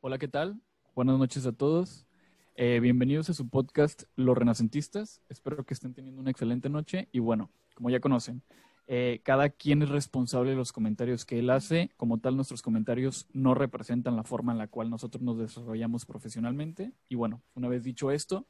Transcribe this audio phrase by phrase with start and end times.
[0.00, 0.60] Hola, ¿qué tal?
[0.94, 2.06] Buenas noches a todos.
[2.54, 5.20] Eh, bienvenidos a su podcast Los Renacentistas.
[5.28, 7.08] Espero que estén teniendo una excelente noche.
[7.10, 8.44] Y bueno, como ya conocen,
[8.86, 11.90] eh, cada quien es responsable de los comentarios que él hace.
[11.96, 16.92] Como tal, nuestros comentarios no representan la forma en la cual nosotros nos desarrollamos profesionalmente.
[17.08, 18.46] Y bueno, una vez dicho esto,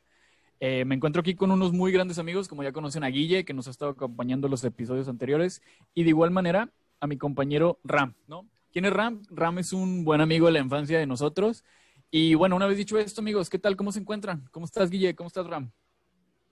[0.61, 3.55] eh, me encuentro aquí con unos muy grandes amigos, como ya conocen a Guille, que
[3.55, 5.63] nos ha estado acompañando en los episodios anteriores,
[5.95, 6.71] y de igual manera
[7.01, 8.47] a mi compañero Ram, ¿no?
[8.73, 9.23] ¿Quién es Ram?
[9.31, 11.65] Ram es un buen amigo de la infancia de nosotros.
[12.11, 13.77] Y bueno, una vez dicho esto, amigos, ¿qué tal?
[13.77, 14.47] ¿Cómo se encuentran?
[14.51, 15.15] ¿Cómo estás, Guille?
[15.15, 15.71] ¿Cómo estás, Ram?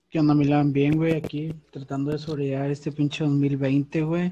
[0.09, 0.73] ¿Qué onda, Milan?
[0.73, 4.31] Bien, güey, aquí tratando de sobrellevar este pinche 2020, güey,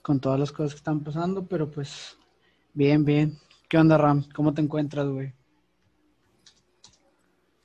[0.00, 2.16] con todas las cosas que están pasando, pero pues,
[2.72, 3.36] bien, bien.
[3.68, 4.24] ¿Qué onda, Ram?
[4.34, 5.32] ¿Cómo te encuentras, güey?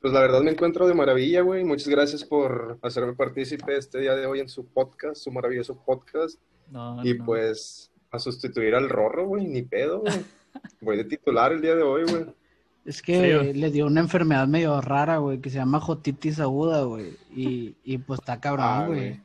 [0.01, 1.63] Pues la verdad me encuentro de maravilla, güey.
[1.63, 6.39] Muchas gracias por hacerme partícipe este día de hoy en su podcast, su maravilloso podcast.
[6.71, 7.25] No, y no.
[7.25, 10.13] pues a sustituir al Rorro, güey, ni pedo, güey.
[10.81, 12.25] Voy de titular el día de hoy, güey.
[12.85, 13.53] Es que Sí.
[13.53, 17.97] le dio una enfermedad medio rara, güey, que se llama jotitis aguda, güey, y, y
[17.99, 18.99] pues está Ah, cabrón, güey.
[18.99, 19.21] güey.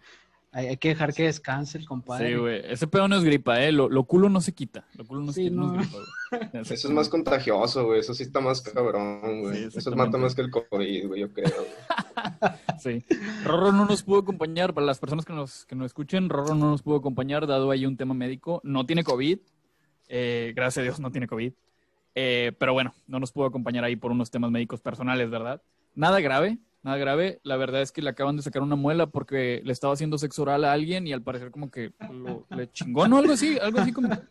[0.57, 2.29] Hay, hay que dejar que descanse el compadre.
[2.31, 2.63] Sí, güey.
[2.65, 3.73] Ese pedo no es gripa, ¿eh?
[3.73, 4.87] Lo, lo culo no se quita.
[4.95, 5.81] Lo culo no se Sí, quita, no, no.
[5.81, 6.51] es gripa.
[6.61, 8.01] Eso es más contagioso, güey.
[8.01, 9.71] Eso sí está más cabrón, güey.
[9.71, 11.51] Sí, Eso mata más que el COVID, güey, yo creo.
[11.57, 12.53] güey.
[12.81, 13.03] Sí.
[13.45, 14.75] Rorro no nos pudo acompañar.
[14.75, 17.87] Para las personas que nos, que nos escuchen, Rorro no nos pudo acompañar dado ahí
[17.87, 18.61] un tema médico.
[18.65, 19.39] No tiene COVID.
[20.09, 21.53] Eh, gracias a Dios no tiene COVID.
[22.15, 25.63] Eh, pero bueno, no nos pudo acompañar ahí por unos temas médicos personales, ¿verdad?
[25.95, 27.41] Nada grave, nada grave.
[27.43, 30.43] La verdad es que le acaban de sacar una muela porque le estaba haciendo sexo
[30.43, 33.19] oral a alguien y al parecer como que lo- le chingó, ¿no?
[33.19, 34.09] Algo así, algo así como...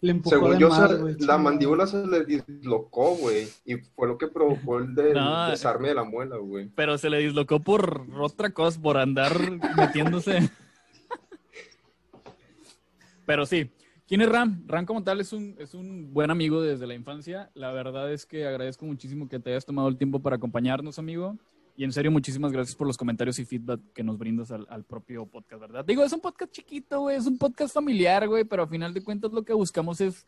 [0.00, 3.46] Le empujó Según de yo, se- la mandíbula se le dislocó, güey.
[3.66, 5.50] Y fue lo que provocó el del No.
[5.50, 6.70] desarme de la muela, güey.
[6.74, 9.30] Pero se le dislocó por otra cosa, por andar
[9.76, 10.50] metiéndose.
[13.26, 13.70] Pero sí.
[14.06, 14.62] ¿Quién es Ram?
[14.66, 17.50] Ram como tal es un, es un buen amigo desde la infancia.
[17.52, 21.36] La verdad es que agradezco muchísimo que te hayas tomado el tiempo para acompañarnos, amigo.
[21.78, 24.82] Y en serio, muchísimas gracias por los comentarios y feedback que nos brindas al, al
[24.82, 25.84] propio podcast, ¿verdad?
[25.84, 29.04] Digo, es un podcast chiquito, güey, es un podcast familiar, güey, pero a final de
[29.04, 30.26] cuentas lo que buscamos es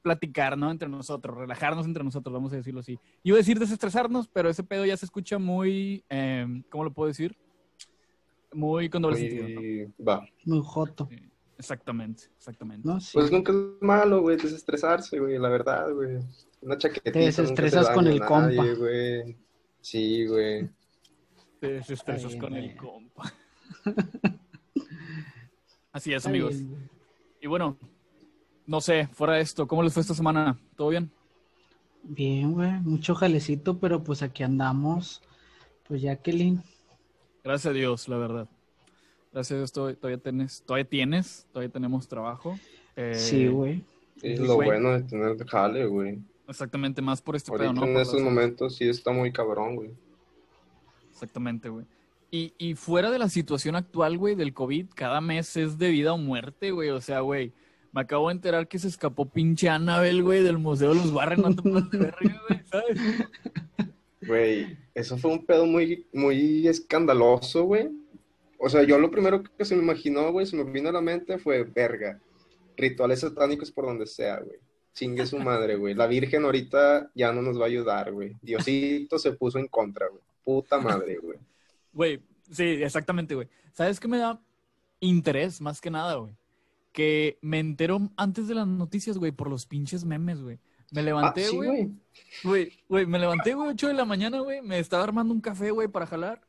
[0.00, 0.70] platicar, ¿no?
[0.70, 2.96] Entre nosotros, relajarnos entre nosotros, vamos a decirlo así.
[3.24, 7.08] Iba a decir desestresarnos, pero ese pedo ya se escucha muy, em, ¿cómo lo puedo
[7.08, 7.36] decir?
[8.52, 9.62] Muy con doble sentido, ¿no?
[9.64, 10.24] Y va.
[10.44, 11.16] Muy joto, Sí,
[11.58, 12.86] Exactamente, exactamente.
[12.86, 13.00] ¿no?
[13.00, 13.10] Sí.
[13.14, 16.18] Pues nunca es malo, güey, desestresarse, güey, la verdad, güey.
[16.60, 17.10] Una chaquetita.
[17.10, 18.74] Te desestresas con el nadie, compa.
[18.78, 19.47] güey.
[19.90, 20.68] Sí, güey.
[21.60, 23.32] Te desestresas con bien, el compa.
[25.92, 26.56] Así es, Está amigos.
[26.58, 26.90] bien.
[27.40, 27.76] Y bueno,
[28.66, 30.58] no sé, fuera de esto, ¿cómo les fue esta semana?
[30.76, 31.10] ¿Todo bien?
[32.02, 35.22] Bien, güey, mucho jalecito, pero pues aquí andamos.
[35.86, 36.62] Pues Jacqueline,
[37.42, 38.48] Gracias a Dios, la verdad.
[39.32, 42.58] Gracias a Dios to- todavía tienes, todavía tienes, todavía tenemos trabajo.
[42.94, 43.82] Eh, sí, güey.
[44.20, 44.68] Es lo güey.
[44.68, 46.18] bueno de tener jale, güey.
[46.48, 47.84] Exactamente, más por este pedo, ¿no?
[47.84, 49.90] en Por estos las- momentos sí está muy cabrón, güey.
[51.10, 51.84] Exactamente, güey.
[52.30, 56.12] Y, y fuera de la situación actual, güey, del COVID, cada mes es de vida
[56.12, 56.90] o muerte, güey.
[56.90, 57.52] O sea, güey,
[57.92, 61.40] me acabo de enterar que se escapó pinche Annabel, güey, del Museo de los Barrios.
[61.64, 62.98] No te de verga, güey, ¿sabes?
[64.26, 67.88] Güey, eso fue un pedo muy, muy escandaloso, güey.
[68.58, 71.00] O sea, yo lo primero que se me imaginó, güey, se me vino a la
[71.00, 72.20] mente fue, verga,
[72.76, 74.58] rituales satánicos por donde sea, güey.
[74.98, 75.94] Chingue su madre, güey.
[75.94, 78.36] La Virgen ahorita ya no nos va a ayudar, güey.
[78.42, 80.22] Diosito se puso en contra, güey.
[80.44, 81.38] Puta madre, güey.
[81.92, 82.20] Güey,
[82.50, 83.48] sí, exactamente, güey.
[83.72, 84.40] ¿Sabes qué me da
[85.00, 86.34] interés más que nada, güey?
[86.92, 90.58] Que me entero antes de las noticias, güey, por los pinches memes, güey.
[90.90, 91.68] Me Ah, levanté, güey.
[91.68, 91.90] güey.
[92.42, 94.62] Güey, güey, me levanté, güey, 8 de la mañana, güey.
[94.62, 96.40] Me estaba armando un café, güey, para jalar.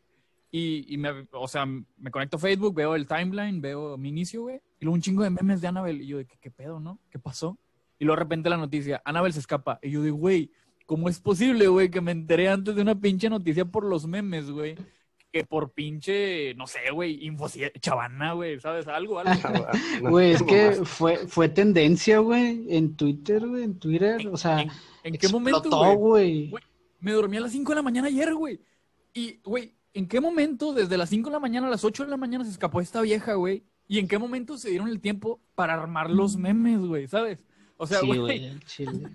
[0.51, 4.41] Y, y me, o sea, me conecto a Facebook, veo el timeline, veo mi inicio,
[4.43, 4.55] güey.
[4.79, 6.03] Y luego un chingo de memes de Annabelle.
[6.03, 6.99] Y yo de, ¿qué, qué pedo, no?
[7.11, 7.57] ¿Qué pasó?
[7.99, 9.79] Y luego de repente la noticia, Annabelle se escapa.
[9.83, 10.51] Y yo de, güey,
[10.85, 14.49] ¿cómo es posible, güey, que me enteré antes de una pinche noticia por los memes,
[14.49, 14.75] güey?
[15.31, 17.47] Que por pinche, no sé, güey, info
[17.79, 18.87] chavana, güey, ¿sabes?
[18.87, 19.31] Algo, algo.
[20.01, 24.61] No, Güey, es que fue, fue tendencia, güey, en Twitter, güey, en Twitter, o sea,
[24.61, 24.71] ¿En,
[25.03, 26.51] en qué momento, explotó, güey?
[27.01, 28.59] Me dormí a las 5 de la mañana ayer, güey.
[29.13, 32.09] Y, güey, ¿en qué momento, desde las 5 de la mañana a las 8 de
[32.09, 33.63] la mañana, se escapó esta vieja, güey?
[33.87, 37.07] ¿Y en qué momento se dieron el tiempo para armar los memes, güey?
[37.07, 37.45] ¿Sabes?
[37.81, 38.19] O sea, Sí, güey.
[38.19, 39.09] güey, chile.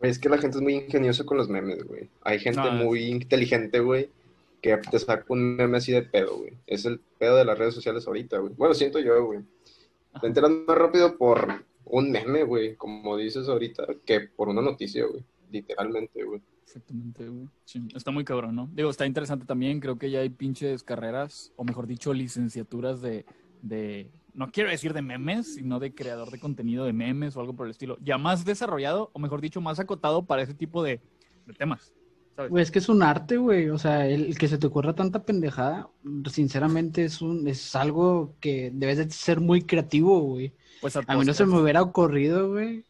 [0.00, 2.08] Es que la gente es muy ingeniosa con los memes, güey.
[2.22, 4.08] Hay gente No, muy inteligente, güey,
[4.62, 6.52] que te saca un meme así de pedo, güey.
[6.66, 8.54] Es el pedo de las redes sociales ahorita, güey.
[8.56, 9.40] Bueno, siento yo, güey.
[10.20, 15.04] Te enteras más rápido por un meme, güey, como dices ahorita, que por una noticia,
[15.06, 15.22] güey.
[15.52, 16.40] Literalmente, güey.
[16.64, 17.48] Exactamente, güey.
[17.64, 18.68] Sí, está muy cabrón, ¿no?
[18.72, 19.80] Digo, está interesante también.
[19.80, 23.24] Creo que ya hay pinches carreras, o mejor dicho, licenciaturas de,
[23.62, 27.56] de, no quiero decir de memes, sino de creador de contenido de memes o algo
[27.56, 31.00] por el estilo, ya más desarrollado, o mejor dicho, más acotado para ese tipo de,
[31.46, 31.92] de temas.
[32.36, 32.50] ¿sabes?
[32.50, 33.70] Güey, es que es un arte, güey.
[33.70, 35.88] O sea, el, el que se te ocurra tanta pendejada,
[36.30, 40.52] sinceramente es un, es algo que debes de ser muy creativo, güey.
[40.82, 42.84] Pues A mí no se me hubiera ocurrido, güey,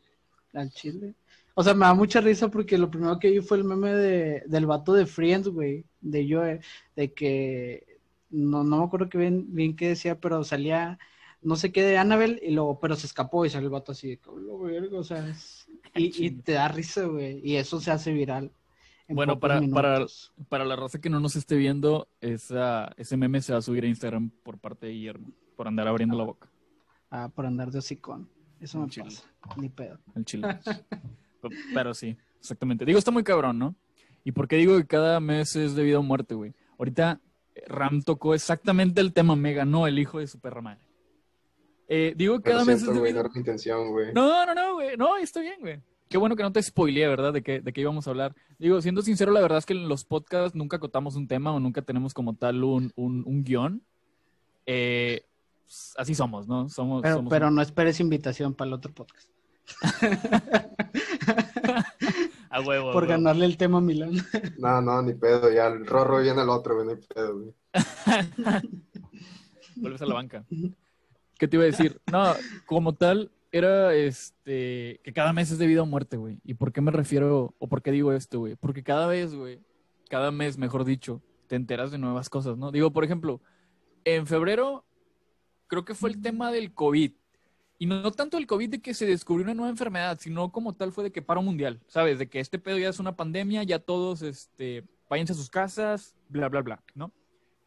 [0.52, 1.14] al chile.
[1.54, 4.42] O sea, me da mucha risa porque lo primero que vi fue el meme de,
[4.46, 6.60] del vato de Friends, güey, de Joe,
[6.96, 8.00] de que
[8.30, 10.98] no, no me acuerdo que bien, bien qué decía, pero salía
[11.46, 14.18] no sé qué de Annabelle y luego, pero se escapó y salió el vato así,
[14.26, 18.12] "Hola, verga", o sea, es- y, y te da risa, güey, y eso se hace
[18.12, 18.50] viral.
[19.08, 20.04] en Bueno, para- para-.
[20.48, 23.84] Para la raza que no nos esté viendo, esa, ese meme se va a subir
[23.84, 26.48] a Instagram por parte de Guillermo, por andar abriendo la boca,
[27.10, 28.28] Ah, por andar de hocicón.
[28.60, 29.04] Eso me Chile.
[29.04, 29.22] pasa,
[29.60, 29.98] ni pedo.
[30.16, 30.42] el chile.
[31.40, 32.84] Pero- Pero sí, exactamente.
[32.84, 33.76] Digo, está muy cabrón, ¿no?
[34.24, 36.52] ¿Y por qué digo que cada mes es de vida o muerte, güey?
[36.76, 37.20] Ahorita
[37.54, 40.80] eh, Ram tocó exactamente el tema, me ganó el hijo de su perra madre.
[41.88, 44.12] Eh, digo que cada mes es no intención, güey.
[44.12, 44.96] No, no, no, güey.
[44.96, 45.80] No, está bien, güey.
[46.08, 47.32] Qué bueno que no te spoileé, ¿verdad?
[47.32, 48.34] De qué, de qué íbamos a hablar.
[48.58, 51.60] Digo, siendo sincero, la verdad es que en los podcasts nunca acotamos un tema o
[51.60, 53.82] nunca tenemos como tal un, un, un guion.
[54.66, 55.24] Eh,
[55.64, 56.68] pues, así somos, ¿no?
[56.68, 59.28] Somos, Pero, somos pero no esperes invitación para el otro podcast.
[62.50, 62.90] a huevo.
[62.90, 63.08] a Por huevo.
[63.08, 64.12] ganarle el tema a Milán.
[64.58, 67.52] No, no, ni pedo, ya el rorro viene el otro, güey, pedo, güey.
[69.76, 70.44] Vuelves a la banca.
[71.38, 72.00] ¿Qué te iba a decir?
[72.10, 72.34] No,
[72.64, 76.40] como tal, era este que cada mes es de vida o muerte, güey.
[76.44, 78.56] ¿Y por qué me refiero o por qué digo esto, güey?
[78.56, 79.60] Porque cada vez, güey,
[80.08, 82.70] cada mes, mejor dicho, te enteras de nuevas cosas, ¿no?
[82.72, 83.40] Digo, por ejemplo,
[84.04, 84.84] en febrero
[85.66, 87.12] creo que fue el tema del COVID.
[87.78, 90.74] Y no, no tanto el COVID de que se descubrió una nueva enfermedad, sino como
[90.74, 92.18] tal fue de que paro mundial, ¿sabes?
[92.18, 96.14] De que este pedo ya es una pandemia, ya todos, este, váyanse a sus casas,
[96.28, 97.12] bla, bla, bla, ¿no?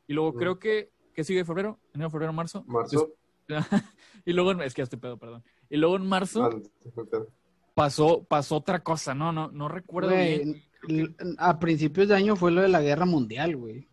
[0.08, 1.80] Y luego creo que, ¿qué sigue febrero?
[1.94, 2.64] Enero, febrero, marzo.
[2.66, 3.14] Marzo,
[4.26, 5.44] y luego, en- es que ya estoy pedo, perdón.
[5.70, 6.50] Y luego en marzo
[7.74, 10.10] pasó, pasó otra cosa, no, no, no recuerdo.
[10.10, 10.64] Güey,
[11.38, 13.88] a principios de año fue lo de la guerra mundial, güey.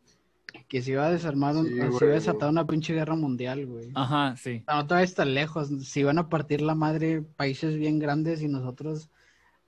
[0.69, 3.67] Que se iba a desarmar, un- Sí, se iba a desatar una pinche guerra mundial,
[3.67, 3.91] güey.
[3.94, 4.64] Ajá, sí.
[4.67, 5.69] No te vayas tan lejos.
[5.87, 9.11] Se iban a partir la madre países bien grandes y nosotros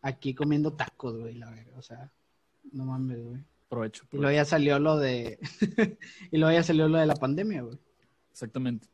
[0.00, 1.76] aquí comiendo tacos, güey, la verdad.
[1.78, 2.10] O sea,
[2.72, 3.44] no mames, güey.
[3.68, 4.04] Provecho.
[4.10, 5.38] Y luego ya salió lo de.
[6.32, 7.78] y luego ya salió lo de la pandemia, güey.
[8.30, 8.88] Exactamente.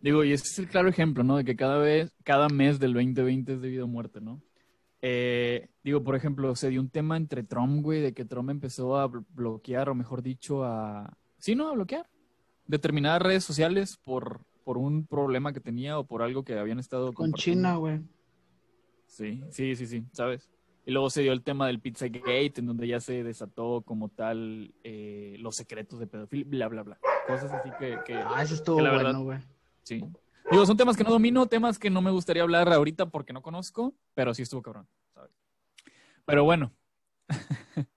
[0.00, 1.36] Digo, y ese es el claro ejemplo, ¿no?
[1.36, 4.40] De que cada vez, cada mes del 2020 es de vida o muerte, ¿no?
[5.02, 8.98] Eh, digo, por ejemplo, se dio un tema entre Trump, güey, de que Trump empezó
[8.98, 11.16] a bl- bloquear, o mejor dicho, a...
[11.38, 11.68] Sí, ¿no?
[11.68, 12.08] A bloquear
[12.66, 17.12] determinadas redes sociales por, por un problema que tenía o por algo que habían estado
[17.14, 17.32] Con.
[17.32, 18.00] China, güey.
[19.06, 20.48] Sí, sí, sí, sí, ¿sabes?
[20.84, 24.74] Y luego se dio el tema del Pizzagate, en donde ya se desató como tal
[24.84, 26.98] eh, los secretos de pedofilia, bla, bla, bla.
[27.26, 29.38] Cosas así que, que Ah, eso estuvo que la bueno, güey.
[29.88, 30.04] Sí.
[30.50, 33.42] Digo, son temas que no domino, temas que no me gustaría hablar ahorita porque no
[33.42, 35.30] conozco, pero sí estuvo cabrón, ¿sabes?
[36.24, 36.72] Pero bueno,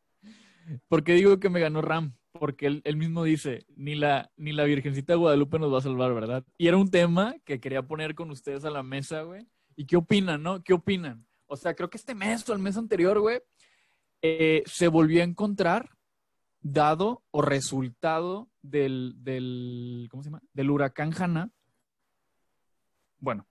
[0.87, 2.13] ¿por qué digo que me ganó Ram?
[2.33, 5.81] Porque él, él mismo dice, ni la, ni la Virgencita de Guadalupe nos va a
[5.81, 6.43] salvar, ¿verdad?
[6.57, 9.47] Y era un tema que quería poner con ustedes a la mesa, güey.
[9.75, 10.63] ¿Y qué opinan, no?
[10.63, 11.25] ¿Qué opinan?
[11.47, 13.41] O sea, creo que este mes o el mes anterior, güey,
[14.21, 15.89] eh, se volvió a encontrar
[16.61, 20.41] dado o resultado del, del, ¿cómo se llama?
[20.53, 21.51] Del huracán Hanna.
[23.21, 23.47] Bueno,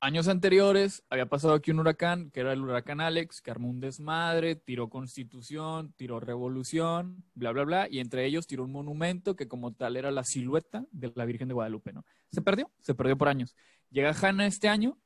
[0.00, 3.78] años anteriores había pasado aquí un huracán, que era el huracán Alex, que armó un
[3.78, 9.46] desmadre, tiró constitución, tiró revolución, bla, bla, bla, y entre ellos tiró un monumento que
[9.46, 12.04] como tal era la silueta de la Virgen de Guadalupe, ¿no?
[12.32, 13.54] Se perdió, se perdió por años.
[13.90, 14.98] Llega Hanna este año,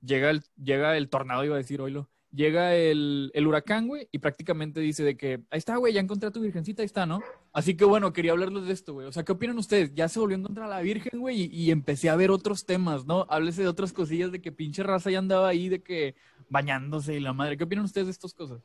[0.00, 4.18] llega el, llega el tornado, iba a decir, oílo, llega el, el huracán, güey, y
[4.20, 7.20] prácticamente dice de que, ahí está, güey, ya encontré a tu virgencita, ahí está, ¿no?
[7.52, 9.06] Así que bueno, quería hablarles de esto, güey.
[9.06, 9.94] O sea, ¿qué opinan ustedes?
[9.94, 12.64] Ya se volvió a encontrar a la virgen, güey, y, y empecé a ver otros
[12.64, 13.26] temas, ¿no?
[13.28, 16.14] Háblese de otras cosillas de que pinche raza ya andaba ahí, de que
[16.48, 17.56] bañándose y la madre.
[17.56, 18.62] ¿Qué opinan ustedes de estas cosas?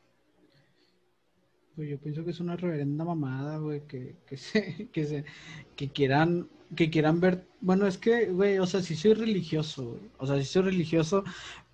[1.75, 5.25] Pues yo pienso que es una reverenda mamada, güey, que, que se, que se,
[5.75, 10.01] que quieran, que quieran ver, bueno, es que, güey, o sea, sí soy religioso, güey,
[10.17, 11.23] o sea, sí soy religioso,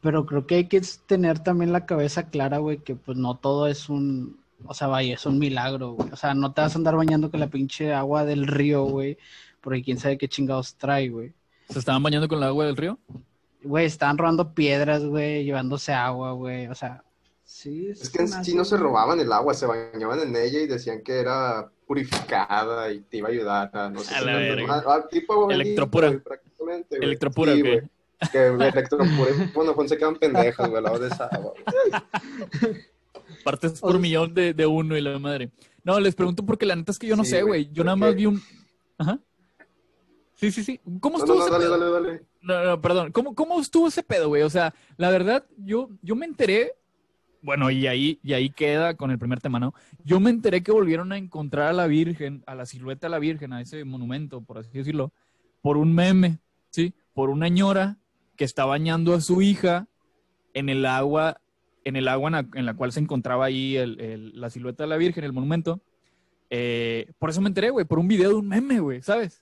[0.01, 3.67] pero creo que hay que tener también la cabeza clara, güey, que pues no todo
[3.67, 6.77] es un, o sea, vaya, es un milagro, güey, o sea, no te vas a
[6.77, 9.17] andar bañando con la pinche agua del río, güey,
[9.61, 11.33] porque quién sabe qué chingados trae, güey.
[11.69, 12.97] ¿Se estaban bañando con el agua del río?
[13.63, 17.03] Güey, estaban robando piedras, güey, llevándose agua, güey, o sea,
[17.43, 17.87] sí.
[17.89, 21.01] Es que en sí no se robaban el agua, se bañaban en ella y decían
[21.03, 24.83] que era purificada y te iba a ayudar a no sé A si la verga.
[24.87, 26.07] ah, tipo Electropura.
[26.09, 27.07] güey, prácticamente, güey.
[27.07, 27.81] Electropura, güey.
[28.31, 29.05] Que electropura.
[29.53, 31.53] Bueno, pues se quedan pendejos, güey, al lado de esa agua.
[32.61, 32.73] güey.
[33.43, 35.51] Partes O por sea, millón de, de uno y la madre.
[35.83, 37.69] No, les pregunto porque la neta es que yo no Sí, sé, güey.
[37.71, 38.41] Yo nada más vi un...
[38.97, 39.19] Ajá.
[40.35, 40.79] Sí, sí, sí.
[40.99, 41.91] ¿Cómo No, estuvo no, no, ese dale, pedo?
[41.93, 42.25] dale, dale.
[42.41, 43.11] No, no, perdón.
[43.11, 44.41] ¿Cómo, ¿Cómo estuvo ese pedo, güey?
[44.43, 46.73] O sea, la verdad, yo, yo me enteré,
[47.41, 49.73] bueno, y ahí, y ahí queda con el primer tema, ¿no?
[50.03, 53.19] Yo me enteré que volvieron a encontrar a la Virgen, a la silueta de la
[53.19, 55.11] Virgen, a ese monumento, por así decirlo,
[55.61, 56.39] por un meme,
[56.71, 56.93] ¿sí?
[57.13, 57.97] Por una ñora
[58.35, 59.87] que está bañando a su hija
[60.53, 61.39] en el agua,
[61.85, 63.77] en el agua en la, en la cual se encontraba ahí
[64.33, 65.81] la silueta de la Virgen, el monumento.
[66.49, 69.41] Eh, por eso me enteré, güey, por un video de un meme, güey, ¿sabes?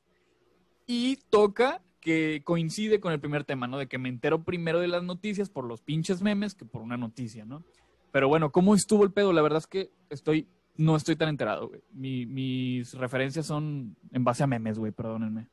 [0.87, 3.77] Y toca que coincide con el primer tema, ¿no?
[3.77, 6.97] De que me entero primero de las noticias por los pinches memes que por una
[6.97, 7.63] noticia, ¿no?
[8.11, 9.33] Pero bueno, ¿cómo estuvo el pedo?
[9.33, 11.81] La verdad es que estoy, no estoy tan enterado, güey.
[11.93, 15.47] Mi- mis referencias son en base a memes, güey, perdónenme.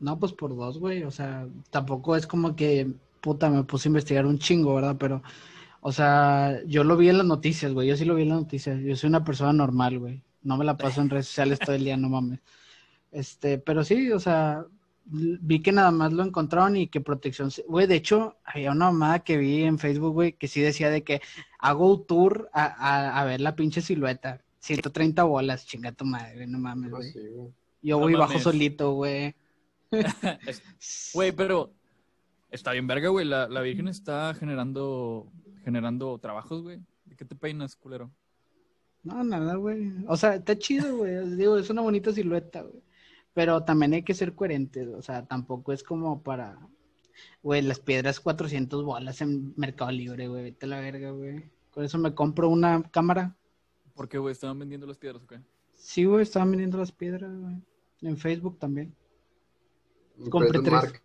[0.00, 1.04] No, pues por dos, güey.
[1.04, 2.92] O sea, tampoco es como que,
[3.22, 4.96] puta, me puse a investigar un chingo, ¿verdad?
[5.00, 5.22] Pero,
[5.80, 7.88] o sea, yo lo vi en las noticias, güey.
[7.88, 8.80] Yo sí lo vi en las noticias.
[8.82, 10.22] Yo soy una persona normal, güey.
[10.42, 12.40] No me la paso en redes sociales todo el día, no mames.
[13.12, 14.66] Este, pero sí, o sea,
[15.04, 19.20] vi que nada más lo encontraron y que protección, güey, de hecho, había una mamada
[19.20, 21.20] que vi en Facebook, güey, que sí decía de que
[21.58, 24.42] hago un tour a, a, a ver la pinche silueta.
[24.60, 27.12] 130 bolas, chinga tu madre, güey, no mames, No, güey.
[27.82, 28.42] Yo No voy bajo mames.
[28.44, 29.34] solito, güey.
[31.12, 31.74] Güey, pero
[32.52, 33.26] está bien verga, güey.
[33.26, 35.32] La, la Virgen está generando,
[35.64, 36.80] generando trabajos, güey.
[37.06, 38.12] ¿De qué te peinas, culero?
[39.02, 39.92] No, nada, güey.
[40.06, 41.36] O sea, está chido, güey.
[41.36, 42.82] Digo, es una bonita silueta, güey.
[43.34, 44.86] Pero también hay que ser coherentes.
[44.88, 46.58] O sea, tampoco es como para.
[47.42, 50.44] Güey, las piedras 400 bolas en Mercado Libre, güey.
[50.44, 51.50] Vete a la verga, güey.
[51.70, 53.34] Con eso me compro una cámara.
[53.94, 54.32] ¿Por qué, güey?
[54.32, 55.40] ¿Estaban vendiendo las piedras o qué?
[55.74, 57.56] Sí, güey, estaban vendiendo las piedras, güey.
[58.02, 58.94] En Facebook también.
[60.30, 61.02] Compré tres.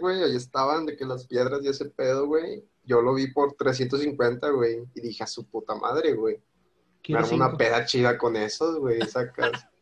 [0.00, 2.64] Güey, ahí estaban de que las piedras y ese pedo, güey.
[2.84, 4.84] Yo lo vi por 350, güey.
[4.94, 6.40] Y dije, a su puta madre, güey.
[7.08, 9.00] Me armo una peda chida con esos, güey.
[9.02, 9.66] Sacas.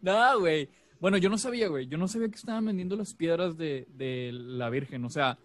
[0.00, 0.70] No, güey.
[1.00, 1.86] Bueno, yo no sabía, güey.
[1.86, 5.04] Yo no sabía que estaban vendiendo las piedras de, de la Virgen.
[5.04, 5.38] O sea,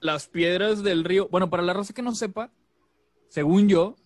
[0.00, 1.28] las piedras del río.
[1.28, 2.50] Bueno, para la raza que no sepa,
[3.28, 3.96] según yo,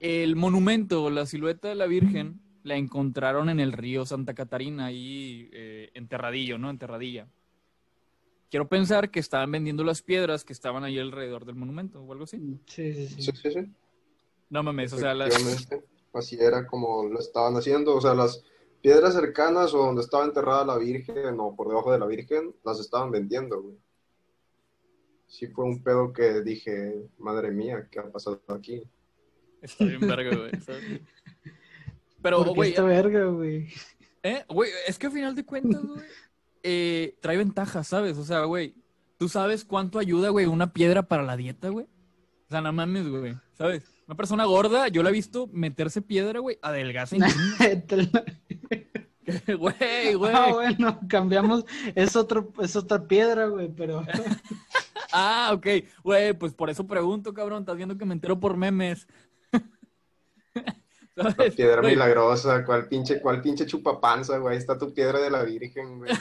[0.00, 5.48] el monumento, la silueta de la Virgen, la encontraron en el río Santa Catarina, ahí
[5.52, 6.70] eh, enterradillo, ¿no?
[6.70, 7.28] Enterradilla.
[8.50, 12.24] Quiero pensar que estaban vendiendo las piedras que estaban ahí alrededor del monumento o algo
[12.24, 12.38] así.
[12.66, 13.22] Sí, sí, sí.
[13.22, 13.72] Sí, sí, sí.
[14.48, 15.68] No mames, o sea, las...
[16.12, 17.94] Así era como lo estaban haciendo.
[17.94, 18.42] O sea, las
[18.82, 22.80] piedras cercanas o donde estaba enterrada la Virgen o por debajo de la Virgen, las
[22.80, 23.76] estaban vendiendo, güey.
[25.28, 28.82] Sí fue un pedo que dije, madre mía, ¿qué ha pasado aquí?
[29.62, 30.50] Está bien verga, güey.
[32.20, 33.68] Pero, ¿Por qué güey, esta verga, güey?
[34.24, 34.44] ¿Eh?
[34.48, 36.04] Güey, es que al final de cuentas, güey,
[36.62, 38.18] eh, trae ventajas, ¿sabes?
[38.18, 38.74] O sea, güey,
[39.18, 41.86] ¿tú sabes cuánto ayuda, güey, una piedra para la dieta, güey?
[41.86, 43.84] O sea, no mames, güey, ¿sabes?
[44.06, 47.16] Una persona gorda, yo la he visto meterse piedra, güey, adelgaza
[49.46, 50.34] Güey, güey.
[50.34, 51.64] Ah, bueno, cambiamos.
[51.94, 54.04] Es, otro, es otra piedra, güey, pero.
[55.12, 55.66] Ah, ok.
[56.04, 57.62] Güey, pues por eso pregunto, cabrón.
[57.62, 59.08] Estás viendo que me entero por memes.
[61.56, 64.56] Piedra milagrosa, ¿cuál pinche, cuál pinche chupapanza, güey?
[64.56, 66.12] Está tu piedra de la Virgen, güey.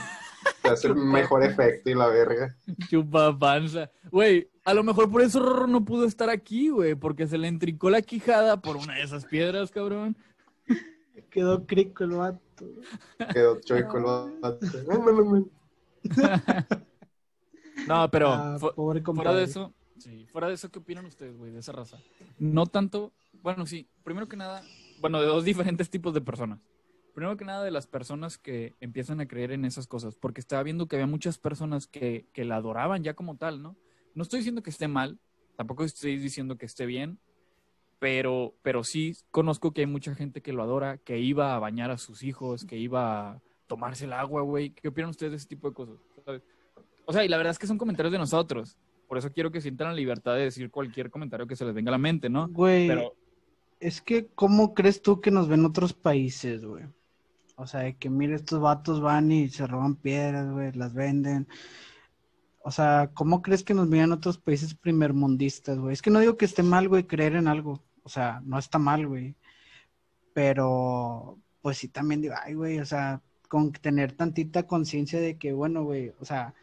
[0.62, 2.56] Te hace el mejor efecto y la verga.
[2.90, 3.90] Chupa panza.
[4.12, 7.48] Güey, a lo mejor por eso Rorro no pudo estar aquí, güey, porque se le
[7.48, 10.16] entricó la quijada por una de esas piedras, cabrón.
[11.30, 12.66] Quedó crico el vato.
[13.34, 15.46] Quedó chueco el
[17.88, 21.38] No, pero Ah, fu- pobre fuera de eso, sí, fuera de eso, ¿qué opinan ustedes,
[21.38, 21.98] güey, de esa raza?
[22.38, 24.64] No tanto, bueno, sí, primero que nada,
[25.00, 26.60] bueno, de dos diferentes tipos de personas.
[27.14, 30.64] Primero que nada, de las personas que empiezan a creer en esas cosas, porque estaba
[30.64, 33.76] viendo que había muchas personas que, que la adoraban ya como tal, ¿no?
[34.16, 35.20] No estoy diciendo que esté mal,
[35.56, 37.20] tampoco estoy diciendo que esté bien,
[38.00, 41.92] pero, pero sí conozco que hay mucha gente que lo adora, que iba a bañar
[41.92, 44.72] a sus hijos, que iba a tomarse el agua, güey.
[44.72, 45.96] ¿Qué opinan ustedes de ese tipo de cosas?
[46.26, 46.42] ¿Sabes?
[47.06, 48.78] O sea, y la verdad es que son comentarios de nosotros.
[49.08, 51.90] Por eso quiero que sientan la libertad de decir cualquier comentario que se les venga
[51.90, 52.48] a la mente, ¿no?
[52.48, 53.16] Güey, Pero,
[53.80, 56.86] es que, ¿cómo crees tú que nos ven otros países, güey?
[57.60, 61.48] O sea, de que mira, estos vatos van y se roban piedras, güey, las venden.
[62.62, 65.94] O sea, ¿cómo crees que nos vean otros países primermundistas, güey?
[65.94, 67.84] Es que no digo que esté mal, güey, creer en algo.
[68.04, 69.36] O sea, no está mal, güey.
[70.34, 75.52] Pero, pues sí, también digo, ay, güey, o sea, con tener tantita conciencia de que,
[75.52, 76.54] bueno, güey, o sea,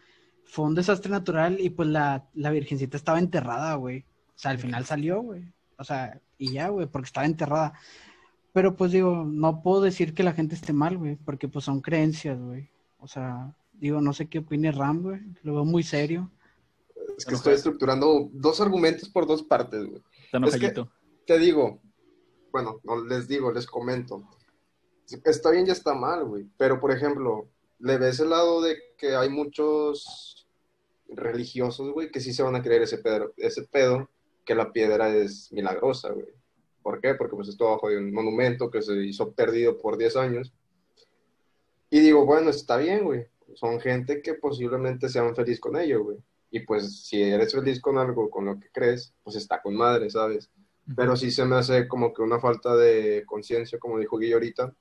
[0.47, 4.07] fue un desastre natural y pues la, la virgencita estaba enterrada, güey.
[4.35, 5.45] O sea, al final salió, güey.
[5.77, 7.75] O sea, y ya, güey, porque estaba enterrada.
[8.57, 11.83] Pero pues digo, no puedo decir que la gente esté mal, güey, porque pues son
[11.83, 12.71] creencias, güey.
[13.01, 15.21] O sea, digo, no sé qué opine Ram, güey.
[15.43, 16.31] Lo veo muy serio.
[17.19, 20.03] Es que estoy estructurando dos argumentos por dos partes, güey.
[20.47, 20.73] Es que-.
[21.27, 21.83] Te digo,
[22.51, 24.27] bueno, no les digo, les comento.
[25.27, 26.49] está bien y está mal, güey.
[26.57, 30.49] Pero, por ejemplo, le ves el lado de que hay muchos
[31.11, 34.09] religiosos, güey, que sí se van a creer ese pedo, ese pedo
[34.47, 36.36] que la piedra es milagrosa, güey.
[36.87, 37.17] ¿Por qué?
[37.17, 40.53] Porque pues esto abajo de un monumento que se hizo perdido por 10 años.
[41.91, 43.27] Y digo, bueno, está bien, güey.
[43.55, 46.19] Son gente que posiblemente sean feliz con ello, güey.
[46.49, 50.09] Y pues si eres feliz con algo, con lo que crees, pues está con madre,
[50.11, 50.49] ¿sabes?
[50.95, 54.73] Pero sí se me hace como que una falta de conciencia, como dijo Guillo ahorita,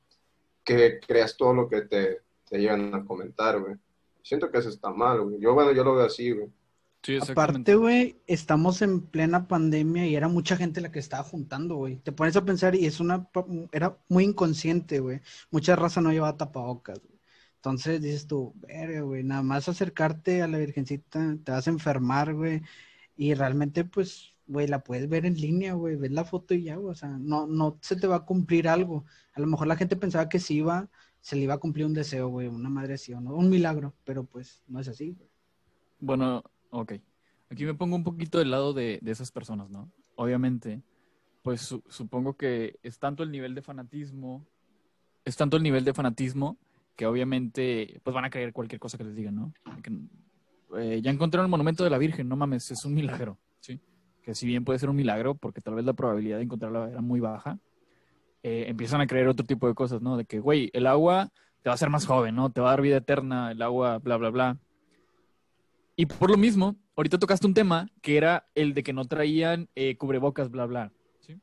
[0.63, 3.77] que creas todo lo que te, te llegan a comentar, güey.
[4.21, 5.39] Siento que eso está mal, güey.
[5.39, 6.51] Yo, bueno, yo lo veo así, güey.
[7.05, 7.19] Sí.
[7.21, 11.97] Aparte, güey, estamos en plena pandemia y era mucha gente la que estaba juntando, güey.
[11.97, 13.29] Te pones a pensar y es una,
[13.71, 15.21] era muy inconsciente, güey.
[15.51, 17.19] Mucha raza no llevaba tapabocas, güey.
[17.57, 22.33] Entonces dices tú, verga, güey, nada más acercarte a la Virgencita, te vas a enfermar,
[22.33, 22.63] güey.
[23.15, 26.77] Y realmente, pues, güey, la puedes ver en línea, güey, ves la foto y ya,
[26.77, 26.91] güey.
[26.91, 29.05] O sea, no, no se te va a cumplir algo.
[29.33, 30.89] A lo mejor la gente pensaba que sí iba,
[31.21, 33.93] se le iba a cumplir un deseo, güey, una madre así o no, un milagro,
[34.05, 35.29] pero pues no es así, güey.
[36.00, 36.43] Bueno,
[36.82, 36.94] ok.
[37.50, 39.91] Aquí me pongo un poquito del lado de, de esas personas, ¿no?
[40.15, 40.82] Obviamente,
[41.44, 44.46] pues su- supongo que es tanto el nivel de fanatismo,
[45.24, 46.58] es tanto el nivel de fanatismo
[46.96, 49.53] que obviamente pues van a creer cualquier cosa que les digan, ¿no?
[50.77, 53.79] Eh, ya encontraron el monumento de la Virgen, no mames, es un milagro, ¿sí?
[54.24, 57.01] Que si bien puede ser un milagro, porque tal vez la probabilidad de encontrarla era
[57.01, 57.60] muy baja,
[58.44, 60.17] eh, empiezan a creer otro tipo de cosas, ¿no?
[60.17, 61.29] De que, güey, el agua
[61.62, 62.51] te va a hacer más joven, ¿no?
[62.51, 64.58] Te va a dar vida eterna, el agua, bla, bla, bla.
[65.95, 69.69] Y por lo mismo, ahorita tocaste un tema que era el de que no traían
[69.75, 70.91] eh, cubrebocas, bla, bla.
[71.21, 71.39] ¿sí?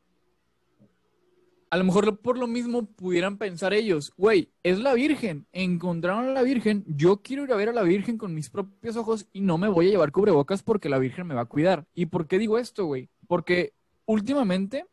[1.71, 6.33] A lo mejor por lo mismo pudieran pensar ellos, güey, es la Virgen, encontraron a
[6.33, 9.41] la Virgen, yo quiero ir a ver a la Virgen con mis propios ojos y
[9.41, 11.87] no me voy a llevar cubrebocas porque la Virgen me va a cuidar.
[11.95, 13.09] ¿Y por qué digo esto, güey?
[13.27, 13.73] Porque
[14.05, 14.85] últimamente,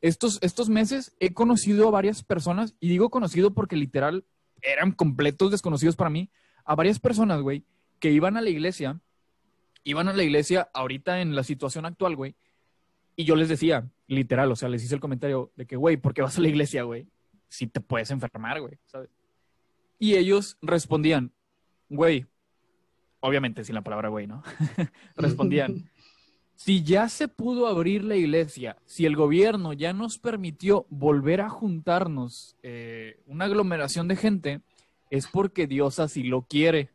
[0.00, 4.24] estos, estos meses, he conocido a varias personas, y digo conocido porque literal
[4.60, 6.30] eran completos desconocidos para mí,
[6.64, 7.64] a varias personas, güey,
[7.98, 9.00] que iban a la iglesia,
[9.84, 12.34] iban a la iglesia ahorita en la situación actual, güey,
[13.16, 16.14] y yo les decía, literal, o sea, les hice el comentario de que, güey, ¿por
[16.14, 17.08] qué vas a la iglesia, güey?
[17.48, 19.10] Si te puedes enfermar, güey, ¿sabes?
[19.98, 21.32] Y ellos respondían,
[21.88, 22.26] güey,
[23.20, 24.42] obviamente sin la palabra güey, ¿no?
[25.16, 25.90] respondían,
[26.54, 31.50] si ya se pudo abrir la iglesia, si el gobierno ya nos permitió volver a
[31.50, 34.60] juntarnos eh, una aglomeración de gente,
[35.10, 36.90] es porque Dios así lo quiere.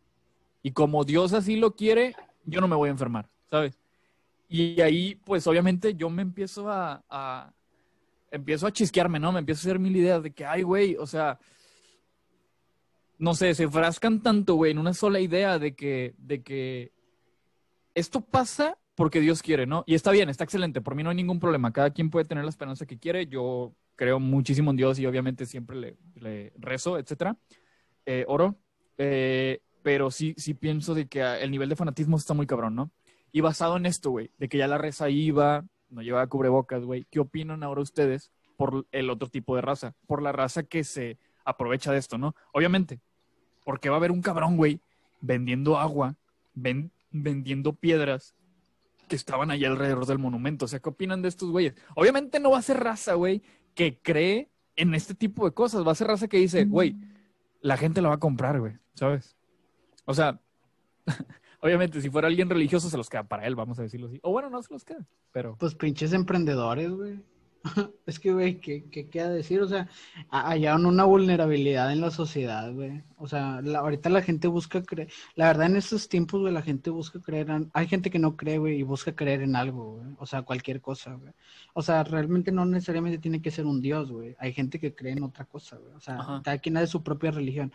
[0.64, 3.78] Y como Dios así lo quiere, yo no me voy a enfermar, ¿sabes?
[4.48, 7.54] Y ahí, pues obviamente yo me empiezo a, a-
[8.32, 9.32] empiezo a chisquearme, ¿no?
[9.32, 11.38] Me empiezo a hacer mil ideas de que, ay, güey, o sea,
[13.18, 16.92] no sé, se frascan tanto, güey, en una sola idea de que, de que
[17.94, 19.84] esto pasa porque Dios quiere, ¿no?
[19.88, 22.44] Y está bien, está excelente, por mí no hay ningún problema, cada quien puede tener
[22.44, 26.98] la esperanza que quiere, yo creo muchísimo en Dios y obviamente siempre le, le rezo,
[26.98, 27.38] etcétera,
[28.06, 28.56] eh, oro,
[28.98, 32.76] eh, pero sí, sí pienso de que ah, el nivel de fanatismo está muy cabrón,
[32.76, 32.92] ¿no?
[33.32, 37.06] Y basado en esto, güey, de que ya la raza iba, no llevaba cubrebocas, güey,
[37.12, 39.94] ¿qué opinan ahora ustedes por el otro tipo de raza?
[40.08, 42.36] Por la raza que se aprovecha de esto, ¿no?
[42.54, 43.00] Obviamente,
[43.66, 44.80] porque va a haber un cabrón, güey,
[45.22, 46.16] vendiendo agua,
[46.54, 48.36] ven- vendiendo piedras
[49.08, 50.66] que estaban allá alrededor del monumento.
[50.66, 51.74] O sea, ¿qué opinan de estos güeyes?
[51.96, 53.42] Obviamente no va a ser raza, güey,
[53.76, 55.86] que cree en este tipo de cosas.
[55.86, 56.96] Va a ser raza que dice, güey,
[57.62, 59.36] la gente la va a comprar, güey, ¿sabes?
[60.06, 60.40] O sea,
[61.62, 64.20] obviamente si fuera alguien religioso se los queda para él, vamos a decirlo así.
[64.24, 65.56] O bueno, no se los queda, pero...
[65.58, 67.20] Pues pinches emprendedores, güey.
[68.06, 69.62] Es que, güey, ¿qué, qué queda decir?
[69.62, 69.88] O sea,
[70.30, 73.02] ha- hallaron una vulnerabilidad en la sociedad, güey.
[73.16, 75.10] O sea, la- ahorita la gente busca creer.
[75.36, 77.50] La verdad, en estos tiempos, güey, la gente busca creer.
[77.50, 80.08] en- Hay gente que no cree, güey, y busca creer en algo, güey.
[80.20, 81.32] O sea, cualquier cosa, güey.
[81.74, 84.36] O sea, realmente no necesariamente tiene que ser un dios, güey.
[84.40, 85.94] Hay gente que cree en otra cosa, güey.
[85.94, 86.42] O sea, Ajá.
[86.44, 87.72] cada quien hace su propia religión.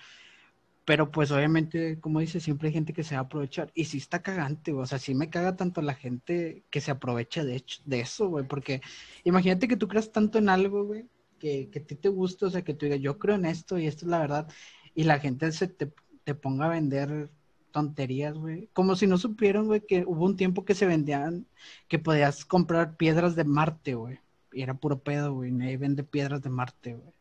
[0.89, 3.71] Pero pues obviamente, como dice, siempre hay gente que se va a aprovechar.
[3.75, 4.85] Y sí está cagante, güey.
[4.85, 8.29] O sea, sí me caga tanto la gente que se aprovecha de, hecho, de eso,
[8.31, 8.47] güey.
[8.49, 8.81] Porque
[9.25, 11.07] imagínate que tú creas tanto en algo, güey,
[11.39, 13.79] que, que a ti te gusta, o sea, que tú digas, yo creo en esto
[13.79, 14.49] y esto es la verdad.
[14.95, 15.93] Y la gente se te,
[16.25, 17.31] te ponga a vender
[17.71, 18.71] tonterías, güey.
[18.73, 21.47] Como si no supieran, güey, que hubo un tiempo que se vendían,
[21.89, 24.21] que podías comprar piedras de Marte, güey.
[24.53, 25.53] Y era puro pedo, güey.
[25.53, 27.18] Nadie vende piedras de Marte, güey.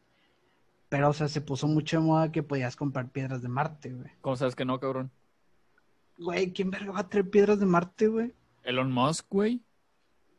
[0.89, 4.09] Pero, o sea, se puso mucho de moda que podías comprar piedras de Marte, güey.
[4.21, 5.11] ¿Cómo sabes que no, cabrón?
[6.17, 8.33] Güey, ¿quién verga va a traer piedras de Marte, güey?
[8.63, 9.61] Elon Musk, güey.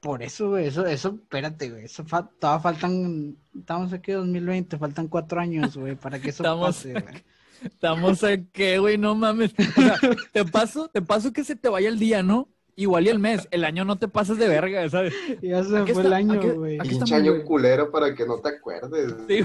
[0.00, 4.78] Por eso, güey, eso, eso, espérate, güey, eso fa- todavía faltan, estamos aquí en 2020,
[4.78, 7.24] faltan cuatro años, güey, para que eso Estamos pase, güey.
[7.64, 9.52] Estamos a qué, güey, no mames.
[9.58, 9.96] O sea,
[10.32, 12.48] te paso, te paso que se te vaya el día, ¿no?
[12.76, 15.12] Igual y el mes, el año no te pases de verga, ¿sabes?
[15.42, 16.78] Ya se Aquí fue está, el año, aquí- güey.
[16.78, 17.44] aquí Pinche año güey.
[17.44, 19.44] culero para que no te acuerdes, Sí.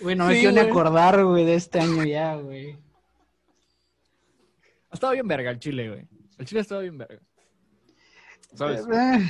[0.00, 0.16] Güey.
[0.16, 2.78] No me Sí, quiero ni acordar, güey, de este año ya, güey.
[4.92, 6.06] Estaba bien verga el chile, güey.
[6.38, 7.20] El chile estaba bien verga.
[8.54, 8.86] ¿Sabes?
[8.92, 9.26] Eh,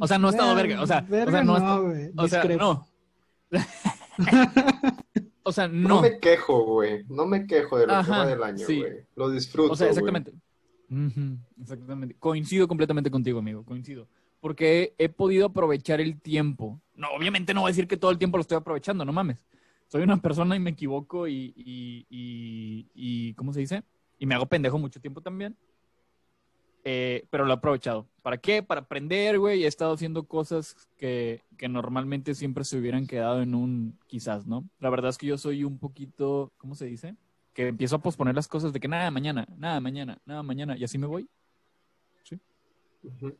[0.00, 0.80] O sea, no ha estado verga.
[0.82, 2.10] O sea, o verga sea, no, güey.
[2.16, 2.86] O sea, no.
[5.42, 6.00] o sea, No, no.
[6.02, 7.04] me quejo, güey.
[7.08, 8.78] No me quejo de lo que Ajá, va del año, sí.
[8.80, 8.92] güey.
[9.16, 10.32] Lo disfruto, O sea, exactamente.
[10.90, 12.16] Ujú, exactamente.
[12.18, 13.64] Coincido completamente contigo, amigo.
[13.64, 14.08] Coincido.
[14.40, 16.80] Porque he podido aprovechar el tiempo.
[16.94, 19.38] No, obviamente no voy a decir que todo el tiempo lo estoy aprovechando, no mames.
[19.94, 23.84] Soy una persona y me equivoco y, y, y, y- ¿cómo se dice?
[24.18, 25.56] Y me hago pendejo mucho tiempo también.
[26.82, 28.08] Eh, pero lo he aprovechado.
[28.20, 28.60] ¿Para qué?
[28.64, 29.62] Para aprender, güey.
[29.62, 34.68] He estado haciendo cosas que, que normalmente siempre se hubieran quedado en un quizás, ¿no?
[34.80, 37.14] La verdad es que yo soy un poquito, ¿cómo se dice?
[37.52, 40.82] Que empiezo a posponer las cosas de que nada, mañana, nada, mañana, nada, mañana, y
[40.82, 41.28] así me voy.
[43.04, 43.28] Ujú.
[43.28, 43.38] Pues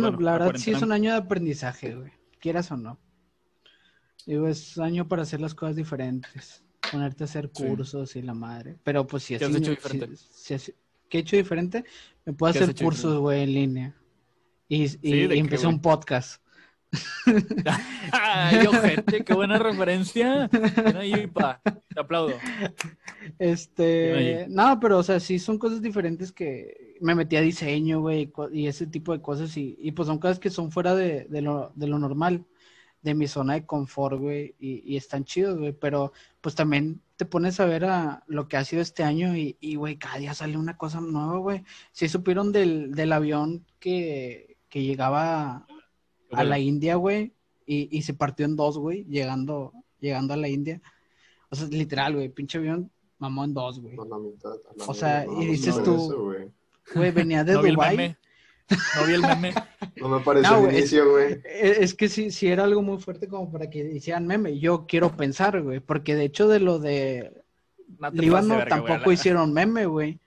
[0.00, 2.10] bueno, la verdad sí es un año de aprendizaje, güey.
[2.38, 2.96] Quieras o no.
[4.30, 6.62] Digo, es año para hacer las cosas diferentes.
[6.92, 7.64] Ponerte a hacer Sí.
[7.64, 8.76] cursos y la madre.
[8.84, 10.16] Pero pues si ¿Qué has hecho diferente?
[10.16, 10.74] si- si así-
[11.08, 11.84] ¿Qué he hecho diferente?
[12.24, 13.96] Me puedo ¿Qué has hacer cursos, güey, en línea.
[14.68, 16.40] Y, y, ¿de y qué, empecé un podcast.
[18.12, 20.48] Ay, ojete, qué buena referencia.
[20.52, 21.60] Ven ahí, pa.
[21.92, 22.34] Te aplaudo.
[23.40, 28.32] Este, no, pero o sea, sí son cosas diferentes que me metí a diseño, güey,
[28.52, 31.42] y ese tipo de cosas, y, y pues son cosas que son fuera de, de
[31.42, 32.44] lo, de lo normal,
[33.02, 37.24] de mi zona de confort, güey, y, y están chidos, güey, pero pues también te
[37.24, 40.34] pones a ver a lo que ha sido este año y, y, güey, cada día
[40.34, 41.64] sale una cosa nueva, güey.
[41.92, 45.66] Sí supieron del, del avión que, que llegaba
[46.32, 47.32] a la India, güey,
[47.66, 50.80] y, y se partió en dos, güey, llegando, llegando a la India.
[51.50, 53.94] O sea, literal, güey, pinche avión mamó en dos, güey.
[53.98, 55.42] A la mitad, a la O sea, mitad.
[55.42, 56.34] y dices no, tú-
[56.94, 57.10] güey.
[57.12, 58.16] Venía de No Dubái.
[58.96, 59.54] No vi el meme.
[59.96, 61.40] No me pareció No, el güey, es- inicio, güey.
[61.44, 64.58] Es que sí, sí era algo muy fuerte como para que hicieran meme.
[64.58, 67.32] Yo quiero pensar, güey, porque de hecho de lo de
[67.98, 70.20] No Líbano verga, tampoco hicieron meme, güey.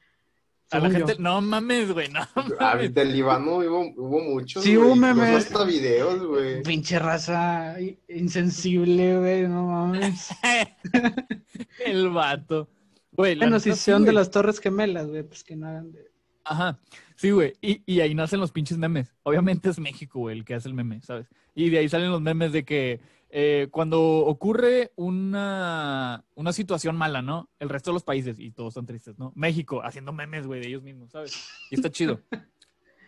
[0.72, 1.08] A la Según yo.
[1.08, 2.94] gente, no mames, güey, no Ah, mames.
[2.96, 5.46] del Líbano hubo, hubo muchos, Sí, hubo memes.
[5.46, 6.64] hasta videos, güey.
[6.64, 7.76] Pinche raza
[8.08, 10.30] insensible, güey, no mames.
[11.86, 12.70] El vato.
[13.12, 16.12] Güey, Bueno, si son de las Torres Gemelas, güey, pues que no hagan de...
[16.46, 16.80] Ajá.
[17.24, 17.54] Sí, güey.
[17.62, 19.16] Y, y ahí nacen los pinches memes.
[19.24, 21.26] Obviamente es México, güey, el que hace el meme, ¿sabes?
[21.56, 27.22] Y de ahí salen los memes de que eh, cuando ocurre una, una situación mala,
[27.22, 27.50] ¿no?
[27.60, 29.32] El resto de los países, y todos están tristes, ¿no?
[29.36, 31.48] México haciendo memes, güey, de ellos mismos, ¿sabes?
[31.72, 32.20] Y está chido.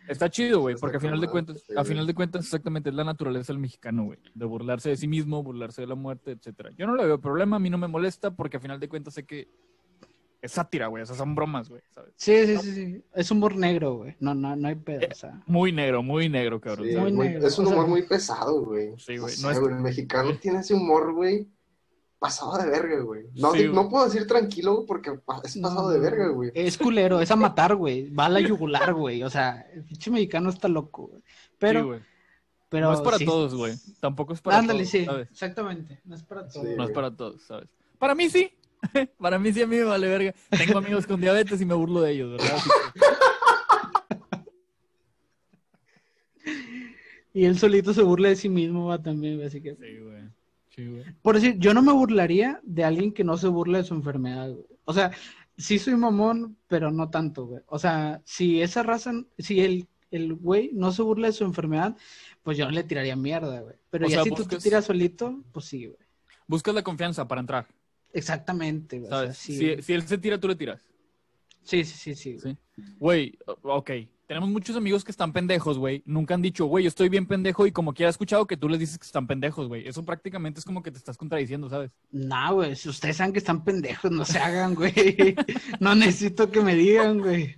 [0.07, 2.89] Está chido, güey, Está porque a final de cuentas, madre, a final de cuentas, exactamente,
[2.91, 4.19] es la naturaleza del mexicano, güey.
[4.35, 6.69] De burlarse de sí mismo, burlarse de la muerte, etcétera.
[6.77, 9.15] Yo no le veo problema, a mí no me molesta, porque a final de cuentas
[9.15, 9.49] sé que
[10.45, 11.03] es sátira, güey.
[11.03, 12.13] O sea, son bromas, güey, ¿sabes?
[12.15, 13.03] Sí, sí, sí, sí.
[13.13, 14.15] Es humor negro, güey.
[14.19, 15.41] No, no, no hay pedo, Eh, o sea.
[15.45, 16.87] Muy negro, muy negro, cabrón.
[16.87, 18.93] Sí, es un o sea- humor muy pesado, güey.
[18.97, 21.47] Sí, güey, No sé, es- el mexicano tiene ese humor, güey,
[22.19, 23.25] pasado de verga, güey.
[23.35, 25.19] No, Sí, no puedo decir tranquilo, güey, porque es
[25.57, 26.51] pasado de verga, güey.
[26.55, 28.09] Es culero, es a matar, güey.
[28.11, 29.21] Va a la yugular, güey.
[29.23, 31.21] O sea, el pinche mexicano está loco, güey.
[31.59, 31.99] Pero, Sí, güey.
[32.69, 32.87] pero.
[32.87, 33.75] no es para sí- todos, güey.
[33.99, 35.05] Tampoco es para Ándale, todos, sí.
[35.05, 35.27] ¿sabes?
[35.29, 35.99] Exactamente.
[36.05, 36.77] No es para Sí, todos.
[36.77, 37.69] No es para todos, ¿sabes?
[37.99, 38.49] Para mí sí.
[39.19, 40.33] Para mí sí a mí me vale verga.
[40.49, 42.57] Tengo amigos con diabetes y me burlo de ellos, ¿verdad?
[47.35, 49.75] Y él solito se burla de sí mismo, va también, güey, así que.
[49.75, 50.21] Sí, güey.
[50.69, 51.03] Sí, güey.
[51.21, 54.51] Por decir, yo no me burlaría de alguien que no se burla de su enfermedad,
[54.53, 54.65] güey.
[54.85, 55.11] O sea,
[55.57, 57.61] sí soy mamón, pero no tanto, güey.
[57.67, 61.97] O sea, si esa raza, si el, el güey no se burla de su enfermedad,
[62.41, 63.75] pues yo no le tiraría mierda, güey.
[63.89, 65.99] Pero O ya sea, si tú te tiras solito, pues sí, güey.
[66.47, 67.67] Buscas la confianza para entrar,
[68.15, 69.11] Exactamente, güey.
[69.11, 70.81] o sea, si, si él se tira, tú le tiras.
[71.63, 72.57] sí, sí, sí, sí,
[72.99, 73.31] güey.
[73.31, 73.39] Sí.
[73.63, 73.91] Ok.
[74.27, 76.01] Tenemos muchos amigos que están pendejos, güey.
[76.05, 78.67] Nunca han dicho, güey, yo estoy bien pendejo y como quiera he escuchado que tú
[78.67, 79.87] les dices que están pendejos, güey.
[79.87, 81.91] Eso prácticamente es como que te estás contradiciendo, ¿sabes?
[82.11, 84.95] No, güey, si ustedes saben que están pendejos, no se hagan, güey.
[85.79, 87.55] No necesito que me digan, güey.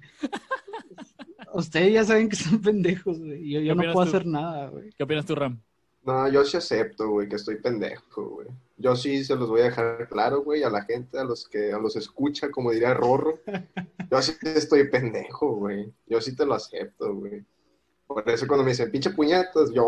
[1.54, 3.50] Ustedes ya saben que están pendejos, güey.
[3.50, 4.10] Yo, yo ¿Qué no puedo tú?
[4.10, 4.90] hacer nada, güey.
[4.98, 5.62] ¿Qué opinas tú, Ram?
[6.04, 8.48] No, yo sí acepto, güey, que estoy pendejo, güey.
[8.80, 11.74] Yo sí se los voy a dejar claro, güey, a la gente, a los que
[11.74, 13.40] a los escucha, como diría Rorro.
[14.12, 15.92] Yo sí estoy pendejo, güey.
[16.06, 17.44] Yo sí te lo acepto, güey.
[18.06, 19.86] Por eso cuando me dicen pinche puñetas, yo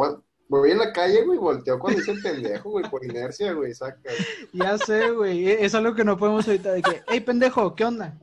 [0.49, 4.09] voy- en la calle, güey, volteo cuando dicen pendejo, güey, por inercia, güey, saca.
[4.51, 5.47] Ya sé, güey.
[5.47, 6.73] e- Es algo que no podemos evitar.
[6.73, 8.19] De que, hey, pendejo, ¿qué onda?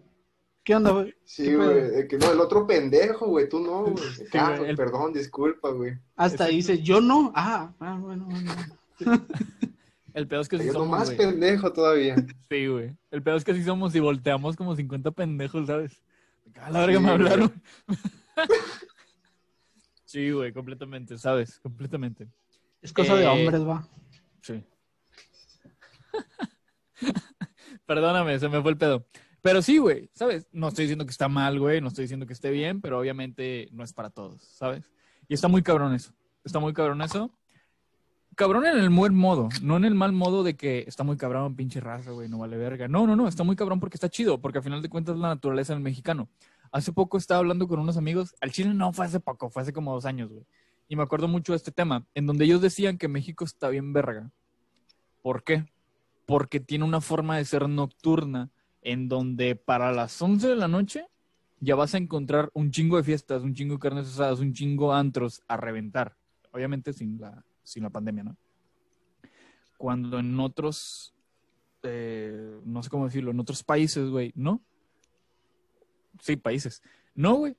[0.65, 1.15] ¿Qué onda, güey?
[1.25, 3.95] Sí, güey, que no, el otro pendejo, güey, tú no, güey.
[4.35, 5.93] Ah, güey, el- Perdón, disculpa, güey.
[6.17, 7.33] Hasta dice, yo no.
[7.35, 8.53] Ah, ah, bueno, bueno.
[10.17, 11.17] El pedo es que sí somos, güey.
[11.19, 12.17] pendejo todavía.
[12.49, 12.97] Sí, güey.
[13.11, 16.03] El pedo es que sí somos y volteamos como 50 pendejos, ¿sabes?
[16.59, 17.63] A la verga Sí, me hablaron.
[20.07, 21.59] sí, güey, completamente, ¿sabes?
[21.59, 22.29] Completamente.
[22.81, 23.87] Es cosa de Eh, hombres, va.
[24.41, 24.65] Sí.
[27.85, 29.07] Perdóname, se me fue el pedo.
[29.43, 30.49] Pero sí, güey, ¿sabes?
[30.51, 33.69] No estoy diciendo que está mal, güey, no estoy diciendo que esté bien, pero obviamente
[33.71, 34.91] no es para todos, ¿sabes?
[35.29, 36.15] Y está muy cabrón eso.
[36.43, 37.31] Está muy cabrón eso.
[38.37, 41.57] Cabrón en el buen modo, no en el mal modo de que está muy cabrón,
[41.57, 42.87] pinche raza, güey, no vale verga.
[42.87, 45.23] No, no, no, está muy cabrón porque está chido, porque al final de cuentas es
[45.23, 46.29] la naturaleza del mexicano.
[46.71, 49.73] Hace poco estaba hablando con unos amigos, al chile no fue hace poco, fue hace
[49.73, 50.45] como dos años, güey.
[50.87, 53.95] Y me acuerdo mucho de este tema, en donde ellos decían que México está bien
[53.95, 54.31] verga.
[55.23, 55.65] ¿Por qué?
[56.27, 58.51] Porque tiene una forma de ser nocturna
[58.83, 61.07] en donde para las 11 de la noche
[61.61, 64.93] ya vas a encontrar un chingo de fiestas, un chingo de carnes asadas, un chingo
[64.93, 66.15] de antros a reventar.
[66.53, 68.37] Obviamente sin la, sin la pandemia, ¿no?
[69.77, 71.15] Cuando en otros,
[71.83, 74.63] eh, no sé cómo decirlo, en otros países, güey, ¿no?
[76.21, 76.83] Sí, países.
[77.15, 77.57] No, güey.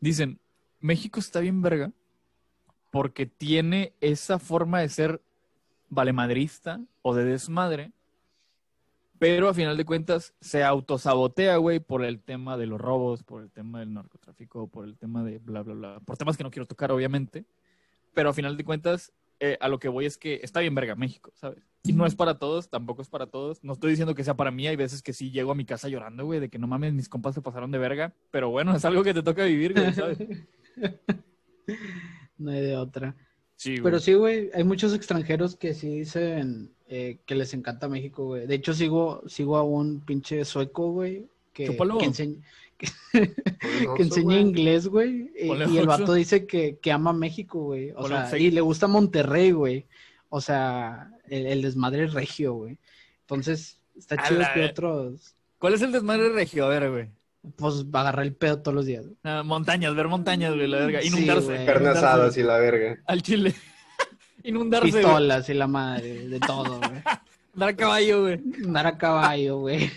[0.00, 0.38] Dicen,
[0.80, 1.92] México está bien verga
[2.90, 5.22] porque tiene esa forma de ser
[5.88, 7.92] valemadrista o de desmadre
[9.18, 13.42] pero a final de cuentas se autosabotea, güey, por el tema de los robos, por
[13.42, 16.00] el tema del narcotráfico, por el tema de bla, bla, bla.
[16.00, 17.46] Por temas que no quiero tocar, obviamente.
[18.12, 20.94] Pero a final de cuentas, eh, a lo que voy es que está bien verga
[20.94, 21.62] México, ¿sabes?
[21.84, 23.62] Y no es para todos, tampoco es para todos.
[23.62, 24.66] No estoy diciendo que sea para mí.
[24.66, 27.08] Hay veces que sí llego a mi casa llorando, güey, de que no mames, mis
[27.08, 28.14] compas se pasaron de verga.
[28.30, 30.18] Pero bueno, es algo que te toca vivir, güey, ¿sabes?
[32.38, 33.14] no hay de otra.
[33.54, 33.82] Sí, güey.
[33.84, 38.46] Pero sí, güey, hay muchos extranjeros que sí dicen eh, que les encanta México, güey.
[38.46, 42.42] De hecho, sigo, sigo a un pinche sueco, güey, que, que, enseña,
[43.12, 44.40] que, enseña güey.
[44.40, 45.30] inglés, güey.
[45.38, 47.92] Y, Ponle y el vato dice que, que ama México, güey.
[47.96, 49.86] O sea, y le gusta Monterrey, güey.
[50.28, 52.78] O sea, el, el desmadre regio, güey.
[53.22, 56.66] Entonces, está A chido la que otros, ¿Cuál es el desmadre regio?
[56.66, 57.08] A ver, güey.
[57.56, 59.04] pues, va a agarrar el pedo todos los días.
[59.04, 59.16] güey.
[59.24, 61.00] Ah, montañas, ver montañas, güey, la verga.
[61.00, 61.46] Sí, Inundarse.
[61.46, 61.66] güey.
[61.66, 62.98] Carne asada y la verga.
[63.06, 63.54] Al chile.
[64.44, 65.02] Inundarse, güey.
[65.02, 67.02] Pistolas y la madre, de todo, güey.
[67.54, 68.34] Dar a caballo, güey.
[68.64, 69.90] Andar a caballo, güey.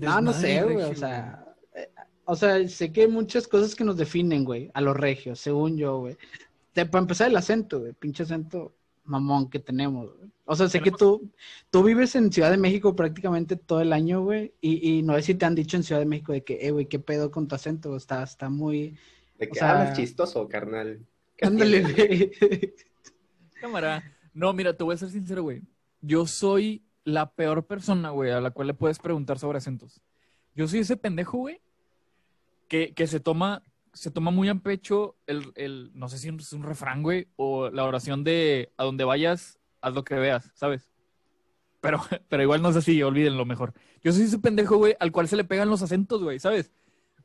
[0.00, 0.76] No, no sé, güey.
[0.84, 1.88] O sea, eh,
[2.24, 5.76] o sea, sé que hay muchas cosas que nos definen, güey, a los regios, según
[5.76, 6.16] yo, güey.
[6.72, 8.72] Te- Para empezar, el acento, güey, pinche acento
[9.04, 10.30] mamón que tenemos, güey.
[10.44, 11.30] O sea, sé que tú,
[11.70, 15.22] tú vives en Ciudad de México prácticamente todo el año, güey, y, y no sé
[15.22, 17.46] si te han dicho en Ciudad de México de que, eh, güey, qué pedo con
[17.48, 18.96] tu acento, está, está muy...
[19.38, 21.00] De que O sea- hablas chistoso, carnal.
[21.36, 22.32] ¿Qué Ándale, güey.
[23.60, 24.02] Cámara.
[24.34, 25.62] No, mira, te voy a ser sincero, güey.
[26.00, 30.00] Yo soy la peor persona, güey, a la cual le puedes preguntar sobre acentos.
[30.54, 31.60] Yo soy ese pendejo, güey,
[32.68, 36.52] que, que se toma se toma muy a pecho el, el, no sé si es
[36.52, 40.90] un refrán, güey, o la oración de a donde vayas, haz lo que veas, ¿sabes?
[41.80, 43.74] Pero, pero igual no es así, olvídenlo mejor.
[44.02, 46.72] Yo soy ese pendejo, güey, al cual se le pegan los acentos, güey, ¿sabes?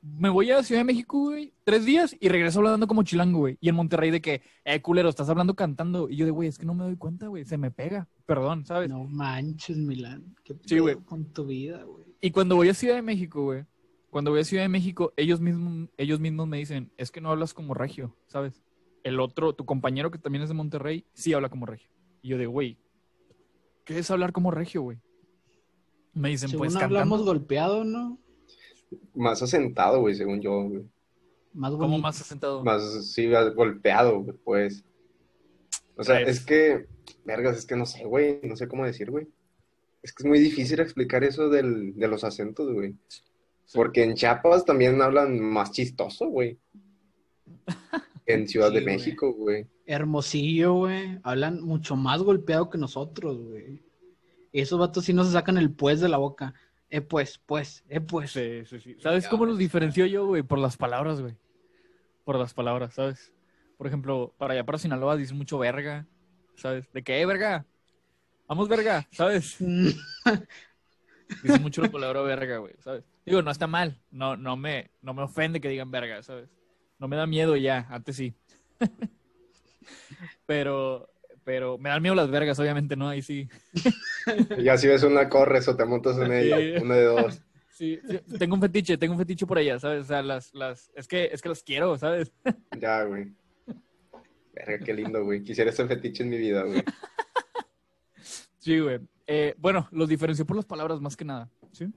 [0.08, 3.58] Me voy a Ciudad de México, güey, tres días y regreso hablando como chilango, güey.
[3.60, 6.10] Y en Monterrey de que, eh, culero, estás hablando cantando.
[6.10, 8.66] Y yo de, güey, es que no me doy cuenta, güey, se me pega, perdón,
[8.68, 8.88] ¿sabes?
[8.88, 10.36] No manches, Milán.
[10.44, 10.96] ¿Qué Sí, güey.
[10.98, 12.06] con tu vida, güey?
[12.22, 13.66] Y cuando voy a Ciudad de México, güey,
[14.12, 17.32] cuando voy a Ciudad de México, ellos mismos, ellos mismos me dicen, es que no
[17.32, 18.62] hablas como regio, ¿sabes?
[19.04, 21.90] El otro, tu compañero que también es de Monterrey, sí habla como regio.
[22.22, 22.78] Y yo de, güey,
[23.84, 25.00] ¿qué es hablar como regio, güey?
[26.14, 27.26] Me dicen, Según pues hablamos cantando.
[27.26, 28.20] golpeado, ¿no?
[29.14, 30.84] Más asentado, güey, según yo, güey.
[31.54, 32.64] Más ¿Cómo más asentado?
[32.64, 34.84] Más, sí, golpeado, güey, pues.
[35.96, 36.88] O sea, es que,
[37.24, 39.28] vergas, es que no sé, güey, no sé cómo decir, güey.
[40.04, 42.96] Es que es muy difícil explicar eso del, de los acentos, güey.
[43.08, 43.22] Sí.
[43.74, 46.60] Porque en Chiapas también hablan más chistoso, güey.
[48.28, 48.96] En Ciudad Sí, de güey.
[48.96, 49.68] México, güey.
[49.86, 51.20] Hermosillo, güey.
[51.22, 53.84] Hablan mucho más golpeado que nosotros, güey.
[54.52, 56.56] Esos vatos sí no se sacan el pues de la boca.
[56.96, 58.32] Eh, pues, pues, eh, pues.
[58.32, 58.96] Sí, sí, sí.
[59.02, 60.44] ¿Sabes cómo los diferencio yo, güey?
[60.44, 61.36] Por las palabras, güey.
[62.24, 63.34] Por las palabras, ¿sabes?
[63.78, 66.08] Por ejemplo, para allá, para Sinaloa, dicen mucho verga,
[66.56, 66.90] ¿sabes?
[66.94, 67.66] ¿De qué, verga?
[68.48, 69.58] Vamos, verga, ¿sabes?
[71.44, 73.04] Dicen mucho la palabra verga, güey, ¿sabes?
[73.26, 74.00] Digo, no está mal.
[74.10, 76.48] No, no, me, no me ofende que digan verga, ¿sabes?
[76.98, 78.34] No me da miedo ya, antes sí.
[80.46, 81.10] pero,
[81.46, 83.08] pero me dan miedo las vergas, obviamente, ¿no?
[83.08, 83.48] Ahí sí.
[84.62, 86.84] Ya si ves una corres o te montas en ella, Sí.
[86.84, 87.42] una de dos.
[87.70, 90.04] Sí, sí, tengo un fetiche, tengo un fetiche por allá, ¿sabes?
[90.06, 92.32] O sea, las, las, es que, es que las quiero, ¿sabes?
[92.80, 93.34] Ya, güey.
[94.54, 95.44] Verga, qué lindo, güey.
[95.44, 96.82] Quisiera ese fetiche en mi vida, güey.
[98.58, 99.00] Sí, güey.
[99.28, 101.88] Eh, bueno, los diferenció por las palabras más que nada, ¿sí?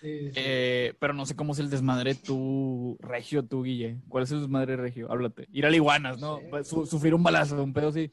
[0.00, 0.32] Sí, sí.
[0.34, 3.98] Eh, pero no sé cómo es el desmadre tú, Regio, tú, Guille.
[4.08, 5.10] ¿Cuál es el desmadre Regio?
[5.12, 5.46] Háblate.
[5.52, 6.40] Ir a iguanas, ¿no?
[6.64, 8.10] Su- sufrir un balazo, un pedo así.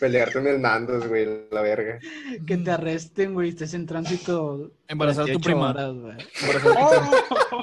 [0.00, 2.00] Pelearte en el Nandos, güey, la verga.
[2.46, 4.72] Que te arresten, güey, estés en tránsito.
[4.88, 5.70] Embarazar a tu 48 prima.
[5.70, 6.16] horas, güey.
[6.62, 7.62] Prima.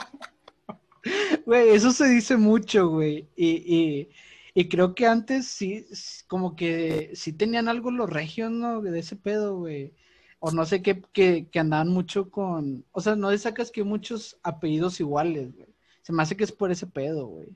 [1.46, 3.28] Güey, eso se dice mucho, güey.
[3.36, 4.10] Y, y,
[4.56, 5.86] Y creo que antes sí,
[6.28, 8.82] como que sí tenían algo los regios, ¿no?
[8.82, 9.94] De ese pedo, güey.
[10.40, 12.86] O no sé qué, que, que andaban mucho con.
[12.92, 15.70] O sea, no le sacas que muchos apellidos iguales, güey.
[16.02, 17.50] Se me hace que es por ese pedo, güey.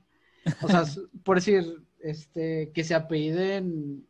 [0.62, 0.84] O sea,
[1.24, 1.64] por decir,
[2.00, 4.06] este, que se apelliden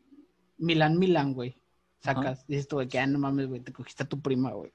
[0.56, 1.56] Milán Milán, güey.
[2.00, 4.72] Sacas, dices tú, güey, que ah, no mames, güey, te cogiste a tu prima, güey.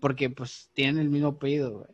[0.00, 1.90] Porque pues tienen el mismo apellido, güey.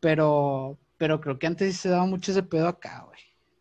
[0.00, 3.18] Pero, pero creo que antes sí se daba mucho ese pedo acá, güey.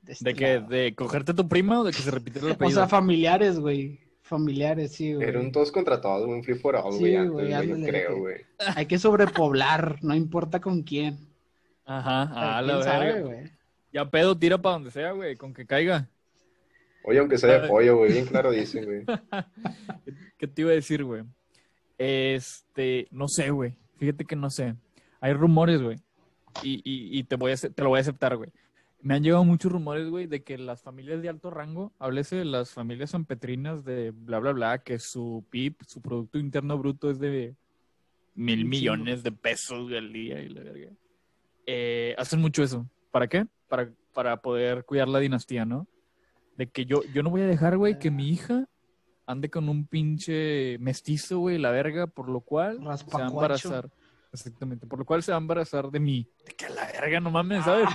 [0.08, 0.60] este ¿De que.
[0.62, 2.80] ¿De cogerte a tu prima o de que se repitiera el O apellido?
[2.80, 4.00] sea, familiares, güey.
[4.26, 5.28] Familiares, sí, güey.
[5.28, 8.10] Era un todos contra todos, un free for all, Sí, güey, antes, güey, yo creo,
[8.16, 8.36] que- güey.
[8.76, 11.20] Hay que sobrepoblar, no importa con quién.
[11.86, 13.22] Ajá, a ¿Quién la verga.
[13.22, 13.52] güey?
[13.94, 16.10] Ya pedo, tira para donde sea, güey, con que caiga.
[17.04, 19.06] Oye, aunque sea de pollo, güey, bien claro dicen, güey.
[20.40, 21.22] ¿Qué te iba a decir, güey?
[22.00, 23.76] Este, no sé, güey.
[23.98, 24.74] Fíjate que no sé.
[25.22, 25.98] Hay rumores, güey.
[26.64, 28.50] Y, y, y te, voy a, te lo voy a aceptar, güey.
[29.06, 32.46] Me han llegado muchos rumores, güey, de que las familias de alto rango, háblese de
[32.46, 37.20] las familias sanpetrinas de bla, bla, bla, que su PIB, su Producto Interno Bruto es
[37.20, 37.54] de
[38.34, 40.90] mil millones de pesos al día y la verga.
[41.68, 42.90] Eh, hacen mucho eso.
[43.12, 43.46] ¿Para qué?
[43.68, 45.86] Para, para poder cuidar la dinastía, ¿no?
[46.58, 48.68] De que yo, yo no voy a dejar, güey, que mi hija
[49.28, 53.88] ande con un pinche mestizo, güey, la verga, por lo cual se va a embarazar.
[54.40, 56.30] Exactamente, por lo cual se va a embarazar de mí.
[56.46, 57.88] De que la verga, no mames, ¿sabes?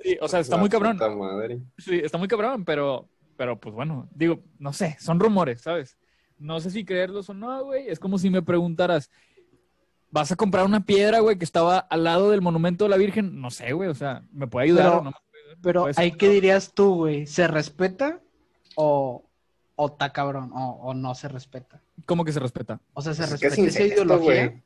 [0.00, 0.92] Sí, o sea, está La muy cabrón.
[0.98, 1.60] puta madre.
[1.78, 5.96] Sí, está muy cabrón, pero, pero pues bueno, digo, no sé, son rumores, ¿sabes?
[6.38, 7.88] No sé si creerlos o no, güey.
[7.88, 9.10] Es como si me preguntaras,
[10.10, 13.40] ¿vas a comprar una piedra, güey, que estaba al lado del monumento de la Virgen?
[13.40, 15.10] No sé, güey, o sea, ¿me puede ayudar Pero- o no?
[15.10, 15.58] me puede ayudar?
[15.62, 17.26] Pero ahí, que ¿qué dirías tú, güey?
[17.26, 18.20] ¿Se respeta
[18.76, 19.24] o,
[19.76, 20.50] o está cabrón?
[20.52, 21.80] O, o no se respeta?
[22.06, 22.80] ¿Cómo que se respeta?
[22.92, 24.62] O sea, ¿se Es que respeta es esa incesto, ideología?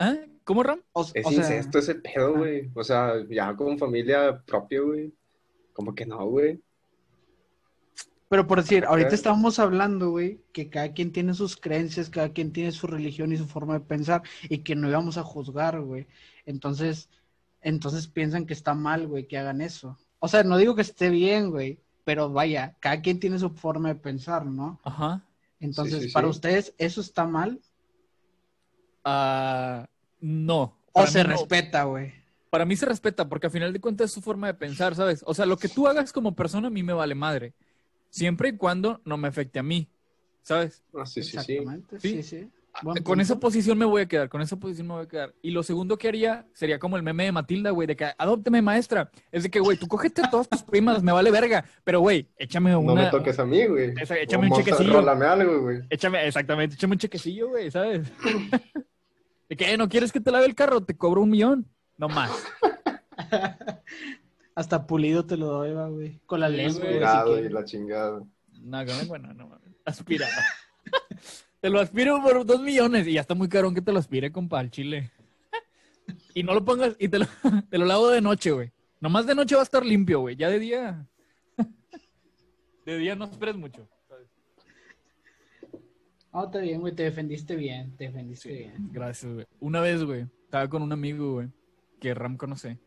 [0.00, 0.16] ¿Ah?
[0.44, 0.80] ¿Cómo, Ram?
[0.92, 2.70] O, Es o sea, incesto ese pedo, güey.
[2.74, 5.12] O sea, ya con familia propia, güey.
[5.74, 6.60] Como que no, güey.
[8.28, 12.52] Pero por decir, ahorita estábamos hablando, güey, que cada quien tiene sus creencias, cada quien
[12.52, 16.06] tiene su religión y su forma de pensar, y que no íbamos a juzgar, güey.
[16.46, 17.10] Entonces,
[17.60, 19.98] entonces piensan que está mal, güey, que hagan eso.
[20.20, 23.88] O sea, no digo que esté bien, güey, pero vaya, cada quien tiene su forma
[23.88, 24.80] de pensar, ¿no?
[24.84, 25.24] Ajá.
[25.58, 26.30] Entonces, sí, para sí.
[26.30, 27.60] ustedes, ¿eso está mal?
[29.04, 29.88] Ah,
[30.20, 30.76] no.
[30.92, 31.36] ¿O Para se mí no.
[31.36, 32.12] respeta, güey?
[32.50, 35.22] Para mí se respeta, porque al final de cuentas es su forma de pensar, ¿sabes?
[35.26, 37.54] O sea, lo que tú hagas como persona a mí me vale madre.
[38.08, 39.88] Siempre y cuando no me afecte a mí,
[40.42, 40.82] ¿sabes?
[40.98, 41.52] Ah, sí, sí, sí.
[41.52, 42.08] Exactamente, Sí.
[42.08, 42.50] sí, sí.
[42.82, 43.22] Buen con punto.
[43.22, 45.34] esa posición me voy a quedar, con esa posición me voy a quedar.
[45.42, 48.62] Y lo segundo que haría sería como el meme de Matilda, güey, de que adópteme
[48.62, 49.10] maestra.
[49.32, 51.64] Es de que, güey, tú cógete a todas tus primas, me vale verga.
[51.82, 52.94] Pero, güey, échame No una.
[53.04, 53.92] me toques a mí, güey.
[54.22, 54.92] Échame un chequecillo.
[54.92, 55.80] Rólame algo, güey.
[55.90, 58.08] Échame, exactamente, échame un chequecillo, güey, ¿sabes?
[59.50, 60.80] de que, "Eh, ¿no quieres que te lave el carro?
[60.82, 61.66] Te cobro un millón.
[61.98, 62.30] No más.
[64.54, 66.20] Hasta pulido te lo doy, va, güey.
[66.24, 68.22] Con la lengua, si Cuidado y la chingada.
[68.52, 69.74] No, no, bueno, no mames.
[69.84, 70.28] Aspira.
[71.60, 74.30] te lo aspiro por dos millones y ya está muy caro que te lo aspire,
[74.30, 75.10] compa, al chile.
[76.34, 77.26] y no lo pongas, y te lo,
[77.68, 78.72] te lo lavo de noche, güey.
[79.00, 80.36] Nomás de noche va a estar limpio, güey.
[80.36, 81.08] Ya de día.
[82.86, 83.88] de día no esperes mucho.
[86.32, 88.88] No, está bien, güey, te defendiste bien, te defendiste bien.
[88.92, 89.46] Gracias, güey.
[89.58, 91.48] Una vez, güey, estaba con un amigo, güey,
[91.98, 92.78] que Ram conoce.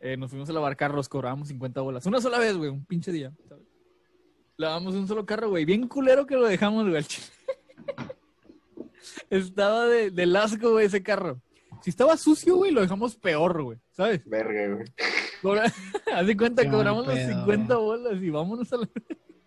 [0.00, 2.06] Eh, nos fuimos a lavar carros, cobrábamos 50 bolas.
[2.06, 3.32] Una sola vez, güey, un pinche día.
[3.48, 3.64] ¿sabes?
[4.56, 5.64] Lavamos un solo carro, güey.
[5.64, 6.96] Bien culero que lo dejamos, güey.
[6.96, 7.26] al chile.
[9.30, 11.40] Estaba de, de asco, güey, ese carro.
[11.82, 13.78] Si estaba sucio, güey, lo dejamos peor, güey.
[13.92, 14.20] ¿Sabes?
[14.26, 14.86] Verga, güey.
[15.40, 15.72] Cobra-
[16.14, 17.38] Haz de cuenta, Qué cobramos los pedo.
[17.40, 18.88] 50 bolas y vámonos a la...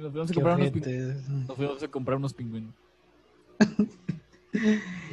[0.00, 1.28] Y nos fuimos a comprar unos, pingüinos.
[1.28, 2.74] nos fuimos a comprar unos pingüinos.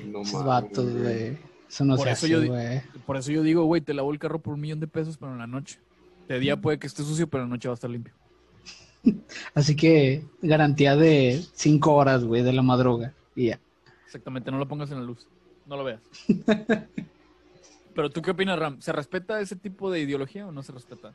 [0.06, 1.38] No Esos vatos, güey.
[1.68, 3.02] Eso no Por se eso hace, yo.
[3.06, 5.34] Por eso yo digo, güey, te lavo el carro por un millón de pesos, pero
[5.34, 5.80] en la noche.
[6.30, 8.14] De día puede que esté sucio, pero en la noche va a estar limpio.
[9.54, 13.14] Así que garantía de cinco horas, güey, de la madruga.
[13.36, 13.60] Y ya.
[14.06, 15.28] Exactamente, no lo pongas en la luz.
[15.66, 16.00] No lo veas.
[17.94, 18.80] Pero tú qué opinas, Ram?
[18.80, 21.14] ¿Se respeta ese tipo de ideología o no se respeta?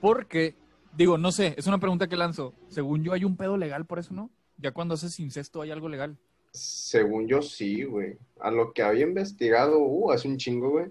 [0.00, 0.56] Porque,
[0.96, 2.54] digo, no sé, es una pregunta que lanzo.
[2.68, 4.30] Según yo, hay un pedo legal por eso, ¿no?
[4.58, 6.16] Ya cuando haces incesto hay algo legal.
[6.52, 8.16] Según yo, sí, güey.
[8.40, 10.86] A lo que había investigado, uh, hace un chingo, güey.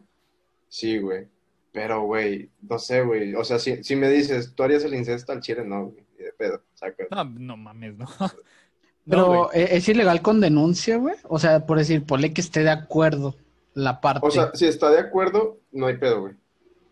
[0.68, 1.28] Sí, güey.
[1.72, 3.34] Pero, güey, no sé, güey.
[3.36, 5.66] O sea, si, si me dices, ¿tú harías el incesto al chile?
[5.66, 6.06] No, güey.
[6.18, 6.62] De pedo.
[6.76, 7.06] Saca.
[7.12, 8.06] No, no mames, no.
[9.08, 9.62] Pero No, güey.
[9.62, 11.16] ¿e- ¿es ilegal con denuncia, güey?
[11.24, 13.36] O sea, por decir, ponle que esté de acuerdo
[13.74, 14.26] la parte.
[14.26, 16.34] O sea, si está de acuerdo, no hay pedo, güey.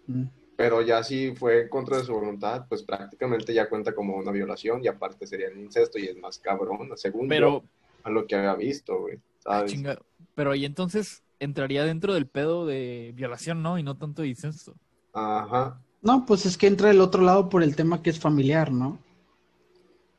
[0.07, 0.25] Mm.
[0.63, 4.31] Pero ya si fue en contra de su voluntad, pues prácticamente ya cuenta como una
[4.31, 7.67] violación y aparte sería el incesto y es más cabrón, según Pero, yo,
[8.03, 9.17] a lo que había visto, güey.
[9.17, 9.73] ah, ¿sabes?
[9.73, 9.99] chinga,
[10.35, 13.77] pero ahí entonces entraría dentro del pedo de violación, ¿no?
[13.77, 14.73] Y no tanto de incesto.
[15.11, 15.81] Ajá.
[16.01, 18.99] No, pues es que entra el otro lado por el tema que es familiar, ¿no?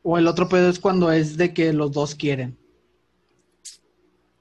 [0.03, 2.59] O el otro pedo es cuando es de que los dos quieren.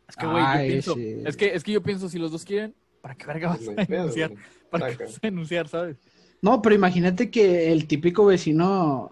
[0.09, 1.21] Es que, güey, yo Ay, pienso, sí.
[1.23, 3.71] es que, es que yo pienso, si los dos quieren, ¿para qué verga vas No
[3.73, 4.31] a pedo, denunciar?
[4.69, 5.97] ¿Para qué vas a denunciar, sabes?
[6.41, 9.11] No, pero imagínate que el típico vecino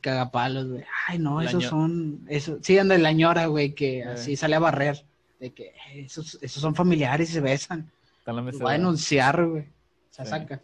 [0.00, 0.84] cagapalos, güey.
[1.08, 4.04] Ay, no, La esos son, eso, sí, anda la ñora, güey, que Eh.
[4.04, 5.04] así sale a barrer.
[5.40, 7.90] De que eh, esos, esos son familiares y se besan.
[8.28, 9.64] Va a denunciar, güey.
[10.10, 10.30] Se Sí.
[10.30, 10.62] saca.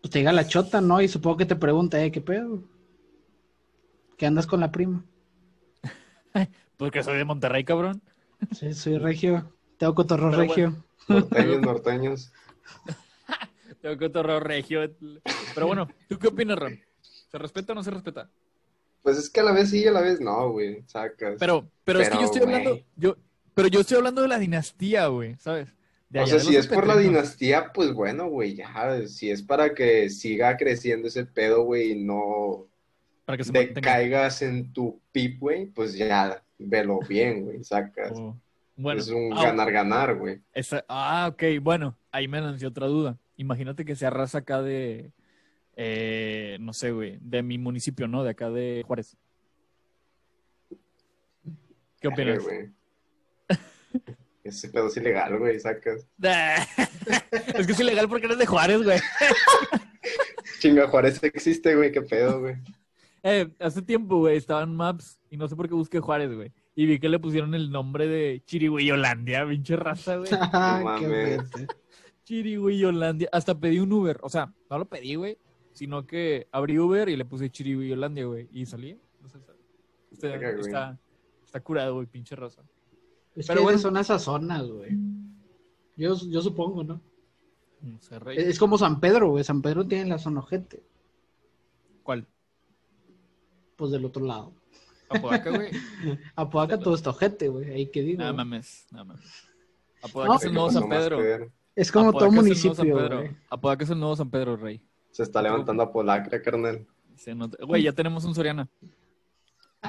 [0.00, 1.00] Pues te llega la chota, ¿no?
[1.00, 2.64] Y supongo que te pregunta, eh, ¿qué pedo?
[4.16, 5.04] ¿Qué andas con la prima?
[6.76, 8.02] Porque soy de Monterrey, cabrón.
[8.52, 9.52] Sí, soy regio.
[9.80, 10.74] Tengo cotorro regio.
[11.08, 12.32] Norteños, norteños.
[13.80, 14.94] Tengo que torreo regio.
[15.54, 16.78] Pero bueno, ¿tú qué opinas, Ron?
[17.00, 18.28] ¿Se respeta o no se respeta?
[19.02, 20.82] Pues es que a la vez sí y a la vez no, güey.
[20.86, 21.36] Sacas.
[21.38, 23.16] Pero, pero, es que yo estoy hablando, yo,
[23.54, 25.74] pero yo estoy hablando de la dinastía, güey, ¿sabes?
[26.10, 29.08] De o sea, de si es por la dinastía, pues bueno, güey, ya.
[29.08, 32.68] Si es para que siga creciendo ese pedo, güey, y no
[33.24, 33.80] Para que se mantenga.
[33.80, 38.12] decaigas en tu pip, güey, pues ya, velo bien, güey, sacas.
[38.14, 38.36] Oh,
[38.80, 40.40] Bueno, es un ah, ganar-ganar, güey.
[40.54, 43.18] esa- ah, ok, bueno, ahí me nació otra duda.
[43.36, 45.12] Imagínate que sea raza acá de,
[45.76, 48.24] eh, no sé, güey, de mi municipio, ¿no?
[48.24, 49.18] De acá de Juárez.
[52.00, 52.42] ¿Qué opinas?
[52.42, 52.70] güey.
[54.44, 56.08] Ese pedo es ilegal, güey, sacas.
[57.54, 58.98] es que es ilegal porque eres de Juárez, güey.
[60.58, 62.56] Chinga, Juárez existe, güey, qué pedo, güey.
[63.22, 66.50] Eh, hace tiempo, güey, estaba en Maps y no sé por qué busqué Juárez, güey.
[66.80, 70.30] Y vi que le pusieron el nombre de Chirigüeyolandia, pinche raza, güey.
[72.24, 73.28] Chirigüeyolandia.
[73.32, 74.18] Hasta pedí un Uber.
[74.22, 75.36] O sea, no lo pedí, güey.
[75.74, 78.48] Sino que abrí Uber y le puse Chirigüeyolandia, güey.
[78.50, 78.98] Y salí.
[79.20, 79.36] No sé,
[80.10, 80.98] está, está,
[81.44, 82.62] está curado, güey, pinche raza.
[83.34, 83.78] Es Pero que bueno.
[83.78, 84.96] son esas zonas, güey.
[85.98, 87.02] Yo, yo supongo, ¿no?
[87.82, 88.38] No sé, rey.
[88.38, 89.44] Es como San Pedro, güey.
[89.44, 90.82] San Pedro tiene la zona ojete.
[92.02, 92.26] ¿Cuál?
[93.76, 94.54] Pues del otro lado.
[95.10, 95.70] Apodaca, güey.
[96.36, 97.70] Apodaca todo está ojete, güey.
[97.72, 98.18] Ahí que digo.
[98.20, 99.44] Nada mames, nada mames.
[100.02, 101.52] Apodaca No, es el ¿Qué nuevo pasó San Pedro.
[101.76, 103.24] Es como todo Apodaca municipio.
[103.50, 104.80] Apodaca es el nuevo San Pedro, rey.
[105.10, 106.86] Se está levantando a Polacra, carnal.
[107.16, 108.68] Se nota- Güey, ya tenemos un Soriana.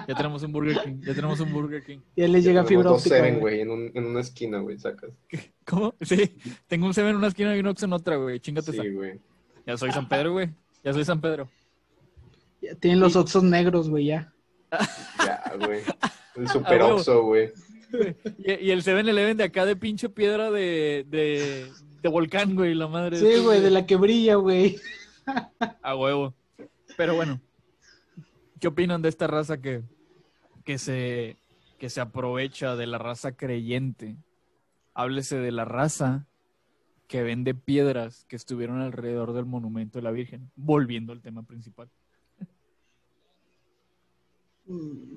[0.07, 1.01] Ya tenemos un Burger King.
[1.05, 1.99] Ya tenemos un Burger King.
[2.15, 3.17] Ya les llega fibra dos óptica.
[3.17, 3.59] Seven, güey.
[3.61, 5.11] en, un- en una esquina, güey, sacas.
[5.65, 5.93] ¿Cómo?
[6.01, 6.37] Sí.
[6.67, 8.39] Tengo un Seven en una esquina y un Ox en otra, güey.
[8.39, 8.71] Chingate.
[8.71, 9.19] Sí, güey.
[9.65, 10.49] Ya soy San Pedro, güey.
[10.83, 11.49] Ya soy San Pedro.
[12.61, 14.33] Ya Tienen los oxos negros, güey, ya.
[15.19, 15.81] Ya, güey.
[16.35, 16.97] El super A huevo.
[16.97, 17.51] oxo, güey.
[18.37, 21.69] Y, y el 7-Eleven de acá de pinche piedra de, de,
[22.01, 23.17] de volcán, güey, la madre.
[23.17, 24.77] Sí, güey, de la que brilla, güey.
[25.81, 26.33] A huevo.
[26.97, 27.41] Pero bueno,
[28.59, 29.83] ¿qué opinan de esta raza que,
[30.63, 31.35] que, se,
[31.77, 34.15] que se aprovecha de la raza creyente?
[34.93, 36.27] Háblese de la raza
[37.07, 41.89] que vende piedras que estuvieron alrededor del monumento de la Virgen, volviendo al tema principal.
[44.65, 45.15] Mm,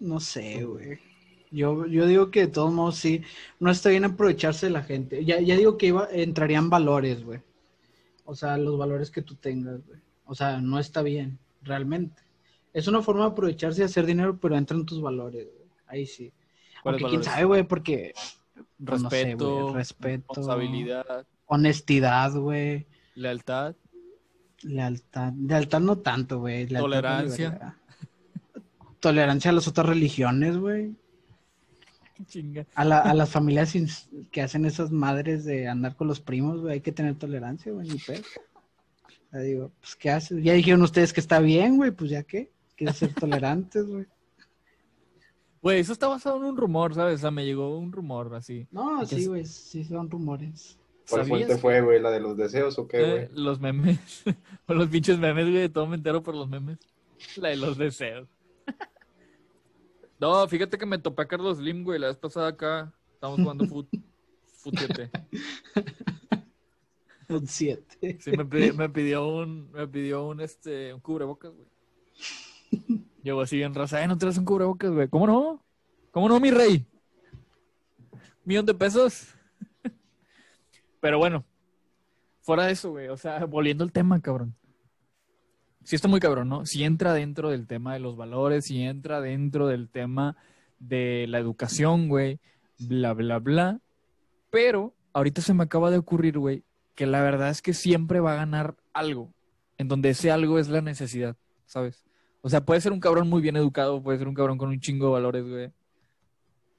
[0.00, 0.98] No sé, güey.
[1.50, 3.22] Yo, yo digo que de todos modos sí,
[3.60, 5.24] no está bien aprovecharse de la gente.
[5.24, 7.40] Ya, ya digo que iba, entrarían valores, güey.
[8.24, 10.00] O sea, los valores que tú tengas, güey.
[10.24, 12.22] O sea, no está bien, realmente.
[12.72, 15.68] Es una forma de aprovecharse y hacer dinero, pero entran tus valores, güey.
[15.86, 16.32] Ahí sí.
[16.82, 18.12] ¿Cuáles Aunque quién sabe, güey, porque
[18.84, 23.76] pues, no sé, Respeto, respeto, responsabilidad, honestidad, güey, lealtad.
[24.62, 25.32] lealtad.
[25.34, 26.66] Lealtad no tanto, güey.
[26.66, 27.78] Tolerancia.
[29.02, 30.94] Tolerancia a las otras religiones, güey.
[32.26, 32.64] Chinga.
[32.76, 33.74] A, la- a las familias
[34.30, 37.88] que hacen esas madres de andar con los primos, güey, hay que tener tolerancia, güey,
[37.88, 38.22] ni pedo.
[39.32, 40.40] Ya digo, pues, ¿qué haces?
[40.44, 42.52] Ya dijeron ustedes que está bien, güey, pues, ¿ya qué?
[42.76, 44.06] Quieren ser tolerantes, güey.
[45.62, 47.16] Güey, eso está basado en un rumor, ¿sabes?
[47.16, 48.68] O sea, me llegó un rumor así.
[48.70, 49.28] No, ¿Y qué sí, es?
[49.28, 50.78] güey, sí son rumores.
[51.10, 52.00] ¿Cuál ¿Sabías fuente fue, güey?
[52.00, 53.28] ¿La de los deseos o qué, Eh, güey?
[53.44, 54.22] los memes.
[54.66, 55.68] o los pinches memes, güey.
[55.68, 56.78] Todo me entero por los memes.
[57.36, 58.28] La de los deseos.
[60.22, 61.98] No, fíjate que me topé a Carlos Slim, güey.
[61.98, 63.88] La vez pasada acá estábamos jugando fut,
[64.54, 65.10] fut 7.
[67.28, 68.18] Un 7.
[68.20, 71.66] Sí, me pidió, me pidió un, me pidió un, este, un cubrebocas, güey.
[73.24, 75.08] Llegó así en raza, "Eh, no traes un cubrebocas, güey.
[75.08, 75.64] ¿Cómo no?
[76.12, 76.86] ¿Cómo no, mi rey?
[78.44, 79.26] Millón de pesos.
[81.00, 81.44] Pero bueno,
[82.42, 83.08] fuera de eso, güey.
[83.08, 84.54] O sea, volviendo al tema, cabrón.
[85.84, 86.66] Sí está muy cabrón, ¿no?
[86.66, 90.36] Sí entra dentro del tema de los valores, sí entra dentro del tema
[90.78, 92.38] de la educación, güey.
[92.78, 93.80] Bla, bla, bla.
[94.50, 96.62] Pero ahorita se me acaba de ocurrir, güey,
[96.94, 99.32] que la verdad es que siempre va a ganar algo,
[99.78, 102.04] en donde ese algo es la necesidad, ¿sabes?
[102.42, 104.80] O sea, puede ser un cabrón muy bien educado, puede ser un cabrón con un
[104.80, 105.72] chingo de valores, güey.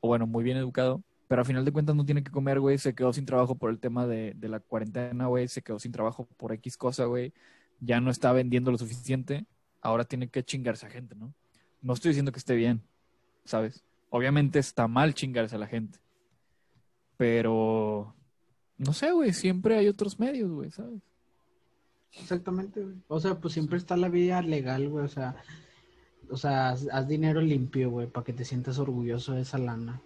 [0.01, 2.77] O bueno, muy bien educado, pero a final de cuentas no tiene que comer, güey,
[2.77, 5.91] se quedó sin trabajo por el tema de, de la cuarentena, güey, se quedó sin
[5.91, 7.33] trabajo por X cosa, güey,
[7.84, 9.45] ya no está vendiendo lo suficiente,
[9.81, 11.34] ahora tiene que chingarse a gente, ¿no?
[11.81, 12.81] No estoy diciendo que esté bien,
[13.45, 13.84] ¿sabes?
[14.09, 15.99] Obviamente está mal chingarse a la gente,
[17.17, 18.15] pero
[18.77, 21.01] no sé, güey, siempre hay otros medios, güey, ¿sabes?
[22.13, 22.95] Exactamente, güey.
[23.07, 25.05] O sea, pues siempre está la vía legal, güey.
[25.05, 25.36] O sea,
[26.29, 30.01] o sea, haz, haz dinero limpio, güey, para que te sientas orgulloso de esa lana.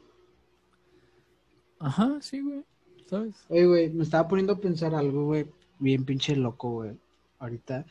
[1.79, 2.63] Ajá, sí, güey,
[3.05, 3.35] ¿sabes?
[3.49, 5.47] Oye, güey, me estaba poniendo a pensar algo, güey,
[5.79, 6.97] bien pinche loco, güey.
[7.39, 7.85] Ahorita.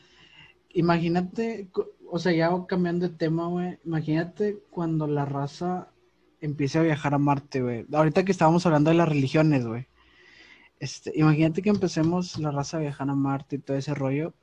[0.73, 1.69] Imagínate,
[2.09, 3.79] o sea, ya cambiando de tema, güey.
[3.85, 5.89] Imagínate cuando la raza
[6.41, 7.85] empiece a viajar a Marte, güey.
[7.91, 9.87] Ahorita que estábamos hablando de las religiones, güey.
[10.79, 14.33] Este, imagínate que empecemos la raza a viajar a Marte y todo ese rollo.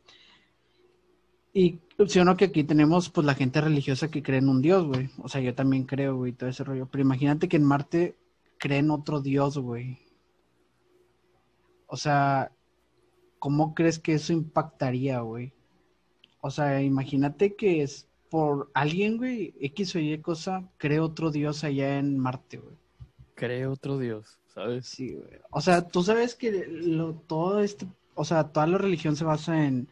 [1.52, 4.60] Y sí o no que aquí tenemos pues la gente religiosa que cree en un
[4.60, 5.10] dios, güey.
[5.22, 6.88] O sea, yo también creo, güey, todo ese rollo.
[6.90, 8.16] Pero imagínate que en Marte
[8.58, 9.98] creen otro dios, güey.
[11.86, 12.50] O sea,
[13.44, 15.52] ¿cómo crees que eso impactaría, güey?
[16.40, 21.62] O sea, imagínate que es por alguien, güey, X o Y cosa, cree otro dios
[21.62, 22.74] allá en Marte, güey.
[23.34, 24.86] Cree otro Dios, ¿sabes?
[24.86, 25.40] Sí, güey.
[25.50, 29.66] O sea, tú sabes que lo, todo este, o sea, toda la religión se basa
[29.66, 29.90] en,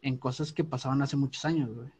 [0.00, 1.90] en cosas que pasaban hace muchos años, güey.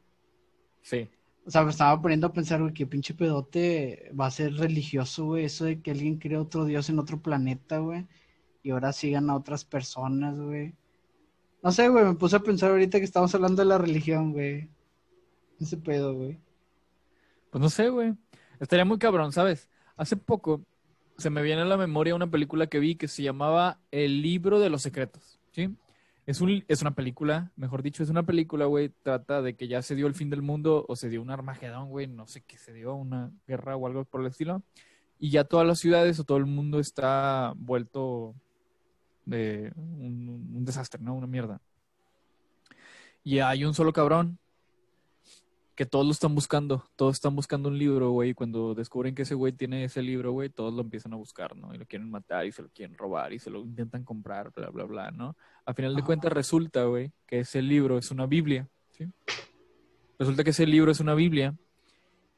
[0.80, 1.10] Sí.
[1.44, 5.26] O sea, me estaba poniendo a pensar, güey, que pinche pedote va a ser religioso,
[5.26, 5.44] güey.
[5.44, 8.06] Eso de que alguien cree otro dios en otro planeta, güey.
[8.62, 10.72] Y ahora sigan a otras personas, güey.
[11.64, 14.68] No sé, güey, me puse a pensar ahorita que estamos hablando de la religión, güey.
[15.58, 16.38] Ese pedo, güey.
[17.50, 18.12] Pues no sé, güey.
[18.60, 19.70] Estaría muy cabrón, ¿sabes?
[19.96, 20.60] Hace poco
[21.16, 24.60] se me viene a la memoria una película que vi que se llamaba El libro
[24.60, 25.74] de los secretos, ¿sí?
[26.26, 29.80] Es, un, es una película, mejor dicho, es una película, güey, trata de que ya
[29.80, 32.58] se dio el fin del mundo o se dio un Armagedón, güey, no sé qué
[32.58, 34.62] se dio, una guerra o algo por el estilo.
[35.18, 38.34] Y ya todas las ciudades o todo el mundo está vuelto
[39.24, 41.14] de un, un desastre, ¿no?
[41.14, 41.60] Una mierda.
[43.22, 44.38] Y hay un solo cabrón
[45.74, 49.34] que todos lo están buscando, todos están buscando un libro, güey, cuando descubren que ese
[49.34, 51.74] güey tiene ese libro, güey, todos lo empiezan a buscar, ¿no?
[51.74, 54.70] Y lo quieren matar y se lo quieren robar y se lo intentan comprar, bla,
[54.70, 55.36] bla, bla, ¿no?
[55.66, 56.04] A final de Ah.
[56.04, 59.06] cuentas resulta, güey, que ese libro es una Biblia, ¿sí?
[60.16, 61.56] Resulta que ese libro es una Biblia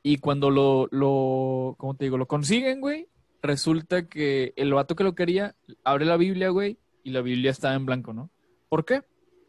[0.03, 2.17] y cuando lo, lo, ¿cómo te digo?
[2.17, 3.07] Lo consiguen, güey,
[3.43, 7.75] resulta que el vato que lo quería abre la Biblia, güey, y la Biblia estaba
[7.75, 8.31] en blanco, ¿no?
[8.69, 9.03] ¿Por qué?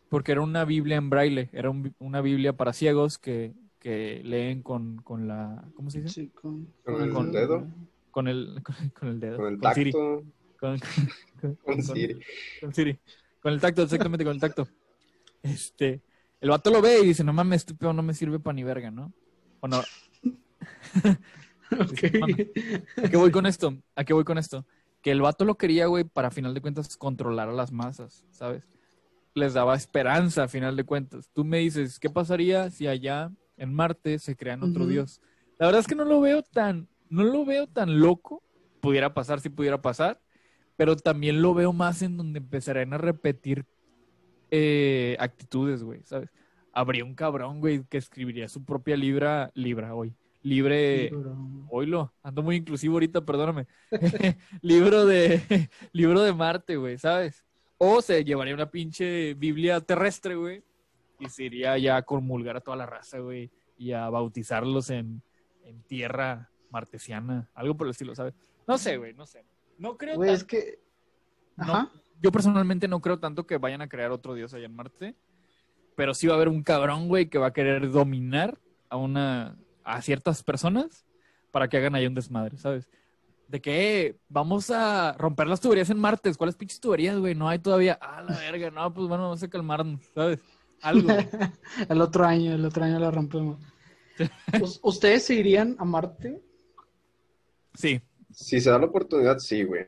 [0.10, 4.62] Porque era una Biblia en braille, era un- una Biblia para ciegos que, que leen
[4.62, 6.14] con, con la, ¿cómo se dice?
[6.14, 7.68] Sí, con, ¿Con el con- dedo?
[8.12, 9.38] Con el, con, con el dedo.
[9.38, 9.92] Con el con Siri.
[9.92, 10.24] tacto,
[10.60, 10.80] Con,
[11.42, 12.20] con- con con- Siri.
[12.62, 13.00] con Siri.
[13.42, 14.68] Con el tacto, exactamente, con el tacto.
[15.44, 16.02] Este,
[16.42, 18.92] el vato lo ve y dice, no mames, pedo no me sirve para ni verga,
[18.92, 19.14] ¿no?
[19.62, 19.82] O no,
[23.04, 23.76] ¿A qué voy con esto?
[23.96, 24.66] ¿A qué voy con esto?
[25.02, 28.26] Que el vato lo quería, güey, para a final de cuentas controlar a las masas,
[28.32, 28.64] ¿sabes?
[29.34, 31.30] Les daba esperanza a final de cuentas.
[31.34, 35.22] Tú me dices, ¿qué pasaría si allá en Marte se crean otro dios?
[35.60, 38.44] La verdad es que no lo veo tan, no lo veo tan loco.
[38.82, 40.22] Pudiera pasar si pudiera pasar,
[40.76, 43.66] pero también lo veo más en donde empezarían a repetir
[44.52, 46.30] eh, actitudes, güey, ¿sabes?
[46.72, 50.16] Habría un cabrón, güey, que escribiría su propia libra, libra hoy,
[50.48, 51.12] libre,
[51.70, 53.68] Oilo, ando muy inclusivo ahorita, perdóname.
[54.62, 57.44] libro de libro de Marte, güey, ¿sabes?
[57.78, 60.64] O se llevaría una pinche Biblia terrestre, güey,
[61.20, 65.22] y se iría ya a comulgar a toda la raza, güey, y a bautizarlos en,
[65.64, 68.34] en tierra martesiana, algo por el estilo, ¿sabes?
[68.68, 69.46] No sé, güey, no sé.
[69.78, 70.80] No creo Güey, tan- es que.
[71.56, 71.92] no- Ajá.
[72.22, 75.16] yo personalmente no creo tanto que vayan a crear otro dios allá en Marte,
[75.96, 78.58] pero sí va a haber un cabrón, güey, que va a querer dominar
[78.90, 79.56] a una
[79.88, 81.06] a ciertas personas
[81.52, 82.90] para que hagan ahí un desmadre, ¿sabes?
[83.48, 87.34] De que eh, vamos a romper las tuberías en Marte, ¿cuáles pinches tuberías, güey?
[87.34, 87.98] No hay todavía.
[88.02, 90.40] Ah, la verga, no, pues bueno, vamos a calmarnos, ¿sabes?
[90.82, 91.08] Algo.
[91.90, 93.60] El otro año, el otro año lo rompemos.
[94.62, 96.42] ¿Us- ¿Ustedes se irían a Marte?
[97.74, 98.02] Sí.
[98.32, 99.88] Si se da la oportunidad, sí, güey.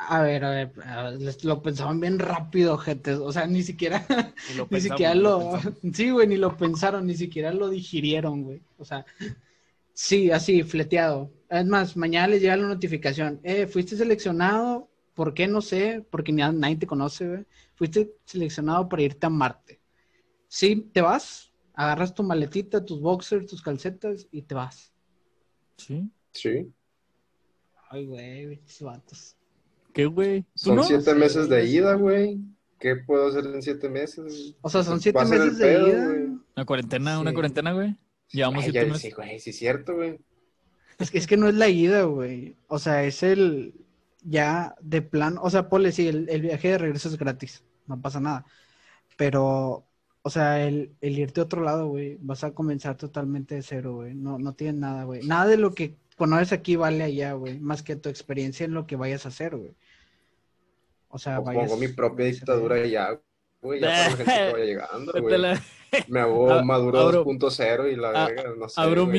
[0.00, 3.14] A ver, a ver, a ver, lo pensaban bien rápido, gente.
[3.14, 4.14] O sea, ni siquiera, ni
[4.70, 5.60] pensamos, siquiera lo lo,
[5.92, 8.62] sí, güey, ni lo pensaron, ni siquiera lo digirieron, güey.
[8.78, 9.04] O sea,
[9.92, 11.32] sí, así, fleteado.
[11.50, 13.40] Es más, mañana les llega la notificación.
[13.42, 15.48] Eh, fuiste seleccionado, ¿por qué?
[15.48, 17.44] No sé, porque ni- nadie te conoce, güey.
[17.74, 19.80] Fuiste seleccionado para irte a Marte.
[20.46, 24.92] Sí, te vas, agarras tu maletita, tus boxers, tus calcetas y te vas.
[25.76, 26.08] Sí.
[26.32, 26.72] Sí.
[27.90, 29.37] Ay, güey, vatos.
[29.92, 30.42] ¿Qué, güey?
[30.62, 30.82] ¿Tú Son no?
[30.82, 32.40] siete meses de ida, güey.
[32.78, 34.56] ¿Qué puedo hacer en siete meses?
[34.60, 36.04] O sea, son siete meses de pedo, ida.
[36.04, 36.26] güey.
[36.56, 37.96] Una cuarentena, una cuarentena, güey.
[38.30, 39.02] Llevamos Ay, siete ya, meses.
[39.02, 40.20] sí, güey, sí es cierto, güey.
[40.98, 42.56] Es que, es que no es la ida, güey.
[42.68, 43.74] O sea, es el
[44.22, 45.38] ya de plan.
[45.40, 47.64] O sea, ponle, sí, el, el viaje de regreso es gratis.
[47.86, 48.44] No pasa nada.
[49.16, 49.88] Pero,
[50.22, 53.96] o sea, el, el irte a otro lado, güey, vas a comenzar totalmente de cero,
[53.96, 54.14] güey.
[54.14, 55.22] No, no tienes nada, güey.
[55.24, 57.58] Nada de lo que conoces aquí vale allá, güey.
[57.58, 59.74] Más que tu experiencia en lo que vayas a hacer, güey.
[61.08, 61.64] O sea, O vayas.
[61.64, 63.18] pongo mi propia dictadura ya,
[63.62, 65.38] güey, ya para la gente que vaya llegando, güey.
[65.38, 65.62] la-
[66.08, 69.18] Me hago Maduro abro- 2.0 y la verga, no sé, abro güey.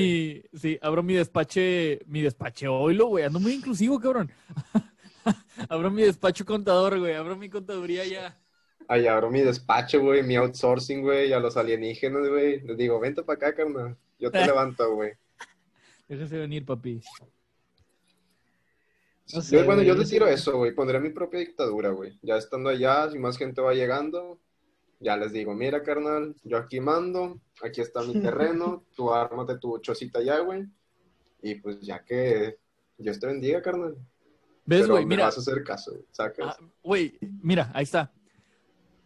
[0.54, 3.24] mi, sí, abro mi despache, mi despache oilo, güey.
[3.26, 4.32] Ando muy inclusivo, cabrón.
[5.70, 7.16] abro mi despacho contador, güey.
[7.16, 8.38] Abro mi contaduría ya.
[8.88, 12.60] Ahí abro mi despacho, güey, mi outsourcing, güey, a los alienígenas, güey.
[12.62, 13.96] Les digo, vente para acá, carnal.
[14.20, 15.14] Yo te levanto, güey.
[16.10, 17.00] Déjese venir, papi.
[19.32, 20.34] No sé, Yo, bueno, yo güey, le tiro sí.
[20.34, 20.74] eso, güey.
[20.74, 22.18] Pondré mi propia dictadura, güey.
[22.24, 24.40] Ya estando allá, si más gente va llegando,
[25.00, 29.78] ya les digo, mira, carnal, yo aquí mando, aquí está mi terreno, tú ármate tu
[29.78, 30.66] chocita allá, güey.
[31.44, 32.58] Y pues ya que
[32.98, 33.96] Dios te bendiga, carnal.
[34.66, 35.06] ¿Ves, güey?
[35.06, 36.04] me Mira, vas a hacer caso, güey,
[36.40, 38.12] ah, güey, mira, ahí está.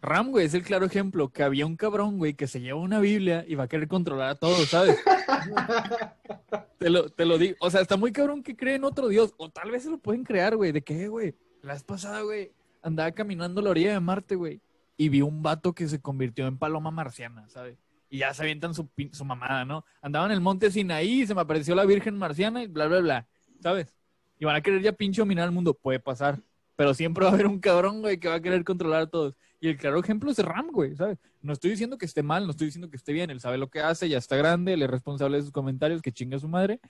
[0.04, 3.00] Ram, güey, es el claro ejemplo que había un cabrón, güey, que se lleva una
[3.00, 5.00] Biblia y va a querer controlar a todos, ¿sabes?
[6.78, 7.56] te, lo, te lo digo.
[7.62, 9.34] O sea, está muy cabrón que cree en otro Dios.
[9.38, 10.74] O tal vez se lo pueden crear, güey.
[10.74, 11.36] ¿De qué, güey?
[11.62, 12.52] La vez pasada, güey,
[12.82, 14.60] andaba caminando a la orilla de Marte, güey.
[14.98, 17.78] Y vi un vato que se convirtió en paloma marciana, ¿sabes?
[18.10, 19.86] Y ya se avientan su, su mamada, ¿no?
[20.02, 23.00] Andaba en el monte Sinaí y se me apareció la Virgen Marciana y bla, bla,
[23.00, 23.28] bla,
[23.62, 23.96] ¿sabes?
[24.38, 25.74] Y van a querer ya pinche dominar el mundo.
[25.74, 26.42] Puede pasar.
[26.76, 29.36] Pero siempre va a haber un cabrón, güey, que va a querer controlar a todos.
[29.64, 31.18] Y el claro ejemplo es Ram, güey, ¿sabes?
[31.42, 33.30] No estoy diciendo que esté mal, no estoy diciendo que esté bien.
[33.30, 36.12] Él sabe lo que hace, ya está grande, él es responsable de sus comentarios, que
[36.12, 36.82] chinga a su madre.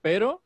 [0.00, 0.40] Pero,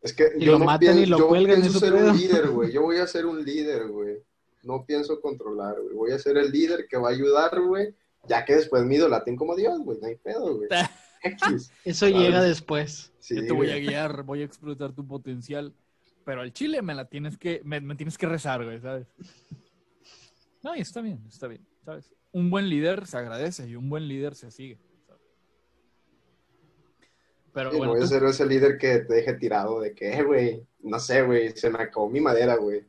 [0.00, 2.10] Es que Y yo lo no matan y pienso, lo yo cuelgan, pienso ser pedo.
[2.12, 2.70] un líder, güey.
[2.70, 4.18] Yo voy a ser un líder, güey.
[4.62, 5.96] No pienso controlar, güey.
[5.96, 7.92] Voy a ser el líder que va a ayudar, güey.
[8.28, 9.98] Ya que después me idolaten como Dios, güey.
[10.00, 10.68] No hay pedo, güey.
[11.24, 11.72] X.
[11.84, 13.12] Eso llega después.
[13.18, 15.74] Sí, yo te voy a guiar, voy a explotar tu potencial.
[16.24, 19.08] Pero al chile me la tienes que, me, me tienes que rezar, güey, ¿sabes?
[20.62, 22.12] No, y está bien, está bien, ¿sabes?
[22.32, 24.78] Un buen líder se agradece y un buen líder se sigue.
[25.06, 25.22] ¿sabes?
[27.52, 30.22] Pero Sí, bueno, voy a ser ese líder que te deje tirado de que, eh,
[30.22, 32.84] güey, no sé, güey, se me acabó mi madera, güey.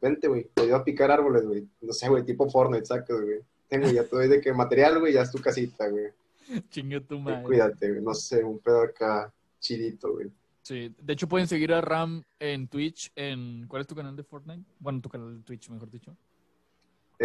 [0.00, 1.66] Vente, güey, te ayudo a picar árboles, güey.
[1.80, 3.40] No sé, güey, tipo Fortnite, sacas, güey.
[3.68, 6.08] Tengo, ya te doy de que material, güey, ya es tu casita, güey.
[6.70, 7.42] chingue tu Y madre.
[7.42, 10.30] Cuídate, güey, no sé, un pedo acá chidito, güey.
[10.62, 14.24] Sí, de hecho pueden seguir a Ram en Twitch, en ¿cuál es tu canal de
[14.24, 14.64] Fortnite?
[14.78, 16.16] Bueno, tu canal de Twitch, mejor dicho.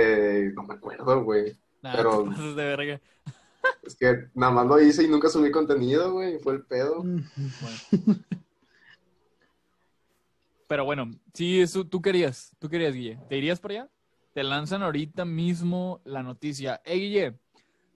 [0.02, 1.58] Eh, no me acuerdo, güey.
[1.82, 3.02] Nah, Pero- de verga.
[3.84, 6.40] Es que nada más lo hice y nunca subí contenido, güey.
[6.40, 7.04] Fue el pedo.
[7.04, 8.20] Bueno.
[10.68, 13.20] Pero bueno, sí, eso tú querías, tú querías, Guille.
[13.28, 13.90] ¿Te irías para allá?
[14.34, 16.80] Te lanzan ahorita mismo la noticia.
[16.86, 17.40] Hey, Guille,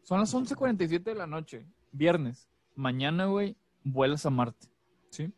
[0.01, 2.49] son las 11.47 de la noche, viernes.
[2.76, 4.68] Mañana, güey, vuelas a Marte,
[5.12, 5.32] ¿sí?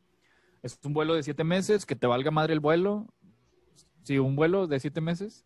[0.63, 3.05] Es un vuelo de siete meses, que te valga madre el vuelo.
[4.03, 5.45] Sí, un vuelo de siete meses.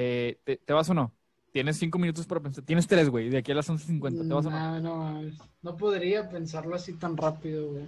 [0.00, 1.12] Eh, ¿te, te vas o no?
[1.50, 2.64] Tienes cinco minutos para pensar.
[2.64, 4.24] Tienes tres, güey, de aquí a las 11.50.
[4.26, 4.62] ¿Te vas o no?
[4.62, 5.20] No, no,
[5.62, 7.84] no podría pensarlo así tan rápido, güey.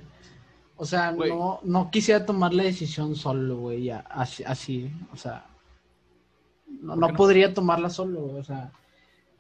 [0.77, 1.31] O sea, Güey.
[1.31, 5.47] no, no quisiera tomar la decisión solo, güey, ya, así, así, o sea,
[6.67, 7.17] no, ¿Por no no?
[7.17, 8.73] podría tomarla solo, güey, o sea,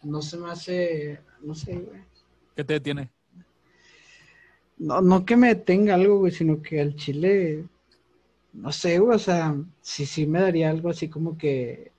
[0.02, 2.00] no se me hace, no sé, güey.
[2.54, 3.12] ¿Qué te detiene?
[4.78, 7.66] No, no que me detenga algo, güey, sino que al chile,
[8.54, 11.92] no sé, güey, o sea, sí, sí me daría algo así como que,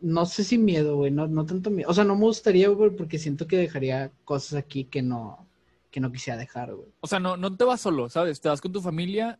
[0.00, 2.90] no sé si miedo, güey, no, no tanto miedo, o sea, no me gustaría, güey,
[2.90, 5.46] porque siento que dejaría cosas aquí que no,
[5.90, 6.88] que no quisiera dejar, güey.
[7.00, 8.40] O sea, no, no te vas solo, ¿sabes?
[8.40, 9.38] Te vas con tu familia.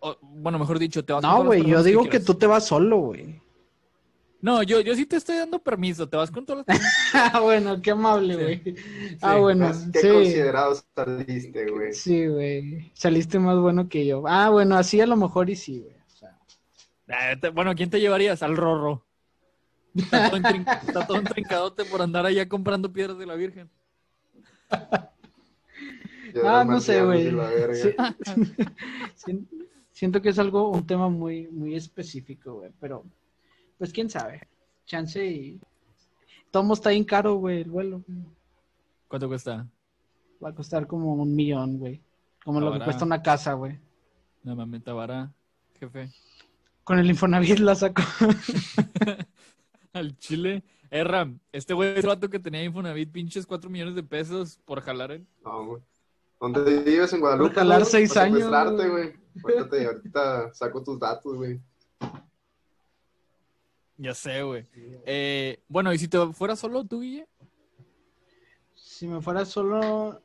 [0.00, 2.66] o, bueno, mejor dicho, te vas con No, güey, yo digo que, tú te vas
[2.66, 3.40] solo, güey.
[4.42, 6.08] No, yo, yo sí te estoy dando permiso.
[6.08, 6.80] Te vas con todas las.
[7.14, 8.40] Ah, bueno, qué amable, Sí.
[8.42, 8.76] güey.
[9.22, 10.08] Ah, bueno, Qué sí.
[10.08, 11.92] considerado saliste, güey.
[11.94, 12.92] Sí, güey.
[12.94, 14.22] Saliste más bueno que yo.
[14.28, 15.96] Ah, bueno, así a lo mejor y sí, güey.
[15.96, 16.38] O sea,
[17.08, 18.42] Ah, bueno, ¿quién te llevarías?
[18.42, 19.05] Al Rorro.
[19.96, 20.40] Está todo,
[20.86, 23.70] está todo entrincadote por andar allá comprando piedras de la Virgen.
[26.44, 27.30] Ah, no sé, güey.
[29.14, 29.46] Sí.
[29.92, 32.70] Siento que es algo, un tema muy, muy específico, güey.
[32.80, 33.04] Pero,
[33.78, 34.46] pues quién sabe.
[34.84, 35.60] Chance y.
[36.50, 38.02] Todo está bien caro, güey, el vuelo.
[39.08, 39.66] ¿Cuánto cuesta?
[40.42, 42.00] Va a costar como un millón, güey.
[42.44, 43.78] Como lo que cuesta una casa, güey.
[44.42, 45.32] No mames, Tabara,
[45.80, 46.10] jefe.
[46.84, 48.02] Con el Infonavit la saco.
[49.96, 50.62] Al Chile.
[50.90, 54.60] Eh, Ram, este güey es el vato que tenía Infonavit pinches 4 millones de pesos
[54.64, 55.26] por jalar en.
[55.44, 55.82] No, güey.
[56.40, 57.12] ¿Dónde vives?
[57.12, 57.48] ¿En Guadalupe?
[57.50, 57.90] Por jalar güey?
[57.90, 59.86] seis Para años, secuestrarte, güey.
[59.86, 61.60] Ahorita, saco tus datos, güey.
[63.98, 64.66] Ya sé, güey.
[65.06, 67.26] Eh, bueno, ¿y si te fueras solo tú, Guille?
[68.74, 70.20] Si me fuera solo.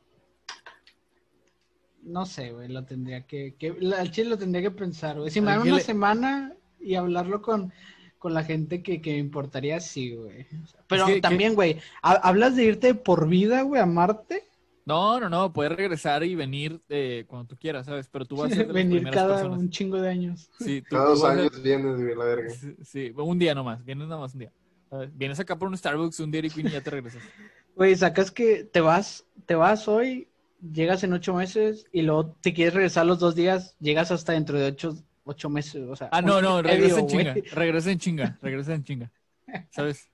[2.02, 5.30] no sé, güey, lo tendría que, que la- al chile lo tendría que pensar, güey.
[5.30, 7.72] Si me dan ¿Alguien una le- semana y hablarlo con,
[8.22, 10.46] con la gente que, que me importaría, sí, güey.
[10.62, 14.44] O sea, Pero que- también, güey, ha- hablas de irte por vida, güey, a Marte,
[14.86, 18.08] No, no, no, puedes regresar y venir eh, cuando tú quieras, ¿sabes?
[18.08, 19.58] Pero tú vas a ser de las venir primeras cada personas.
[19.60, 20.50] un chingo de años.
[20.58, 22.50] Sí, tú, Cada dos vas a- años vienes, güey, la verga.
[22.50, 24.52] Sí, sí, un día nomás, vienes nada más un día.
[24.90, 25.10] ¿sabes?
[25.16, 27.22] Vienes acá por un Starbucks, un Dairy Queen y ya te regresas.
[27.76, 30.28] Güey, sacas que te vas, te vas hoy,
[30.74, 34.58] llegas en ocho meses y luego te quieres regresar los dos días, llegas hasta dentro
[34.58, 34.94] de ocho,
[35.24, 36.08] ocho meses, o sea.
[36.12, 39.12] Ah, no, no, regresa en chinga, regresa en chinga, regresa en chinga.
[39.70, 40.08] ¿Sabes?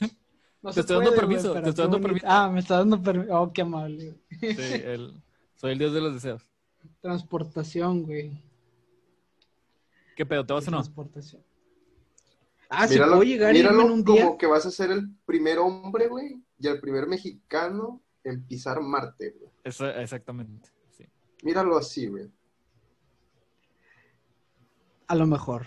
[0.62, 2.26] No Te estoy dando puede, permiso, te estoy dando permiso.
[2.26, 3.38] Ah, me está dando permiso.
[3.38, 4.14] Oh, qué amable.
[4.40, 5.12] Sí, el-
[5.56, 6.42] soy el dios de los deseos.
[7.02, 8.32] Transportación, güey.
[10.16, 10.46] ¿Qué pedo?
[10.46, 10.78] ¿Te vas o no?
[10.78, 11.42] Transportación.
[12.70, 14.24] Ah, si Míralo, puedo llegar míralo en un día.
[14.24, 18.80] como que vas a ser el primer hombre, güey, y el primer mexicano en pisar
[18.80, 19.50] Marte, güey.
[19.64, 20.70] Eso, exactamente.
[20.96, 21.04] sí.
[21.42, 22.30] Míralo así, güey.
[25.06, 25.66] A lo mejor.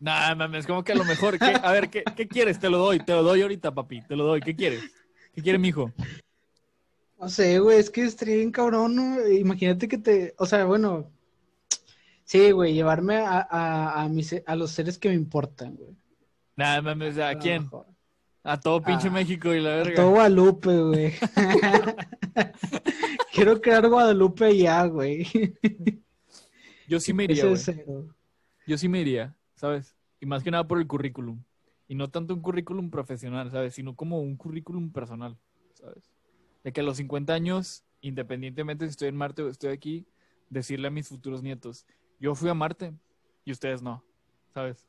[0.00, 1.38] Nah, mames, como que a lo mejor.
[1.38, 1.54] ¿qué?
[1.62, 2.58] A ver, ¿qué, ¿qué quieres?
[2.58, 4.02] Te lo doy, te lo doy ahorita, papi.
[4.02, 4.40] Te lo doy.
[4.40, 4.82] ¿Qué quieres?
[5.34, 5.92] ¿Qué quiere mi hijo?
[7.20, 9.28] No sé, güey, es que estaría bien cabrón, ¿no?
[9.28, 11.08] Imagínate que te, o sea, bueno,
[12.24, 15.94] sí, güey, llevarme a, a, a, mis, a los seres que me importan, güey.
[16.56, 17.62] Nah, mames, ¿a quién?
[17.62, 17.86] mejor.
[18.42, 19.94] A todo pinche México y la A verga.
[19.94, 21.12] todo Guadalupe, güey.
[23.32, 25.24] Quiero crear Guadalupe ya, güey.
[26.88, 28.00] Yo sí me iría, Ese güey.
[28.00, 28.04] es.
[28.66, 29.96] Yo sí me iría, ¿sabes?
[30.20, 31.42] Y más que nada por el currículum.
[31.88, 33.74] Y no tanto un currículum profesional, ¿sabes?
[33.74, 35.36] Sino como un currículum personal,
[35.74, 36.10] ¿sabes?
[36.64, 40.06] De que a los 50 años, independientemente si estoy en Marte o estoy aquí,
[40.48, 41.86] decirle a mis futuros nietos,
[42.20, 42.94] yo fui a Marte
[43.44, 44.04] y ustedes no,
[44.54, 44.86] ¿sabes?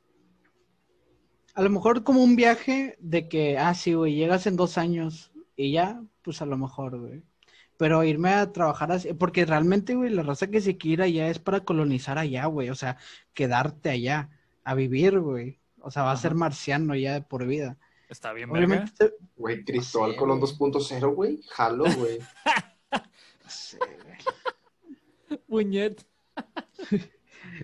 [1.56, 5.32] A lo mejor como un viaje de que, ah, sí, güey, llegas en dos años
[5.56, 7.24] y ya, pues a lo mejor, güey.
[7.78, 11.30] Pero irme a trabajar así, porque realmente, güey, la raza que se quiere ir allá
[11.30, 12.70] es para colonizar allá, güey.
[12.70, 12.98] O sea,
[13.34, 14.30] quedarte allá,
[14.64, 15.60] a vivir, güey.
[15.80, 17.78] O sea, va a ser marciano ya de por vida.
[18.10, 18.50] Está bien.
[18.52, 20.52] Obviamente, te- Güey, Cristóbal sé, Colón güey.
[20.52, 21.42] 2.0, güey.
[21.50, 22.20] Jalo, güey.
[22.92, 25.40] no sé, güey.
[25.48, 26.06] Puñet.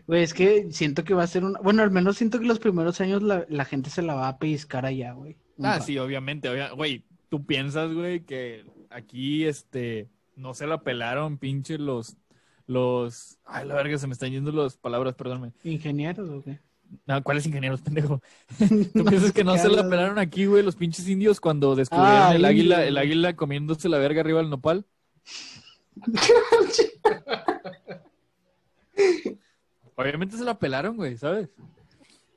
[0.07, 1.53] Güey, es que siento que va a ser un...
[1.63, 4.37] Bueno, al menos siento que los primeros años la, la gente se la va a
[4.39, 5.37] pellizcar allá, güey.
[5.61, 11.37] Ah, sí, obviamente, obvia- Güey, tú piensas, güey, que aquí, este, no se la pelaron,
[11.37, 12.17] pinche, los,
[12.65, 13.37] los...
[13.45, 15.53] Ay, la verga, se me están yendo las palabras, perdónme.
[15.63, 16.59] ¿Ingenieros o qué?
[17.05, 18.19] No, ¿cuáles ingenieros, pendejo?
[18.93, 22.35] ¿Tú piensas que no se la pelaron aquí, güey, los pinches indios cuando descubrieron Ah,
[22.35, 24.85] el águila, el águila comiéndose la verga arriba del nopal?
[29.95, 31.49] Obviamente se la pelaron, güey, ¿sabes?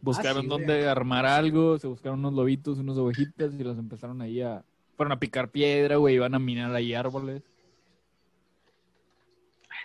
[0.00, 0.58] Buscaron Ah, sí, güey.
[0.66, 4.64] dónde armar algo, se buscaron unos lobitos, unos ovejitas y los empezaron ahí a...
[5.02, 7.42] Fueron a picar piedra, güey, iban a minar ahí árboles.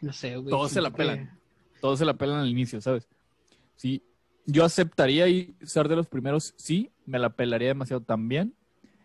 [0.04, 0.52] No sé, güey.
[0.52, 1.40] Todos se la pelan.
[1.82, 3.08] Todos se la pelan al inicio, ¿sabes?
[3.78, 4.04] Sí,
[4.46, 8.54] yo aceptaría y ser de los primeros, sí, me la pelaría demasiado también.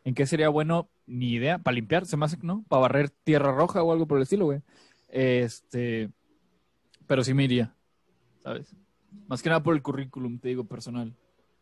[0.05, 0.91] ¿En qué sería bueno?
[1.07, 1.57] Ni idea.
[1.57, 2.63] Para limpiar, se me hace, que ¿no?
[2.69, 4.61] Para barrer tierra roja o algo por el estilo, güey.
[5.09, 6.11] Este,
[7.07, 7.75] pero sí me iría,
[8.43, 8.77] ¿sabes?
[9.29, 11.15] Más que nada por el currículum, te digo, personal.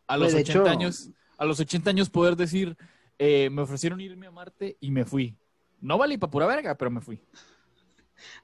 [0.07, 2.75] A los de 80 hecho- años, a los 80 años poder decir,
[3.23, 5.37] eh, me ofrecieron irme a Marte y me fui.
[5.79, 7.21] No valí para pura verga, pero me fui.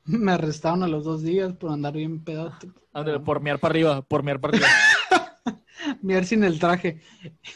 [0.06, 2.70] Me arrestaron a los dos días por andar bien pedote.
[2.94, 4.70] Ándale, por mear para arriba, por mear para arriba.
[6.04, 7.02] Mirar sin el traje.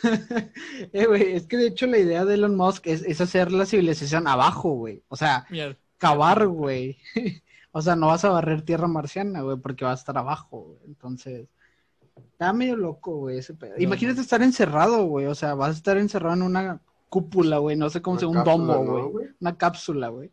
[0.94, 3.68] eh, güey, es que de hecho la idea de Elon Musk es, es hacer la
[3.68, 5.04] civilización abajo, güey.
[5.08, 5.46] O sea,
[6.00, 6.98] cavar, güey.
[7.72, 10.80] o sea, no vas a barrer tierra marciana, güey, porque va a estar abajo, güey.
[10.88, 11.48] Entonces,
[12.32, 13.76] está medio loco, güey, ese pedo.
[13.78, 14.24] No, Imagínate no.
[14.24, 15.28] estar encerrado, güey.
[15.28, 16.82] O sea, vas a estar encerrado en una
[17.12, 17.76] cúpula, güey.
[17.76, 19.28] No sé cómo se un cápsula, domo, ¿no, güey.
[19.42, 20.32] Una cápsula, güey.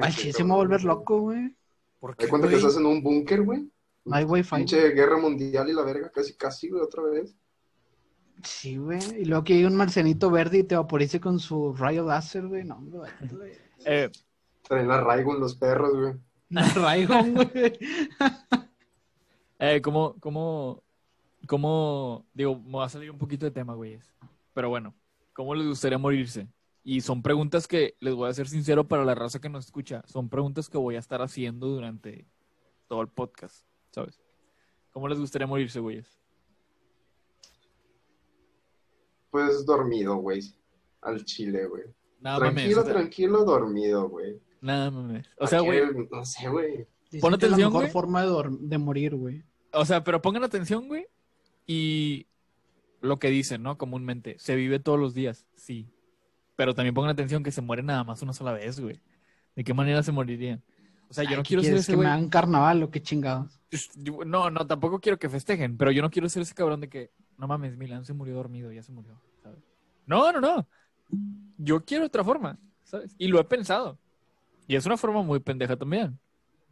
[0.00, 1.54] Ay, sí, se me va a volver loco, güey.
[1.98, 3.68] ¿Por ¿Te qué, cuenta que estás en un búnker, güey?
[4.04, 4.54] No hay wifi.
[4.54, 7.34] Pinche guerra mundial y la verga, casi, casi, güey, otra vez.
[8.44, 9.00] Sí, güey.
[9.20, 12.62] Y luego que hay un marcianito verde y te vaporice con su rayo láser, güey.
[12.62, 13.10] No, güey.
[13.84, 14.10] Eh,
[14.62, 16.14] Traen la raigo en los perros, güey.
[16.50, 17.78] Raigón, güey.
[19.58, 20.84] eh, ¿cómo, cómo,
[21.48, 23.98] cómo, digo, me va a salir un poquito de tema, güey.
[24.54, 24.94] Pero bueno,
[25.38, 26.48] ¿cómo les gustaría morirse?
[26.82, 30.02] Y son preguntas que, les voy a ser sincero para la raza que nos escucha,
[30.04, 32.26] son preguntas que voy a estar haciendo durante
[32.88, 34.20] todo el podcast, ¿sabes?
[34.90, 36.18] ¿Cómo les gustaría morirse, güeyes?
[39.30, 40.40] Pues dormido, güey.
[41.02, 41.84] Al chile, güey.
[42.20, 42.54] Nada mames.
[42.54, 44.40] tranquilo, o sea, tranquilo, dormido, güey.
[44.60, 45.30] Nada mames.
[45.38, 46.88] O sea, güey, No sé, güey.
[47.20, 49.44] Pon es la atención, mejor forma de morir, güey.
[49.72, 51.06] O sea, pero pongan atención, güey.
[51.64, 52.26] Y
[53.00, 53.78] lo que dicen, ¿no?
[53.78, 55.88] Comúnmente, se vive todos los días, sí.
[56.56, 59.00] Pero también pongan atención que se muere nada más una sola vez, güey.
[59.54, 60.62] ¿De qué manera se morirían?
[61.08, 63.60] O sea, yo no ¿Qué quiero ser ese que me hagan carnaval o qué chingados.
[63.70, 66.80] Es- yo- No, no, tampoco quiero que festejen, pero yo no quiero ser ese cabrón
[66.80, 69.58] de que, no mames, Milán se murió dormido, ya se murió, ¿sabes?
[70.06, 70.66] No, no, no.
[71.56, 73.14] Yo quiero otra forma, ¿sabes?
[73.18, 73.98] Y lo he pensado.
[74.66, 76.18] Y es una forma muy pendeja también.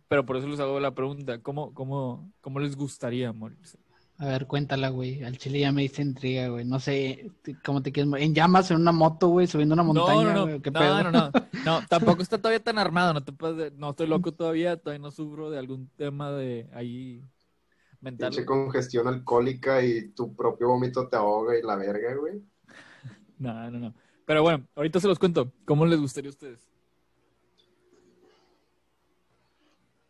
[0.08, 3.78] Pero por eso les hago la pregunta, ¿cómo, cómo, cómo les gustaría morirse?
[4.18, 5.22] A ver, cuéntala, güey.
[5.24, 6.64] Al chile ya me diste intriga, güey.
[6.64, 7.30] No sé
[7.64, 8.10] cómo te quieres.
[8.16, 10.60] En llamas, en una moto, güey, subiendo una montaña, no, no, güey.
[10.62, 11.02] ¿Qué no, pedo?
[11.04, 11.32] no, no,
[11.64, 15.02] no, tampoco está todavía tan armado, no te puedes de- no estoy loco todavía, todavía
[15.02, 17.22] no sufro de algún tema de ahí
[18.00, 18.30] mental.
[18.30, 22.42] Pinche congestión alcohólica y tu propio vómito te ahoga y la verga, güey.
[23.38, 23.94] No, no, no.
[24.24, 25.52] Pero bueno, ahorita se los cuento.
[25.64, 26.68] ¿Cómo les gustaría a ustedes?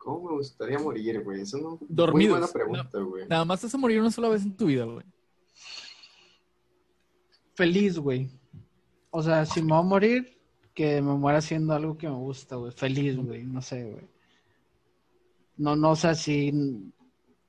[0.07, 1.41] ¿Cómo me gustaría morir, güey?
[1.41, 1.71] Eso no.
[1.71, 2.39] Muy Dormidos.
[2.39, 3.27] buena pregunta, güey.
[3.27, 5.05] Nada más te vas a morir una sola vez en tu vida, güey.
[7.57, 8.31] Feliz, güey.
[9.11, 10.41] O sea, si me voy a morir,
[10.75, 12.71] que me muera haciendo algo que me gusta, güey.
[12.71, 13.43] Feliz, güey.
[13.43, 14.09] No sé, güey.
[15.57, 16.53] No, no, o sea, si.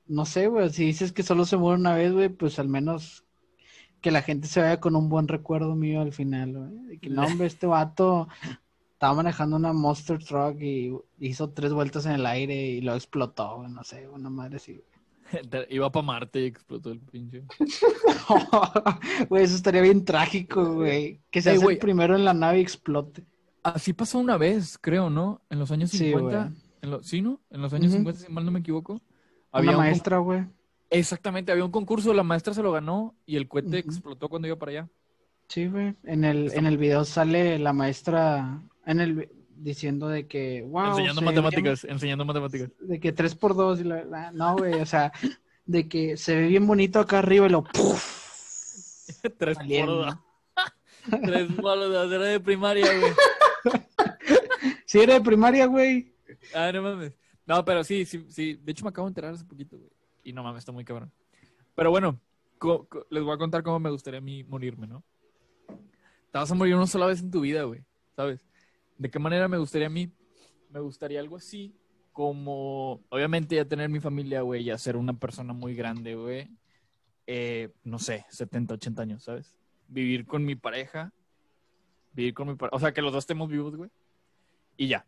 [0.08, 0.72] No sé, güey.
[0.72, 3.24] Si dices que solo se muere una vez, güey, pues al menos
[4.02, 6.86] que la gente se vaya con un buen recuerdo mío al final, güey.
[6.88, 8.28] De que no, hombre, este vato
[8.98, 13.68] estaba manejando una Monster Truck y hizo tres vueltas en el aire y lo explotó.
[13.68, 14.82] No sé, una madre güey.
[15.70, 17.44] Iba para Marte y explotó el pinche.
[19.30, 21.22] Güey, eso estaría bien trágico, güey.
[21.30, 21.76] Que se Ey, hace güey.
[21.76, 23.24] el primero en la nave y explote.
[23.62, 25.42] Así pasó una vez, creo, ¿no?
[25.52, 26.44] En los años Sí, 50.
[26.46, 26.62] güey.
[26.82, 27.40] en lo- ¿Sí, no?
[27.52, 27.98] En los años Ujú.
[27.98, 29.00] 50, si mal no me equivoco.
[29.54, 30.44] Una un maestra, güey.
[30.90, 34.58] Exactamente, había un concurso, la maestra se lo ganó y el cohete explotó cuando iba
[34.58, 34.90] para allá.
[35.50, 35.96] Sí, güey.
[36.04, 40.90] En el, en el video sale la maestra en el diciendo de que, wow.
[40.92, 42.72] enseñando se matemáticas, enseñando matemáticas.
[42.80, 45.12] de que 3 por 2 y la, la- no, güey, o sea,
[45.66, 49.08] de que se ve bien bonito acá arriba y lo ¡puf!
[49.38, 49.98] Tres Valiendo.
[49.98, 50.18] por dos.
[51.24, 53.12] Tres por dos, era de primaria, güey.
[54.86, 56.14] Sí, era de primaria, güey.
[56.56, 57.12] Ah, no mames.
[57.46, 58.54] No, pero sí, sí, sí.
[58.64, 59.90] De hecho, me acabo de enterar hace poquito, güey.
[60.24, 61.12] Y no mames, está muy cabrón.
[61.76, 62.18] Pero bueno,
[63.10, 65.04] les voy a contar cómo me gustaría a mí morirme, ¿no?
[66.32, 67.84] Te vas a morir una sola vez en tu vida, güey.
[68.16, 68.47] ¿Sabes?
[68.98, 70.12] ¿De qué manera me gustaría a mí?
[70.70, 71.76] Me gustaría algo así,
[72.12, 76.50] como, obviamente, ya tener mi familia, güey, ya ser una persona muy grande, güey.
[77.28, 79.58] Eh, no sé, 70, 80 años, ¿sabes?
[79.88, 81.14] Vivir con mi pareja.
[82.14, 82.76] Vivir con mi pareja.
[82.76, 83.90] O sea, que los dos estemos vivos, güey.
[84.78, 85.06] Y ya.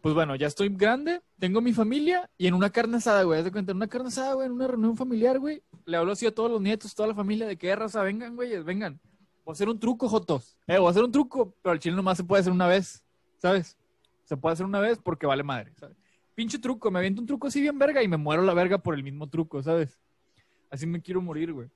[0.00, 3.42] Pues bueno, ya estoy grande, tengo mi familia y en una carne asada, güey.
[3.42, 5.62] De cuenta, en una carne asada, güey, en una reunión familiar, güey.
[5.84, 8.64] Le hablo así a todos los nietos, toda la familia, de qué raza, vengan, güeyes,
[8.64, 8.98] vengan.
[9.50, 10.56] A hacer un truco, Jotos.
[10.66, 13.04] Eh, a hacer un truco, pero el chile nomás se puede hacer una vez,
[13.38, 13.76] ¿sabes?
[14.24, 15.96] Se puede hacer una vez porque vale madre, ¿sabes?
[16.36, 18.94] Pinche truco, me aviento un truco así bien verga y me muero la verga por
[18.94, 19.98] el mismo truco, ¿sabes?
[20.70, 21.68] Así me quiero morir, güey.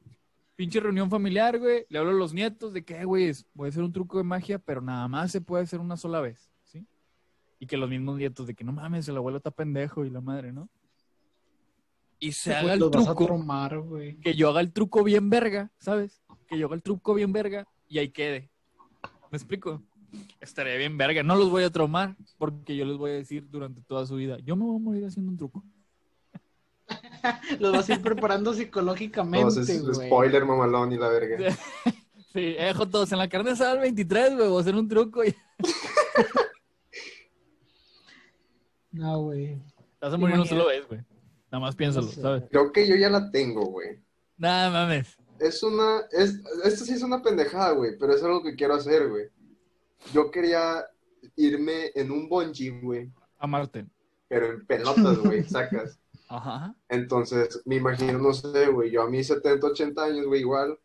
[0.55, 1.85] Pinche reunión familiar, güey.
[1.89, 4.61] Le hablo a los nietos de que, güey, voy a hacer un truco de magia,
[4.61, 6.87] pero nada más se puede hacer una sola vez, ¿sí?
[7.59, 10.21] Y que los mismos nietos de que no mames, el abuelo está pendejo y la
[10.21, 10.69] madre, ¿no?
[12.19, 13.83] Y se haga el truco, tromar,
[14.23, 16.23] que yo haga el truco bien verga, ¿sabes?
[16.49, 18.51] Que yo haga el truco bien verga y ahí quede.
[19.31, 19.83] ¿Me explico?
[20.41, 21.23] Estaría bien verga.
[21.23, 24.39] No los voy a traumar porque yo les voy a decir durante toda su vida,
[24.45, 25.65] yo me voy a morir haciendo un truco.
[27.59, 30.09] Los vas a ir preparando psicológicamente, Entonces, güey.
[30.09, 31.57] spoiler, mamalón y la verga.
[32.35, 35.33] Sí, eh, todos en la carne del 23, güey, voy a hacer un truco y
[38.91, 39.63] No, güey.
[40.01, 41.01] vas a morir no solo vez, güey.
[41.55, 42.21] Nada más piénsalo, No sé.
[42.21, 42.43] ¿sabes?
[42.51, 44.01] Creo que yo ya la tengo, güey.
[44.37, 45.17] Nada mames.
[45.39, 46.01] Es una.
[46.11, 49.27] Es, esto sí es una pendejada, güey, pero es algo que quiero hacer, güey.
[50.13, 50.85] Yo quería
[51.37, 53.87] irme en un bungee, güey, A Marte.
[54.27, 56.01] pero en pelotas, güey, sacas.
[56.29, 56.75] Ajá.
[56.89, 60.77] Entonces, me imagino, no sé, güey, yo a mis 70, 80 años, güey, igual,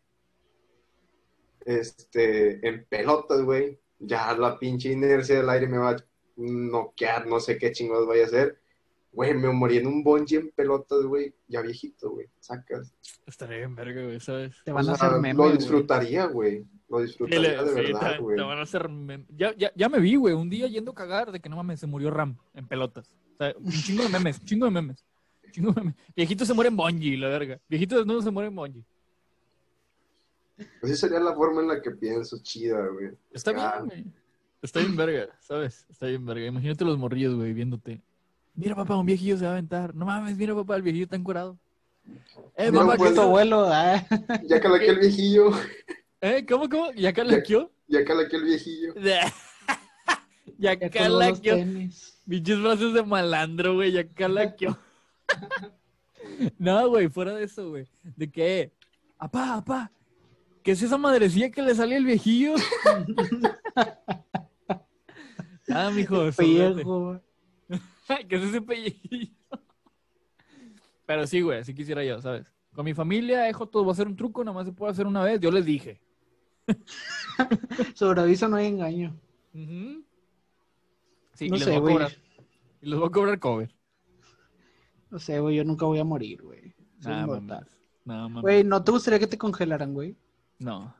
[1.64, 5.96] este, en pelotas, güey, ya la pinche inercia del aire me va a
[6.36, 8.60] noquear, no sé qué chingados vaya a hacer.
[9.12, 12.94] Güey, me morí en un bungee en pelotas, güey, ya viejito, güey, sacas.
[13.26, 14.54] Estaría bien verga, güey, ¿sabes?
[14.64, 18.12] Te O van a sea, hacer memes, Lo disfrutaría, güey, lo disfrutaría de Sí, verdad,
[18.12, 18.36] te, güey.
[18.36, 20.94] te van a hacer mem- ya, ya, ya me vi, güey, un día yendo a
[20.94, 23.12] cagar de que no mames, se murió Ram en pelotas.
[23.34, 25.04] O sea, un chingo de memes, un chingo de memes.
[25.44, 25.96] un chingo de memes.
[26.14, 27.58] Viejito se muere en bungee, la verga.
[27.68, 28.84] Viejito desnudo se muere en bungee.
[30.82, 33.10] Así sería la forma en la que pienso, chida, güey.
[33.32, 33.82] Está Ah.
[33.82, 34.14] bien, güey.
[34.62, 35.86] Está bien verga, ¿sabes?
[35.88, 36.46] Está bien verga.
[36.46, 38.00] Imagínate los morrillos, güey, viéndote.
[38.54, 39.94] Mira, papá, un viejillo se va a aventar.
[39.94, 41.58] No mames, mira, papá, el viejillo está encuerado.
[42.56, 43.14] Eh, No papá, ¿qué puedo.
[43.14, 44.04] Tu abuelo, ah.
[44.44, 45.50] Ya calaqué el viejillo,
[46.20, 46.44] ¿Eh?
[46.46, 46.92] ¿Cómo, cómo?
[46.92, 47.70] ¿Ya calaqueó?
[47.88, 48.94] ya calaqué el viejillo.
[50.58, 51.56] ya Ya calaqueó.
[52.28, 54.78] Pinches brazos de malandro, güey, ya calaqueó.
[56.58, 57.86] no, güey, fuera de eso, güey.
[58.02, 58.72] ¿De qué?
[59.18, 59.90] Apá, apá.
[60.62, 62.54] ¿Qué es esa madrecilla que le sale al viejillo?
[65.70, 66.74] ah, mijo, sóbrate.
[66.74, 67.20] Viejo.
[68.28, 69.32] ¿Qué es ese pellejillo?
[71.06, 72.52] Pero sí, güey, así quisiera yo, ¿sabes?
[72.74, 75.06] Con mi familia, Ejo, todo va a ser un truco, nada más se puede hacer
[75.06, 75.40] una vez.
[75.40, 76.00] Yo les dije.
[77.94, 79.18] Sobre aviso no hay engaño.
[81.34, 82.12] Sí, No y les sé, voy a cobrar.
[82.80, 83.74] Y les voy a cobrar cover.
[85.10, 86.72] No sé, güey, yo nunca voy a morir, güey.
[87.00, 87.66] Nada, mamá.
[88.04, 88.40] Nada, mamá.
[88.42, 90.16] Güey, ¿no te gustaría que te congelaran, güey?
[90.58, 90.94] No.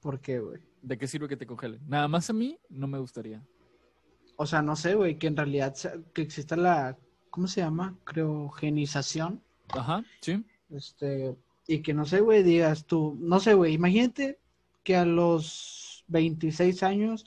[0.00, 0.60] ¿Por qué, güey?
[0.82, 1.80] ¿De qué sirve que te congelen?
[1.86, 3.46] Nada más a mí no me gustaría.
[4.36, 5.74] O sea, no sé, güey, que en realidad
[6.12, 6.96] que exista la,
[7.30, 7.96] ¿cómo se llama?
[8.04, 9.42] Criogenización.
[9.74, 10.44] Ajá, sí.
[10.70, 14.38] Este, y que no sé, güey, digas tú, no sé, güey, imagínate
[14.82, 17.24] que a los 26 años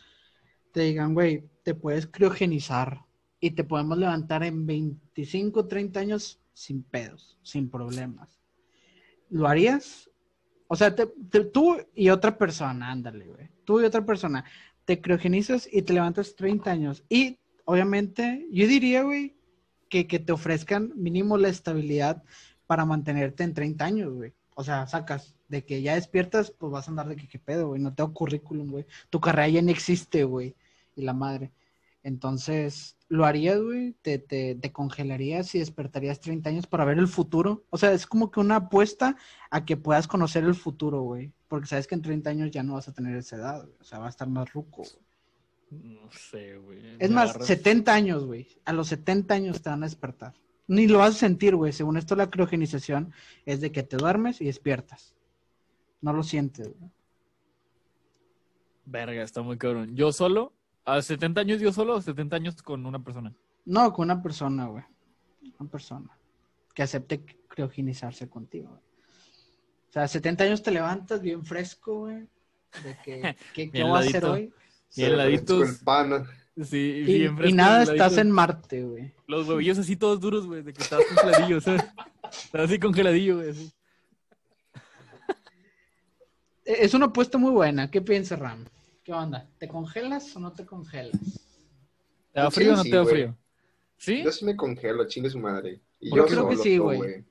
[0.72, 3.06] te digan, güey, te puedes criogenizar
[3.40, 8.40] y te podemos levantar en 25, 30 años sin pedos, sin problemas.
[9.30, 10.10] ¿Lo harías?
[10.68, 13.50] O sea, te- te- tú y otra persona, ándale, güey.
[13.66, 14.44] Tú y otra persona,
[14.90, 17.04] te criogenizas y te levantas 30 años.
[17.10, 19.36] Y obviamente, yo diría, güey,
[19.88, 22.24] que, que te ofrezcan mínimo la estabilidad
[22.66, 24.34] para mantenerte en 30 años, güey.
[24.56, 27.68] O sea, sacas de que ya despiertas, pues vas a andar de que qué pedo,
[27.68, 27.80] güey.
[27.80, 28.88] No tengo currículum, güey.
[29.12, 30.56] Tu carrera ya no existe, güey.
[30.96, 31.52] Y la madre.
[32.10, 33.94] Entonces, ¿lo harías, güey?
[34.02, 37.64] ¿Te, te, te congelarías y despertarías 30 años para ver el futuro?
[37.70, 39.16] O sea, es como que una apuesta
[39.52, 41.32] a que puedas conocer el futuro, güey.
[41.48, 43.76] Porque sabes que en 30 años ya no vas a tener esa edad, güey.
[43.80, 45.94] O sea, va a estar más ruco, güey.
[45.94, 46.80] No sé, güey.
[46.98, 48.48] Es Me más, agarras- 70 años, güey.
[48.66, 50.34] A los 70 años te van a despertar.
[50.68, 51.72] Ni lo vas a sentir, güey.
[51.74, 53.14] Según esto, la criogenización
[53.46, 55.14] es de que te duermes y despiertas.
[56.02, 56.90] No lo sientes, güey.
[58.86, 59.96] Verga, está muy cabrón.
[59.96, 60.54] Yo solo,
[60.94, 63.34] a 70 años yo solo, o 70 años con una persona.
[63.66, 64.84] No, con una persona, güey.
[65.60, 66.10] Una persona
[66.74, 68.82] que acepte criogenizarse contigo, güey.
[69.90, 72.28] O sea, a 70 años te levantas bien fresco, güey.
[72.84, 74.54] De que, ¿qué, qué voy a hacer hoy?
[74.96, 75.82] Bien laditos.
[76.64, 78.04] Sí, Y, bien y fresco, nada, delgadito.
[78.04, 79.14] estás en Marte, güey.
[79.28, 81.84] Los huevillos así todos duros, güey, de que estás congeladillo, ¿sabes?
[82.44, 83.72] Estás así congeladillo, güey, así.
[86.66, 87.90] Es una apuesta muy buena.
[87.90, 88.66] ¿Qué piensas, Ram?
[89.10, 89.50] ¿Qué onda?
[89.58, 91.20] ¿Te congelas o no te congelas?
[92.32, 93.16] ¿Te da Sí, frío o no sí, te da güey.
[93.16, 93.38] frío?
[93.98, 94.24] ¿Sí?
[94.24, 95.82] Yo sí me congelo, chingue su madre.
[96.00, 97.26] Y Yo yo creo que sí, güey.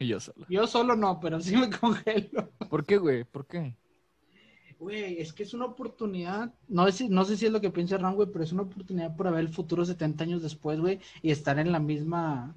[0.00, 0.44] Y yo solo.
[0.48, 2.50] Yo solo no, pero sí me congelo.
[2.68, 3.22] ¿Por qué, güey?
[3.22, 3.76] ¿Por qué?
[4.80, 6.52] Güey, es que es una oportunidad.
[6.66, 8.62] No sé, si- no sé si es lo que piensa Ram, güey, pero es una
[8.62, 12.56] oportunidad para ver el futuro 70 años después, güey, y estar en la misma.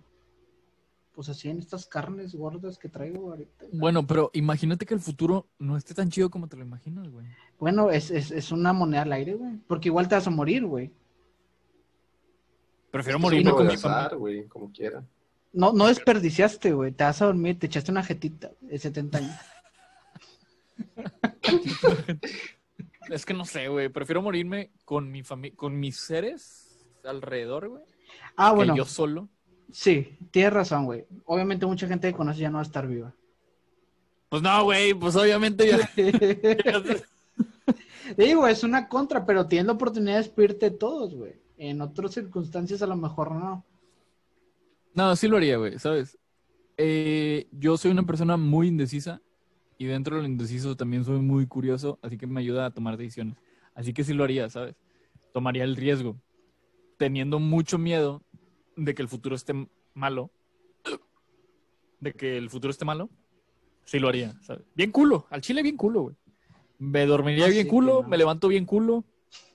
[1.14, 3.66] Pues así, en estas carnes gordas que traigo ahorita.
[3.72, 7.28] Bueno, pero imagínate que el futuro no esté tan chido como te lo imaginas, güey.
[7.60, 9.58] Bueno, es, es, es una moneda al aire, güey.
[9.68, 10.92] Porque igual te vas a morir, güey.
[12.90, 14.16] Prefiero morirme un con mi familia.
[14.16, 15.04] güey, como quiera.
[15.52, 16.92] No, no desperdiciaste, güey.
[16.92, 19.36] Te vas a dormir, te echaste una jetita de 70 años.
[23.10, 23.90] Es que no sé, güey.
[23.90, 27.84] Prefiero morirme con mi familia, con mis seres alrededor, güey.
[28.38, 28.76] Ah, que bueno.
[28.76, 29.30] yo solo.
[29.74, 31.04] Sí, tienes razón, güey.
[31.26, 33.12] Obviamente mucha gente que conoce ya no va a estar viva.
[34.30, 35.90] Pues no, güey, pues obviamente ya.
[38.18, 41.34] Digo, es una contra, pero tienes la oportunidad de despedirte de todos, güey.
[41.58, 43.66] En otras circunstancias a lo mejor no.
[44.94, 46.20] No, sí lo haría, güey, ¿sabes?
[46.78, 49.22] Eh, yo soy una persona muy indecisa
[49.80, 52.96] y dentro de lo indeciso también soy muy curioso, así que me ayuda a tomar
[52.96, 53.38] decisiones.
[53.74, 54.76] Así que sí lo haría, ¿sabes?
[55.34, 56.16] Tomaría el riesgo,
[56.98, 58.22] teniendo mucho miedo
[58.76, 59.54] de que el futuro esté
[59.94, 60.32] malo,
[62.00, 63.10] de que el futuro esté malo,
[63.86, 64.64] sí lo haría, ¿sabes?
[64.76, 66.16] Bien culo, al chile bien culo, güey.
[66.80, 68.10] Me dormiría Ah, bien sí, culo, no.
[68.10, 69.06] me levanto bien culo.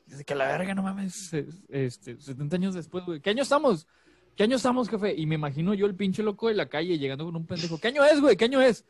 [0.07, 3.21] Desde que la verga, no mames, es- este, 70 años después, güey.
[3.21, 3.87] ¿Qué año estamos?
[4.35, 5.15] ¿Qué año estamos, jefe?
[5.15, 7.79] Y me imagino yo el pinche loco de la calle llegando con un pendejo.
[7.79, 8.37] ¿Qué año es, güey?
[8.37, 8.87] ¿Qué año es?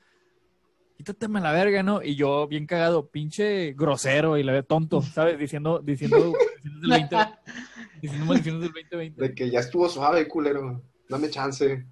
[0.99, 2.03] Quítateme la verga, ¿no?
[2.03, 5.39] Y yo bien cagado, pinche grosero y la ve tonto, ¿sabes?
[5.39, 7.17] Diciendo, diciendo, diciendo del 20,
[8.01, 9.23] diciendo maldiciones del 2020.
[9.23, 10.83] De que ya estuvo suave, culero.
[11.09, 11.87] Dame chance.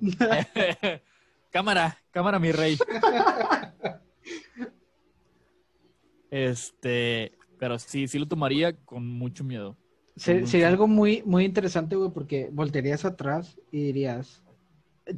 [1.50, 2.76] cámara, cámara, mi rey.
[6.30, 9.76] Este, pero sí, sí lo tomaría con mucho miedo.
[10.16, 14.42] Se- sería algo muy, muy interesante, güey, porque voltearías atrás y dirías,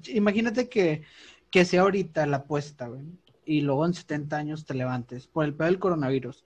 [0.08, 1.02] imagínate que,
[1.50, 3.04] que sea ahorita la apuesta, güey,
[3.44, 6.44] y luego en 70 años te levantes, por el pedo del coronavirus,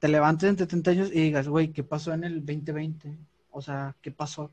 [0.00, 3.16] te levantes en 70 años y digas, güey, ¿qué pasó en el 2020?
[3.54, 4.50] O sea, ¿qué pasó?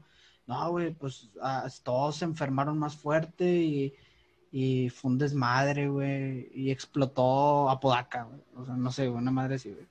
[0.47, 3.93] No, güey, pues ah, todos se enfermaron más fuerte y,
[4.52, 8.41] y fue un desmadre, güey, y explotó Apodaca, güey.
[8.56, 9.88] O sea, no sé, una madre así, güey.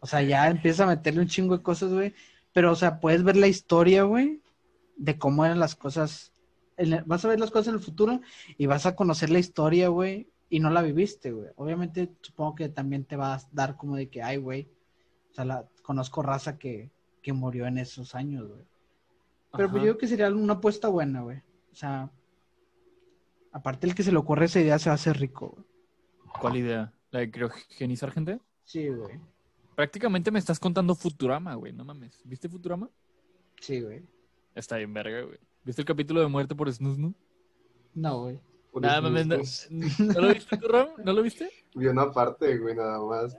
[0.00, 2.14] O sea, ya empieza a meterle un chingo de cosas, güey.
[2.52, 4.40] Pero, o sea, puedes ver la historia, güey,
[4.96, 6.32] de cómo eran las cosas.
[7.06, 8.20] vas a ver las cosas en el futuro
[8.56, 11.48] y vas a conocer la historia, güey, y no la viviste, güey.
[11.56, 14.68] Obviamente, supongo que también te va a dar como de que, ay, güey,
[15.32, 16.90] o sea, conozco raza que,
[17.24, 18.62] que murió en esos años, güey.
[19.56, 21.38] Pero pues yo creo que sería una apuesta buena, güey.
[21.72, 22.12] O sea,
[23.50, 25.64] aparte el que se le ocurre esa idea se va a hacer rico, güey.
[26.38, 26.92] ¿Cuál idea?
[27.10, 28.40] ¿La de criogenizar gente?
[28.64, 29.18] Sí, güey.
[29.74, 32.20] Prácticamente me estás contando Futurama, güey, no mames.
[32.24, 32.90] ¿Viste Futurama?
[33.58, 34.06] Sí, güey.
[34.54, 35.38] Está bien verga, güey.
[35.64, 37.14] ¿Viste el capítulo de muerte por Snusnu?
[37.94, 38.38] No, güey.
[38.74, 39.68] Nada mames, no, mismos.
[39.98, 40.88] ¿no lo viste tú, Ram?
[41.02, 41.50] ¿No lo viste?
[41.74, 43.34] Vi una parte, güey, nada más.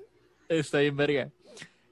[0.50, 1.32] Está bien verga.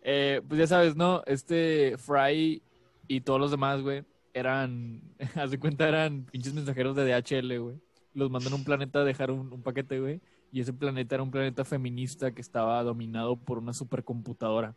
[0.03, 1.23] Eh, pues ya sabes, ¿no?
[1.25, 2.61] Este Fry
[3.07, 5.01] y todos los demás, güey, eran,
[5.35, 7.81] haz de cuenta, eran pinches mensajeros de DHL, güey.
[8.13, 10.21] Los mandan a un planeta a dejar un, paquete, güey.
[10.51, 14.75] Y ese planeta era un planeta feminista que estaba dominado por una supercomputadora.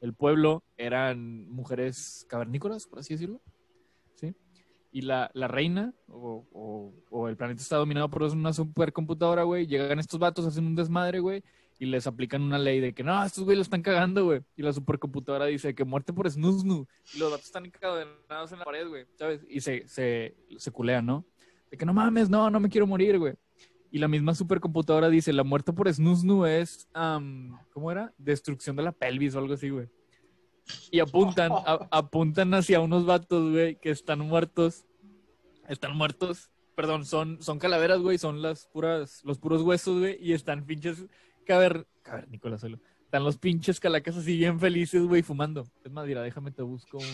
[0.00, 3.40] El pueblo eran mujeres cavernícolas, por así decirlo.
[4.16, 4.34] ¿Sí?
[4.90, 9.66] Y la, la reina, o, o- o el planeta está dominado por una supercomputadora, güey.
[9.66, 11.44] Llegan estos vatos, hacen un desmadre, güey
[11.78, 14.42] y les aplican una ley de que no, estos güey lo están cagando, güey.
[14.56, 16.86] Y la supercomputadora dice que muerte por snusnu.
[17.14, 19.44] Y los datos están encadenados en la pared, güey, ¿sabes?
[19.48, 21.24] Y se, se, se culean, ¿no?
[21.70, 23.34] De que no mames, no, no me quiero morir, güey.
[23.90, 28.14] Y la misma supercomputadora dice, la muerte por snusnu es, am, ¿cómo era?
[28.16, 29.88] Destrucción de la pelvis o algo así, güey.
[30.90, 34.86] Y apuntan, a- apuntan hacia unos vatos, güey, que están muertos.
[35.68, 36.50] Están muertos.
[36.74, 41.04] Perdón, son, son calaveras, güey, son las puras, los puros huesos, güey, y están pinches
[41.44, 41.86] caver...
[42.02, 42.78] cavernícolas solo.
[43.04, 45.66] Están los pinches calacas así bien felices, güey, fumando.
[45.84, 47.04] Es más, mira, déjame te busco un...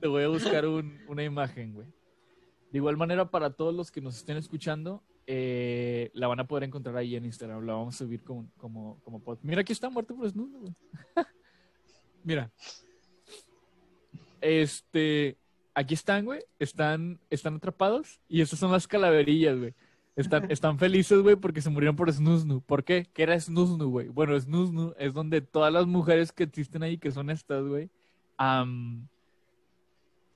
[0.00, 1.86] te voy a buscar un- una imagen, güey.
[2.72, 6.64] De igual manera, para todos los que nos estén escuchando, eh, la van a poder
[6.64, 7.64] encontrar ahí en Instagram.
[7.64, 9.38] La vamos a subir como, como, como pod.
[9.42, 10.74] Mira, aquí está muerto por desnudo, güey.
[12.24, 12.50] Mira.
[14.40, 15.36] Este,
[15.74, 16.40] aquí están, güey.
[16.58, 19.74] Están, están atrapados y estas son las calaverillas, güey.
[20.18, 22.60] Están, están felices, güey, porque se murieron por Snusnu.
[22.60, 23.06] ¿Por qué?
[23.14, 24.08] ¿Qué era Snusnu, güey?
[24.08, 27.88] Bueno, Snusnu es donde todas las mujeres que existen ahí, que son estas, güey,
[28.36, 29.06] am,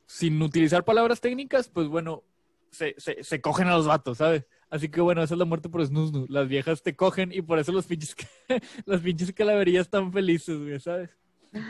[0.07, 2.23] sin utilizar palabras técnicas, pues bueno,
[2.71, 4.47] se, se, se cogen a los vatos, ¿sabes?
[4.71, 6.27] Así que bueno, esa es la muerte por Snusnu.
[6.29, 8.15] Las viejas te cogen y por eso los pinches,
[8.87, 11.11] las pinches calaverillas están felices, güey, ¿sabes?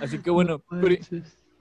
[0.02, 0.62] Así que bueno,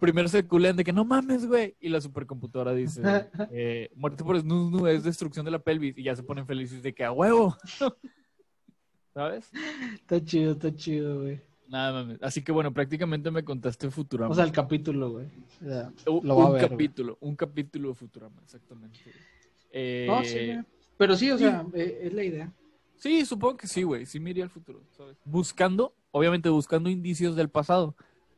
[0.01, 1.75] primero se culean de que no mames, güey.
[1.79, 3.01] Y la supercomputadora dice,
[3.51, 5.97] eh, muerte por snusnu es destrucción de la pelvis.
[5.97, 7.55] Y ya se ponen felices de que a huevo.
[9.13, 9.51] ¿Sabes?
[9.93, 11.39] Está chido, está chido, güey.
[11.67, 12.17] Nada mames.
[12.21, 14.31] Así que bueno, prácticamente me contaste Futurama.
[14.31, 15.27] O sea, el capítulo, güey.
[16.07, 18.99] Un- ver, capítulo, un capítulo de Futurama, exactamente.
[19.71, 20.59] Eh, No, sí.
[20.97, 22.51] Pero sí, o sea, eh, es la idea.
[22.97, 24.05] sí, supongo que sí, güey.
[24.05, 25.15] Sí me iría al futuro, ¿sabes?
[25.25, 27.95] Buscando, obviamente buscando indicios del pasado.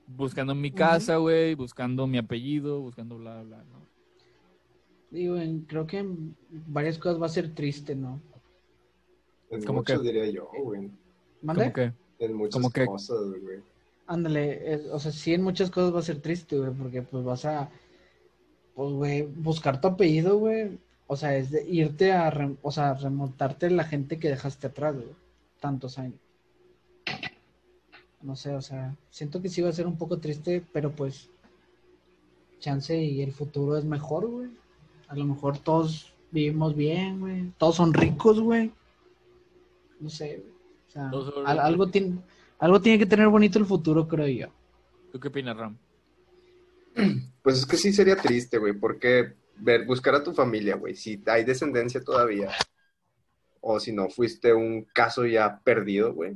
[0.07, 1.55] Buscando mi casa, güey.
[1.55, 3.83] Buscando mi apellido, buscando bla, bla, ¿no?
[5.11, 8.19] Digo, en- creo que en varias cosas va a ser triste, ¿no?
[9.51, 10.07] En ¿Cómo muchas qué?
[10.07, 10.89] diría yo, güey.
[11.41, 11.63] ¿Mande?
[11.63, 11.93] Como que,
[12.25, 13.59] En muchas ¿Cómo cosas, güey.
[14.07, 17.23] Ándale, eh, o sea, sí en muchas cosas va a ser triste, güey, porque pues
[17.23, 17.69] vas a,
[18.75, 20.77] pues, güey, buscar tu apellido, güey,
[21.07, 24.67] o sea, es de irte a, rem- o sea, remontarte a la gente que dejaste
[24.67, 25.15] atrás, güey,
[25.59, 26.19] tantos años.
[28.23, 31.29] No sé, o sea, siento que sí va a ser un poco triste, pero pues,
[32.59, 34.49] chance y el futuro es mejor, güey.
[35.09, 38.71] A lo mejor todos vivimos bien, güey, todos son ricos, güey.
[39.99, 40.53] No sé, güey.
[40.87, 41.09] O sea,
[41.45, 42.17] al- algo tiene,
[42.59, 44.47] algo tiene que tener bonito el futuro, creo yo.
[45.11, 45.77] ¿tú qué opinas, Ram?
[47.43, 51.21] Pues es que sí sería triste, güey, porque ver, buscar a tu familia, güey, si
[51.27, 52.51] hay descendencia todavía,
[53.61, 56.35] o si no fuiste un caso ya perdido, güey,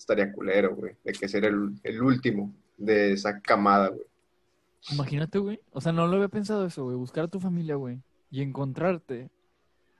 [0.00, 4.02] estaría culero, güey, de que ser el, el último de esa camada, güey.
[4.92, 5.60] Imagínate, güey.
[5.72, 6.96] O sea, no lo había pensado eso, güey.
[6.96, 8.00] Buscar a tu familia, güey.
[8.30, 9.28] Y encontrarte.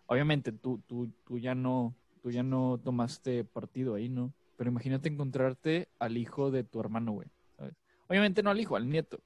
[0.06, 4.32] Obviamente, tú, tú, tú ya no, tú ya no tomaste partido ahí, ¿no?
[4.56, 7.28] Pero imagínate encontrarte al hijo de tu hermano, güey.
[7.58, 7.74] ¿sabes?
[8.08, 9.20] Obviamente no al hijo, al nieto.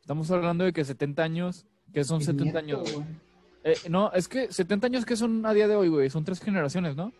[0.00, 2.92] Estamos hablando de que 70 años, que son El 70 nieto, años.
[2.94, 3.06] güey.
[3.64, 6.08] Eh, no, es que 70 años que son a día de hoy, güey.
[6.08, 7.12] Son tres generaciones, ¿no?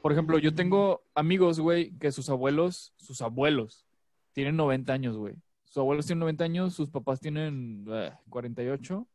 [0.00, 3.86] Por ejemplo, yo tengo amigos, güey, que sus abuelos, sus abuelos,
[4.32, 5.34] tienen 90 años, güey.
[5.64, 9.08] Sus abuelos tienen 90 años, sus papás tienen eh, 48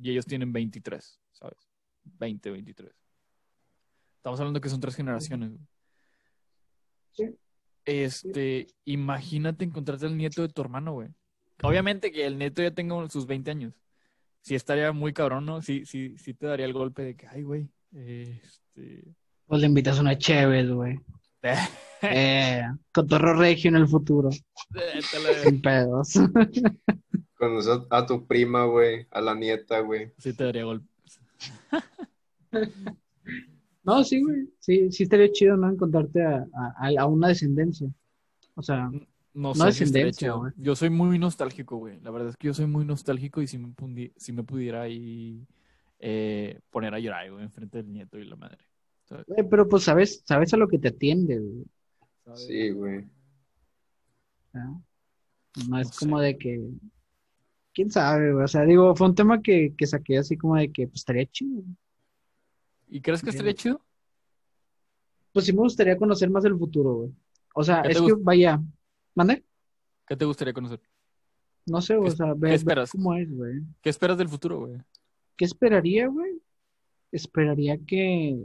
[0.00, 1.68] y ellos tienen 23, ¿sabes?
[2.04, 2.92] 20, 23.
[4.16, 5.66] Estamos hablando que son tres generaciones, güey.
[7.12, 7.36] Sí.
[7.84, 11.08] Este, imagínate encontrarte al nieto de tu hermano, güey.
[11.62, 13.74] Obviamente que el nieto ya tenga sus 20 años.
[14.42, 15.60] Sí estaría muy cabrón, ¿no?
[15.60, 19.14] Sí, sí, sí te daría el golpe de que, ay, güey, este...
[19.50, 20.98] Pues le invitas una Cheves, güey.
[22.02, 22.62] Eh,
[22.92, 24.30] cotorro regio en el futuro.
[25.42, 26.14] Sin pedos.
[27.36, 30.10] Conocer a tu prima, güey, a la nieta, güey.
[30.16, 30.86] Sí te daría golpe.
[33.82, 34.48] No, sí, güey.
[34.60, 35.68] Sí, sí estaría chido, ¿no?
[35.70, 37.88] Encontrarte a, a- a una descendencia.
[38.54, 39.00] O sea, No,
[39.34, 40.52] No sé descendencia, güey.
[40.56, 41.98] Yo soy muy nostálgico, güey.
[42.00, 44.82] La verdad es que yo soy muy nostálgico y si me, pundi- si me pudiera
[44.82, 45.46] ahí
[45.98, 48.58] eh, poner a llorar, güey, enfrente del nieto y la madre.
[49.50, 51.64] Pero pues sabes, sabes a lo que te atiende, güey.
[52.36, 53.04] Sí, güey.
[54.52, 54.82] ¿no?
[55.68, 56.24] No es No como sé.
[56.26, 56.60] de que,
[57.74, 58.44] quién sabe, güey.
[58.44, 61.26] O sea, digo, fue un tema que, que saqué así como de que, pues estaría
[61.26, 61.62] chido.
[62.88, 63.80] ¿Y crees que estaría chido?
[65.32, 67.10] Pues sí me gustaría conocer más el futuro, güey.
[67.54, 68.60] O sea, ¿Qué te es que vaya,
[69.14, 69.44] ¿mande?
[70.06, 70.80] ¿Qué te gustaría conocer?
[71.66, 72.90] No sé, güey, ¿Qué- o sea, qué esperas?
[72.92, 73.60] cómo es, güey.
[73.80, 74.80] ¿Qué esperas del futuro, güey?
[75.36, 76.40] ¿Qué esperaría, güey?
[77.12, 78.38] Esperaría que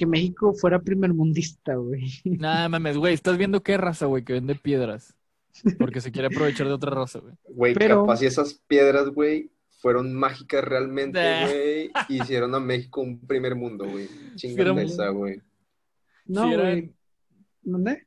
[0.00, 2.10] que México fuera primermundista, güey.
[2.24, 5.14] Nah, mames, güey, estás viendo qué raza, güey, que vende piedras.
[5.78, 7.34] Porque se quiere aprovechar de otra raza, güey.
[7.44, 9.50] Güey, Pero- capaz y esas piedras, güey,
[9.82, 11.90] fueron mágicas realmente, güey.
[12.08, 14.06] y Hicieron a México un primer mundo, güey.
[14.06, 15.42] Fueron- Chingada esa, güey.
[16.24, 16.94] No, Si eran- güey.
[17.62, 18.06] ¿Dónde?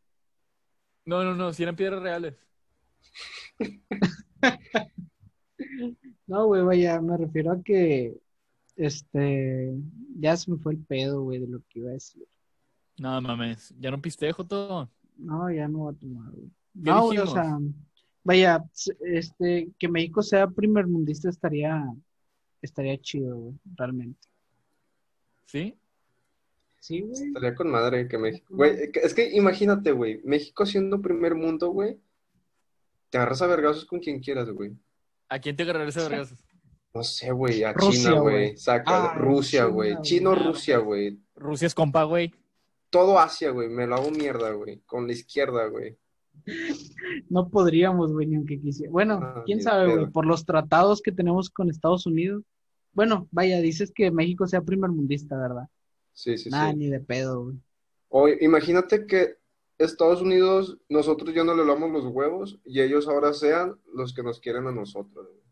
[1.05, 2.33] No, no, no, si eran piedras reales.
[6.25, 8.15] No, güey, vaya, me refiero a que
[8.75, 9.73] este
[10.19, 12.25] ya se me fue el pedo, güey, de lo que iba a decir.
[12.97, 14.89] No, mames, ya no pistejo todo.
[15.17, 16.47] No, ya no voy a tomar, güey.
[16.47, 17.59] ¿Qué No, güey, o sea,
[18.23, 18.63] vaya,
[19.01, 21.83] este, que México sea primermundista estaría,
[22.61, 24.27] estaría chido, güey, realmente.
[25.45, 25.75] ¿Sí?
[26.79, 27.27] Sí, güey.
[27.27, 28.45] Estaría con madre que México.
[28.49, 30.19] Güey, es que imagínate, güey.
[30.23, 31.97] México siendo primer mundo, güey.
[33.09, 34.75] Te agarras a vergazos con quien quieras, güey.
[35.29, 36.43] ¿A quién te agarrarás a vergazos?
[36.93, 37.63] No sé, güey.
[37.63, 38.57] A Rusia, China, güey.
[38.57, 39.11] Saca.
[39.11, 39.95] Ah, Rusia, güey.
[40.01, 41.19] Chino, Rusia, güey.
[41.35, 42.31] Rusia es compa, güey.
[42.91, 43.67] Todo Asia, güey.
[43.69, 44.81] Me lo hago mierda, güey.
[44.85, 45.97] Con la izquierda, güey.
[47.29, 48.91] No podríamos, güey, ni aunque quisiera.
[48.91, 52.43] Bueno, Ah, quién sabe, güey, por los tratados que tenemos con Estados Unidos.
[52.91, 55.67] Bueno, vaya, dices que México sea primermundista, ¿verdad?
[56.13, 56.77] Sí, sí, Nah, sí.
[56.77, 57.57] ni de pedo, güey.
[58.09, 59.37] O imagínate que
[59.79, 64.21] Estados Unidos, nosotros ya no le damos los huevos y ellos ahora sean los que
[64.21, 65.42] nos quieren a nosotros, güey.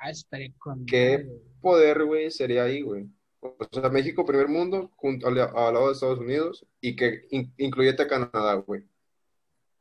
[0.00, 0.86] Ah, esperé con.
[0.86, 1.28] ¿Qué?
[1.60, 3.06] Poder, güey, sería ahí, güey.
[3.40, 7.52] O sea, México, primer mundo, junto al, al lado de Estados Unidos y que in-
[7.58, 8.82] incluyete a Canadá, güey.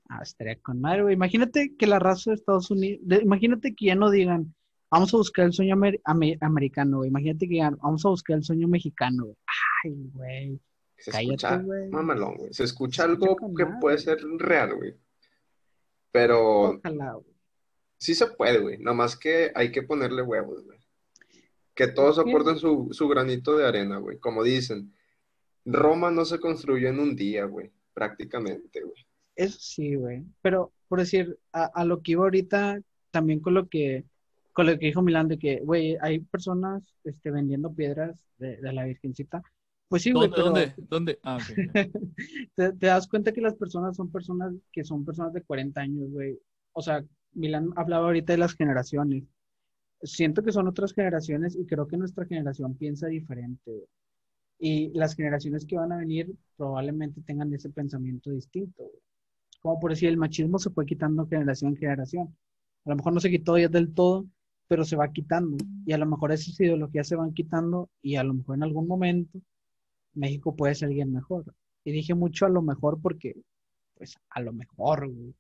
[0.09, 1.13] Ah, estaría con madre, güey.
[1.13, 4.53] Imagínate que la raza de Estados Unidos, de- imagínate que ya no digan,
[4.89, 7.09] vamos a buscar el sueño amer- ame- americano, güey.
[7.09, 9.37] Imagínate que digan, vamos a buscar el sueño mexicano, güey.
[9.83, 10.59] Ay, güey.
[10.97, 11.89] Se Cállate, escucha güey.
[11.89, 12.53] mamalón, güey.
[12.53, 13.77] Se escucha Se escucha algo que madre.
[13.79, 14.95] puede ser real, güey.
[16.11, 17.28] Pero Ojalá, güey.
[17.99, 18.77] Sí se puede, güey.
[18.79, 20.79] Nada más que hay que ponerle huevos, güey.
[21.75, 24.17] Que todos aporten su, su granito de arena, güey.
[24.17, 24.93] Como dicen,
[25.65, 27.71] Roma no se construyó en un día, güey.
[27.93, 29.05] Prácticamente, güey.
[29.35, 30.25] Eso sí, güey.
[30.41, 32.81] Pero, por decir, a, a lo que iba ahorita,
[33.11, 34.05] también con lo que,
[34.51, 38.73] con lo que dijo Milán, de que, güey, hay personas este, vendiendo piedras de, de
[38.73, 39.41] la Virgencita.
[39.87, 40.35] Pues sí, güey, ¿Dónde?
[40.35, 40.73] pero ¿Dónde?
[40.89, 41.19] ¿Dónde?
[41.23, 41.57] Ah, ok.
[41.73, 41.89] ya.
[42.55, 46.11] te, te das cuenta que las personas son personas que son personas de 40 años,
[46.11, 46.37] güey.
[46.73, 47.03] O sea,
[47.33, 49.23] Milán hablaba ahorita de las generaciones.
[50.01, 53.87] Siento que son otras generaciones y creo que nuestra generación piensa diferente.
[54.59, 58.83] Y las generaciones que van a venir probablemente tengan ese pensamiento distinto.
[59.61, 62.37] Como por decir, el machismo se fue quitando generación en generación.
[62.85, 64.25] A lo mejor no se quitó ya del todo,
[64.67, 65.57] pero se va quitando.
[65.85, 68.87] Y a lo mejor esas ideologías se van quitando y a lo mejor en algún
[68.87, 69.39] momento
[70.13, 71.45] México puede ser alguien mejor.
[71.83, 73.35] Y dije mucho a lo mejor porque,
[73.95, 75.33] pues, a lo mejor, güey.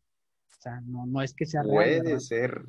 [0.59, 2.61] O sea, no, no es que sea real, Puede ser.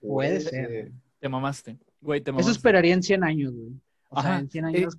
[0.00, 0.90] Puede ser.
[1.20, 1.78] Te mamaste.
[2.00, 2.52] Güey, te Eso mamaste.
[2.52, 3.72] esperaría en 100 años, güey.
[4.08, 4.98] O sea, Ajá, en 100 eh, años.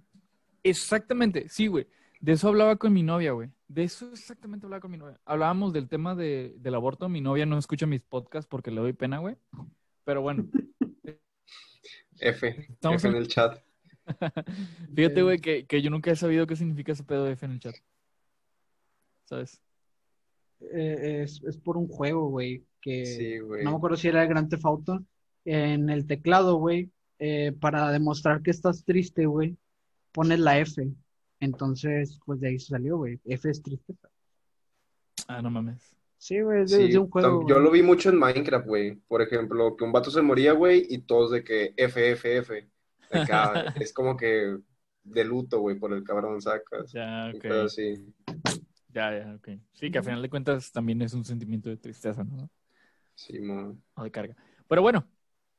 [0.63, 1.87] Exactamente, sí, güey.
[2.21, 3.49] De eso hablaba con mi novia, güey.
[3.67, 5.19] De eso exactamente hablaba con mi novia.
[5.25, 7.09] Hablábamos del tema de, del aborto.
[7.09, 9.35] Mi novia no escucha mis podcasts porque le doy pena, güey.
[10.05, 10.47] Pero bueno,
[12.19, 12.65] F.
[12.69, 13.61] Estamos F en- en el chat.
[14.95, 17.51] fíjate, güey, que, que yo nunca he sabido qué significa ese pedo de F en
[17.51, 17.75] el chat.
[19.25, 19.61] ¿Sabes?
[20.59, 22.63] Eh, es, es por un juego, güey.
[22.81, 23.63] Que Sí, güey.
[23.63, 25.03] no me acuerdo si era el Gran Theft Auto.
[25.45, 26.89] En el teclado, güey,
[27.19, 29.55] eh, para demostrar que estás triste, güey,
[30.11, 30.87] pones la F.
[31.39, 33.19] Entonces, pues de ahí salió, güey.
[33.25, 34.09] F es tristeza.
[35.27, 35.95] Ah, no mames.
[36.17, 37.47] Sí, güey, es de, Sí, de un juego.
[37.47, 38.95] yo lo vi mucho en Minecraft, güey.
[39.07, 42.67] Por ejemplo, que un vato se moría, güey, y todos de que F, F, F.
[43.11, 44.57] Acá, es como que
[45.03, 46.91] de luto, güey, por el cabrón sacas.
[46.91, 47.41] Ya, ok.
[47.41, 48.13] cosas así.
[48.93, 49.49] Ya, ya, ok.
[49.73, 52.49] Sí, que al final de cuentas también es un sentimiento de tristeza, ¿no?
[53.15, 53.77] Sí, mo.
[53.95, 54.35] O de carga.
[54.67, 55.07] Pero bueno,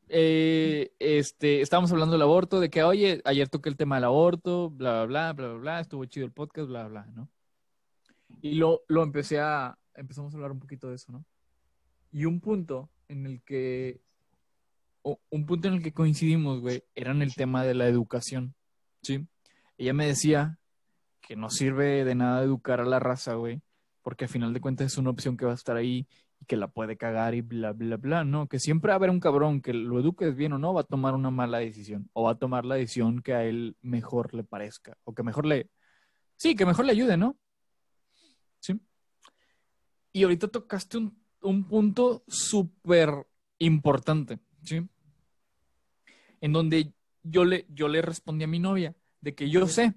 [0.08, 4.70] eh, este, estábamos hablando del aborto, de que, oye, ayer toqué el tema del aborto,
[4.70, 7.28] bla, bla, bla, bla, bla, bla, estuvo chido el podcast, bla, bla, ¿no?
[8.40, 11.24] Y lo, lo empecé a, empezamos a hablar un poquito de eso, ¿no?
[12.12, 14.00] Y un punto en el que,
[15.02, 18.54] o- un punto en el que coincidimos, güey, era en el tema de la educación,
[19.02, 19.26] ¿sí?
[19.76, 20.57] Ella me decía
[21.28, 23.60] que no sirve de nada educar a la raza, güey,
[24.00, 26.08] porque al final de cuentas es una opción que va a estar ahí
[26.40, 28.48] y que la puede cagar y bla, bla, bla, ¿no?
[28.48, 30.84] Que siempre va a haber un cabrón que lo eduques bien o no, va a
[30.84, 34.42] tomar una mala decisión o va a tomar la decisión que a él mejor le
[34.42, 35.68] parezca o que mejor le...
[36.36, 37.36] Sí, que mejor le ayude, ¿no?
[38.60, 38.80] Sí.
[40.14, 43.26] Y ahorita tocaste un, un punto súper
[43.58, 44.88] importante, ¿sí?
[46.40, 49.94] En donde yo le, yo le respondí a mi novia de que yo sé,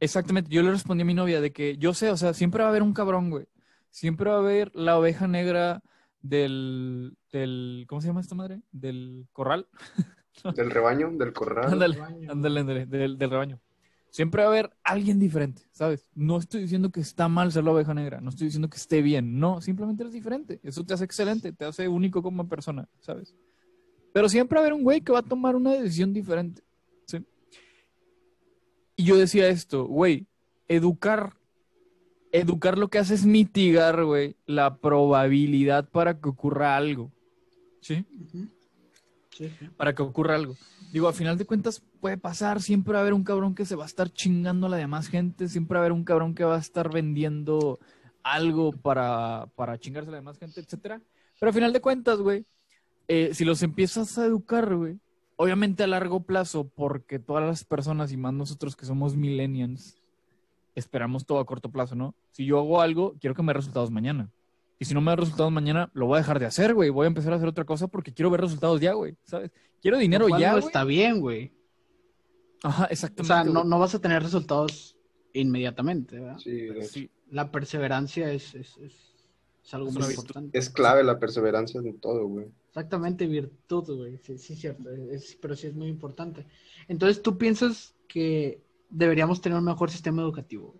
[0.00, 2.68] exactamente, yo le respondí a mi novia de que yo sé, o sea, siempre va
[2.68, 3.46] a haber un cabrón, güey.
[3.90, 5.82] Siempre va a haber la oveja negra
[6.20, 8.60] del, del ¿cómo se llama esta madre?
[8.72, 9.68] Del corral.
[10.54, 11.72] Del rebaño, del corral.
[11.72, 11.98] Ándale,
[12.28, 13.58] ándale, ándale, del, del rebaño.
[14.10, 16.10] Siempre va a haber alguien diferente, ¿sabes?
[16.14, 19.00] No estoy diciendo que está mal ser la oveja negra, no estoy diciendo que esté
[19.00, 20.60] bien, no, simplemente eres diferente.
[20.62, 23.34] Eso te hace excelente, te hace único como persona, ¿sabes?
[24.12, 26.62] Pero siempre va a haber un güey que va a tomar una decisión diferente.
[28.96, 30.26] Y yo decía esto, güey,
[30.68, 31.34] educar,
[32.32, 37.12] educar lo que hace es mitigar, güey, la probabilidad para que ocurra algo,
[37.80, 38.06] ¿sí?
[39.76, 40.56] Para que ocurra algo.
[40.92, 43.76] Digo, a final de cuentas puede pasar, siempre va a haber un cabrón que se
[43.76, 46.44] va a estar chingando a la demás gente, siempre va a haber un cabrón que
[46.44, 47.78] va a estar vendiendo
[48.22, 51.02] algo para, para chingarse a la demás gente, etcétera.
[51.38, 52.46] Pero a final de cuentas, güey,
[53.08, 54.98] eh, si los empiezas a educar, güey,
[55.36, 59.96] obviamente a largo plazo, porque todas las personas y más nosotros que somos millennials,
[60.74, 62.14] esperamos todo a corto plazo, ¿no?
[62.32, 64.30] Si yo hago algo, quiero que me dé resultados mañana.
[64.78, 66.90] Y si no me da resultados mañana, lo voy a dejar de hacer, güey.
[66.90, 69.16] Voy a empezar a hacer otra cosa porque quiero ver resultados ya, güey.
[69.24, 69.50] ¿Sabes?
[69.80, 70.64] Quiero dinero ya, güey.
[70.64, 71.52] está bien, güey.
[72.62, 73.26] Ajá, O exactamente.
[73.34, 74.96] sea, no, no vas a tener resultados
[75.32, 76.38] inmediatamente, ¿verdad?
[76.38, 76.68] Sí.
[76.82, 79.14] Sí, La perseverancia es, es, es,
[79.64, 80.58] es algo Es muy importante.
[80.58, 82.46] Es clave la perseverancia en todo, güey.
[82.76, 84.18] Exactamente, virtud, güey.
[84.18, 84.90] Sí, sí, cierto.
[84.90, 86.44] es- pero sí es muy importante.
[86.88, 90.74] Entonces, ¿tú piensas que deberíamos tener un mejor sistema educativo?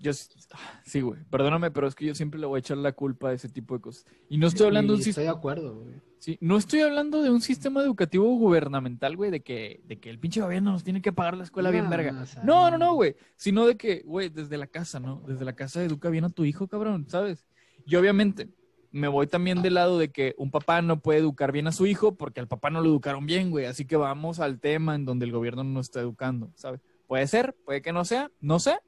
[0.00, 0.12] yo
[0.84, 1.20] sí, güey.
[1.30, 3.74] Perdóname, pero es que yo siempre le voy a echar la culpa a ese tipo
[3.74, 4.06] de cosas.
[4.28, 5.36] Y no estoy hablando de un Estoy de sistema.
[5.36, 5.94] acuerdo, güey.
[6.20, 10.20] Sí, no estoy hablando de un sistema educativo gubernamental, güey, de que, de que el
[10.20, 12.22] pinche gobierno nos tiene que pagar la escuela bien verga.
[12.22, 13.16] o sea, No, no, no, güey.
[13.34, 15.22] Sino de que, güey, desde la casa, ¿no?
[15.26, 17.44] Desde la casa educa bien a tu hijo, cabrón, ¿sabes?
[17.84, 18.48] Y obviamente,
[18.90, 21.86] me voy también del lado de que un papá no puede educar bien a su
[21.86, 23.66] hijo porque al papá no lo educaron bien, güey.
[23.66, 26.80] Así que vamos al tema en donde el gobierno no está educando, ¿sabes?
[27.06, 28.78] Puede ser, puede que no sea, no sé,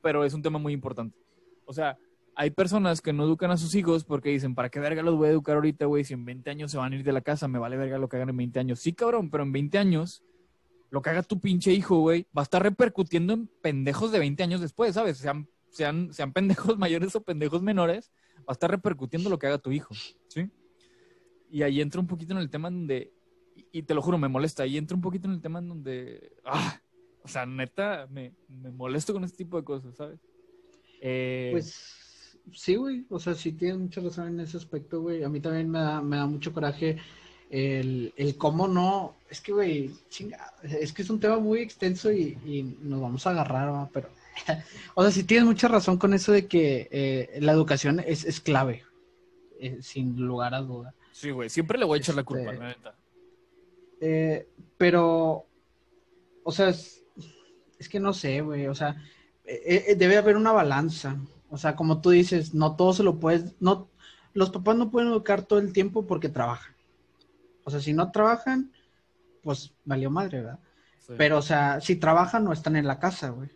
[0.00, 1.16] pero es un tema muy importante.
[1.64, 1.96] O sea,
[2.34, 5.28] hay personas que no educan a sus hijos porque dicen, ¿para qué verga los voy
[5.28, 6.04] a educar ahorita, güey?
[6.04, 8.08] Si en 20 años se van a ir de la casa, me vale verga lo
[8.08, 8.80] que hagan en 20 años.
[8.80, 10.22] Sí, cabrón, pero en 20 años,
[10.90, 14.42] lo que haga tu pinche hijo, güey, va a estar repercutiendo en pendejos de 20
[14.42, 15.18] años después, ¿sabes?
[15.18, 19.58] Sean, sean, sean pendejos mayores o pendejos menores, va a estar repercutiendo lo que haga
[19.58, 19.94] tu hijo,
[20.28, 20.50] ¿sí?
[21.50, 23.12] Y ahí entra un poquito en el tema donde,
[23.72, 26.80] y te lo juro, me molesta, ahí entra un poquito en el tema donde, ah,
[27.22, 30.18] o sea, neta, me, me molesto con este tipo de cosas, ¿sabes?
[31.00, 33.06] Eh, Pues sí, güey.
[33.10, 35.22] O sea, sí tienes mucha razón en ese aspecto, güey.
[35.24, 36.98] A mí también me da, me da mucho coraje
[37.50, 39.16] el, el cómo no.
[39.28, 40.52] Es que, güey, chinga.
[40.62, 43.90] Es que es un tema muy extenso y, y nos vamos a agarrar, ¿va?
[43.92, 44.08] pero.
[44.94, 48.40] o sea, sí tienes mucha razón con eso de que eh, la educación es, es
[48.40, 48.82] clave,
[49.58, 50.94] eh, sin lugar a duda.
[51.12, 52.94] sí, güey, siempre le voy a echar la culpa, este- la neta.
[54.00, 55.46] Eh, pero,
[56.42, 57.04] o sea, es,
[57.78, 58.96] es que no sé, güey, o sea,
[59.44, 61.16] debe haber una balanza.
[61.50, 63.88] O sea, como tú dices, no todo se lo puedes, no,
[64.32, 66.74] los papás no pueden educar todo el tiempo porque trabajan.
[67.64, 68.72] O sea, si no trabajan,
[69.42, 70.58] pues valió madre, ¿verdad?
[70.98, 71.12] Sí.
[71.16, 73.50] Pero, o sea, si trabajan no están en la casa, güey.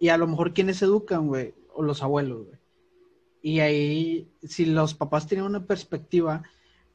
[0.00, 2.58] Y a lo mejor quienes educan, güey, o los abuelos, güey.
[3.42, 6.42] Y ahí, si los papás tienen una perspectiva,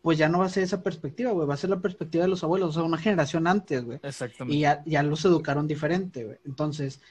[0.02, 2.30] pues ya no va a ser esa perspectiva, güey, va a ser la perspectiva de
[2.30, 4.00] los abuelos, o sea, una generación antes, güey.
[4.04, 4.58] Exactamente.
[4.58, 6.38] Y ya, ya los educaron diferente, güey.
[6.46, 7.02] Entonces,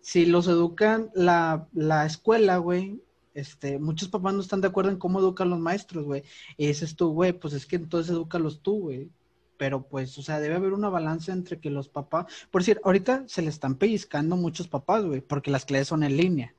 [0.00, 3.00] si los educan la, la escuela, güey,
[3.32, 6.22] este, muchos papás no están de acuerdo en cómo educan los maestros, güey.
[6.56, 9.10] Y dices tú, güey, pues es que entonces edúcalos tú, güey.
[9.56, 13.24] Pero pues, o sea, debe haber una balanza entre que los papás, por decir, ahorita
[13.28, 16.54] se le están pellizcando muchos papás, güey, porque las clases son en línea.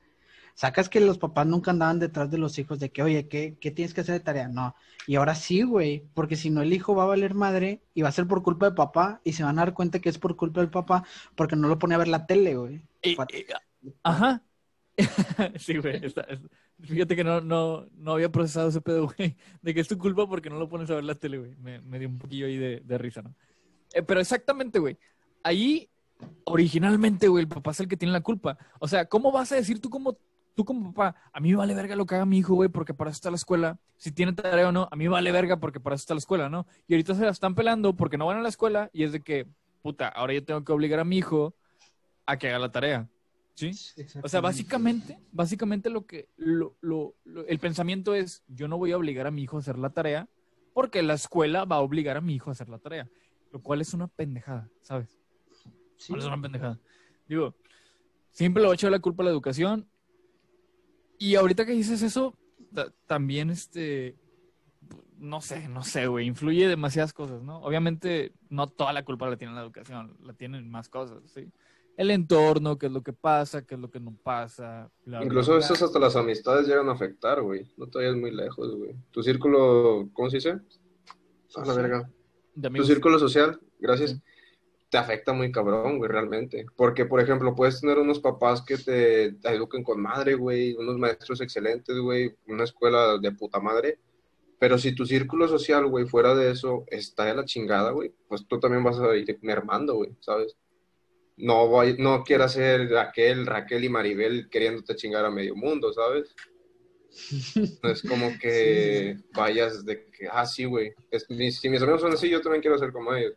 [0.54, 3.70] Sacas que los papás nunca andaban detrás de los hijos de que, oye, ¿qué, qué
[3.70, 4.48] tienes que hacer de tarea?
[4.48, 4.74] No.
[5.06, 8.08] Y ahora sí, güey, porque si no el hijo va a valer madre y va
[8.08, 10.34] a ser por culpa de papá y se van a dar cuenta que es por
[10.36, 11.04] culpa del papá
[11.34, 12.82] porque no lo pone a ver la tele, güey.
[14.02, 14.42] Ajá.
[15.58, 16.04] sí, güey.
[16.04, 16.40] está- es-
[16.82, 19.36] fíjate que no, no, no había procesado ese pedo, güey.
[19.62, 21.54] De que es tu culpa porque no lo pones a ver la tele, güey.
[21.56, 23.34] Me, me dio un poquillo ahí de, de risa, ¿no?
[23.92, 24.96] Eh, pero exactamente, güey.
[25.42, 25.88] Ahí,
[26.44, 28.58] originalmente, güey, el papá es el que tiene la culpa.
[28.78, 30.16] O sea, ¿cómo vas a decir tú como,
[30.54, 31.16] tú como papá?
[31.32, 33.30] A mí me vale verga lo que haga mi hijo, güey, porque para eso está
[33.30, 33.78] la escuela.
[33.96, 36.18] Si tiene tarea o no, a mí me vale verga porque para eso está la
[36.18, 36.66] escuela, ¿no?
[36.88, 39.22] Y ahorita se la están pelando porque no van a la escuela y es de
[39.22, 39.46] que,
[39.82, 41.54] puta, ahora yo tengo que obligar a mi hijo
[42.26, 43.08] a que haga la tarea.
[43.56, 43.70] ¿Sí?
[44.22, 47.14] O sea, básicamente, básicamente lo que, lo, lo,
[47.48, 50.28] el pensamiento es, yo no voy a obligar a mi hijo a hacer la tarea
[50.74, 53.08] porque la escuela va a obligar a mi hijo a hacer la tarea,
[53.50, 55.18] lo cual es una pendejada, ¿sabes?
[55.96, 56.14] Sí.
[56.14, 56.78] Es una pendejada.
[57.26, 57.54] Digo,
[58.30, 59.88] siempre le voy a echar la culpa a la educación
[61.18, 62.36] y ahorita que dices eso,
[63.06, 64.16] también este,
[65.16, 67.60] no sé, no sé, güey, influye demasiadas cosas, ¿no?
[67.62, 71.50] Obviamente no toda la culpa la tiene la educación, la tienen más cosas, ¿sí?
[71.96, 74.90] El entorno, qué es lo que pasa, qué es lo que no pasa.
[75.22, 77.66] Incluso eso hasta las amistades llegan a afectar, güey.
[77.76, 78.94] No te vayas muy lejos, güey.
[79.10, 80.58] Tu círculo, ¿cómo se dice?
[81.56, 82.10] A la verga.
[82.74, 84.20] Tu círculo social, gracias.
[84.90, 86.66] Te afecta muy cabrón, güey, realmente.
[86.76, 90.98] Porque, por ejemplo, puedes tener unos papás que te, te eduquen con madre, güey, unos
[90.98, 93.98] maestros excelentes, güey, una escuela de puta madre.
[94.58, 98.46] Pero si tu círculo social, güey, fuera de eso, está de la chingada, güey, pues
[98.46, 100.56] tú también vas a ir mermando, güey, ¿sabes?
[101.36, 106.34] No, voy, no quiero ser Raquel, Raquel y Maribel queriéndote chingar a medio mundo, ¿sabes?
[107.82, 110.92] No es como que vayas de que, ah, sí, güey.
[111.10, 113.34] Si mis amigos son así, yo también quiero ser como ellos.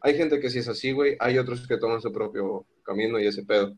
[0.00, 1.16] Hay gente que sí es así, güey.
[1.18, 3.76] Hay otros que toman su propio camino y ese pedo.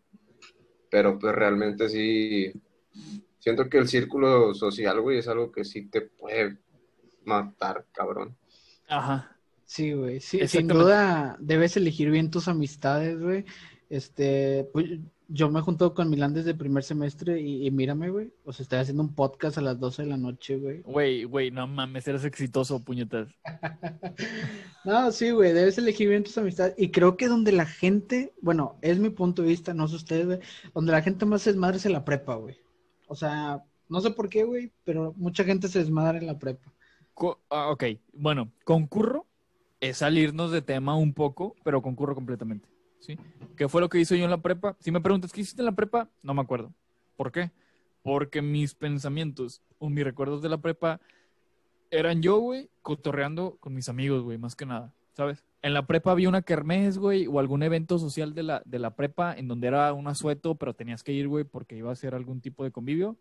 [0.91, 2.53] Pero pues realmente sí.
[3.39, 6.59] Siento que el círculo social, güey, es algo que sí te puede
[7.25, 8.37] matar, cabrón.
[8.87, 9.40] Ajá.
[9.71, 10.19] Sí, güey.
[10.19, 13.45] Sí, sin duda debes elegir bien tus amistades, güey.
[13.89, 14.99] Este, pues
[15.29, 18.33] yo me junto con Milán desde el primer semestre y, mírame, güey.
[18.45, 20.81] O sea, estoy haciendo un podcast a las 12 de la noche, güey.
[20.83, 23.29] Güey, güey, no mames, eres exitoso, puñetas.
[24.85, 26.75] no, sí, güey, debes elegir bien tus amistades.
[26.77, 30.27] Y creo que donde la gente, bueno, es mi punto de vista, no sé ustedes,
[30.27, 30.41] güey,
[30.75, 32.59] donde la gente más se desmadre es en la prepa, güey.
[33.07, 36.73] O sea, no sé por qué, güey, pero mucha gente se desmadra en la prepa.
[37.51, 39.30] Ah, ok, bueno, concurro
[39.81, 42.69] es salirnos de tema un poco, pero concurro completamente.
[43.01, 43.19] ¿sí?
[43.57, 44.77] ¿Qué fue lo que hice yo en la prepa?
[44.81, 46.09] Si me preguntas, ¿qué hiciste en la prepa?
[46.23, 46.73] No me acuerdo.
[47.17, 47.51] ¿Por qué?
[48.03, 51.01] Porque mis pensamientos o mis recuerdos de la prepa
[51.91, 55.45] eran yo, güey, cotorreando con mis amigos, güey, más que nada, ¿sabes?
[55.63, 58.95] En la prepa había una kermés, güey, o algún evento social de la, de la
[58.95, 62.15] prepa en donde era un asueto, pero tenías que ir, güey, porque iba a ser
[62.15, 63.17] algún tipo de convivio.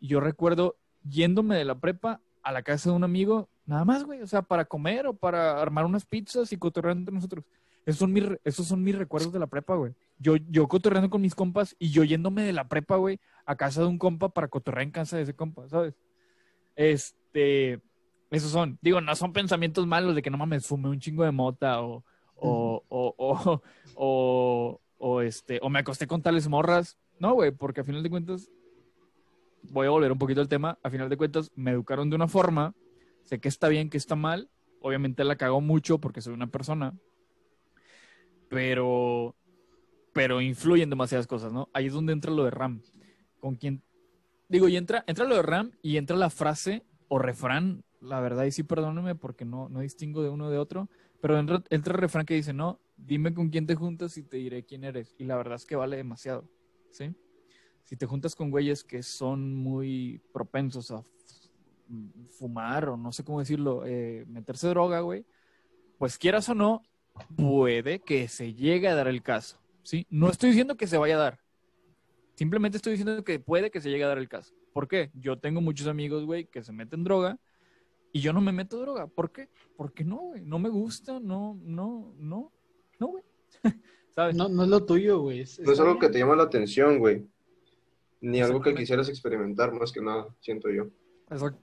[0.00, 4.04] Y yo recuerdo yéndome de la prepa a la casa de un amigo, nada más,
[4.04, 7.44] güey, o sea, para comer o para armar unas pizzas y cotorrear entre nosotros.
[7.86, 9.94] Esos son, mis, esos son mis recuerdos de la prepa, güey.
[10.18, 13.80] Yo, yo cotorreando con mis compas y yo yéndome de la prepa, güey, a casa
[13.80, 15.94] de un compa para cotorrear en casa de ese compa, ¿sabes?
[16.76, 17.80] Este,
[18.30, 21.30] esos son, digo, no son pensamientos malos de que no mames, fumé un chingo de
[21.30, 22.04] mota o,
[22.36, 23.62] o, o, o,
[23.94, 26.98] o, o, este, o me acosté con tales morras.
[27.18, 28.50] No, güey, porque a final de cuentas
[29.62, 32.28] voy a volver un poquito al tema, a final de cuentas me educaron de una
[32.28, 32.74] forma,
[33.22, 36.94] sé que está bien, que está mal, obviamente la cago mucho porque soy una persona,
[38.48, 39.34] pero,
[40.12, 41.68] pero influyen demasiadas cosas, ¿no?
[41.72, 42.82] Ahí es donde entra lo de RAM,
[43.40, 43.82] con quien,
[44.48, 48.44] digo, y entra, entra lo de RAM y entra la frase o refrán, la verdad,
[48.44, 50.88] y sí, perdónenme porque no, no distingo de uno de otro,
[51.20, 54.36] pero entra, entra el refrán que dice, no, dime con quién te juntas y te
[54.38, 56.48] diré quién eres, y la verdad es que vale demasiado,
[56.90, 57.14] ¿sí?
[57.88, 61.02] Si te juntas con güeyes que son muy propensos a
[62.38, 65.24] fumar o no sé cómo decirlo, eh, meterse droga, güey,
[65.96, 66.82] pues quieras o no,
[67.34, 70.06] puede que se llegue a dar el caso, ¿sí?
[70.10, 71.40] No estoy diciendo que se vaya a dar,
[72.34, 74.54] simplemente estoy diciendo que puede que se llegue a dar el caso.
[74.74, 75.10] ¿Por qué?
[75.14, 77.38] Yo tengo muchos amigos, güey, que se meten droga
[78.12, 79.06] y yo no me meto droga.
[79.06, 79.48] ¿Por qué?
[79.78, 82.52] Porque no, güey, no me gusta, no, no, no,
[82.98, 83.24] no, güey.
[84.14, 84.36] ¿Sabes?
[84.36, 85.46] No, no es lo tuyo, güey.
[85.60, 87.26] No es algo que te llama la atención, güey.
[88.20, 90.88] Ni algo que quisieras experimentar, más que nada, siento yo.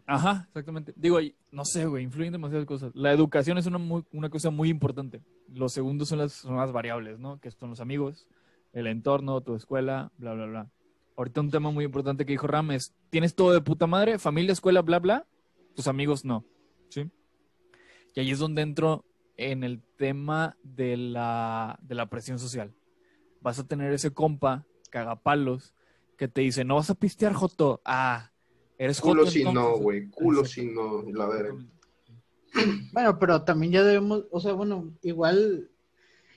[0.06, 0.94] Ajá, exactamente.
[0.96, 1.18] Digo,
[1.52, 2.92] no sé, güey, influyen demasiadas cosas.
[2.94, 3.80] La educación es una,
[4.12, 5.22] una cosa muy importante.
[5.52, 7.40] Los segundos son las, son las variables, ¿no?
[7.40, 8.28] Que son los amigos,
[8.74, 10.72] el entorno, tu escuela, bla, bla, bla.
[11.18, 14.54] Ahorita un tema muy importante que dijo Ram es, tienes todo de puta madre, familia,
[14.54, 15.26] escuela, bla, bla,
[15.76, 16.46] tus amigos no,
[16.90, 17.10] ¿sí?
[18.14, 19.06] Y ahí es donde entro
[19.38, 22.74] en el tema de la, de la presión social.
[23.42, 25.75] Vas a tener ese compa cagapalos
[26.18, 27.82] que te dice, no vas a pistear, Joto.
[27.86, 28.32] Ah,
[28.78, 29.20] eres Joto.
[29.20, 30.10] Culo si no, güey.
[30.10, 31.56] Culo si no, la verga.
[32.94, 35.70] Bueno, pero también ya debemos, o sea, bueno, igual,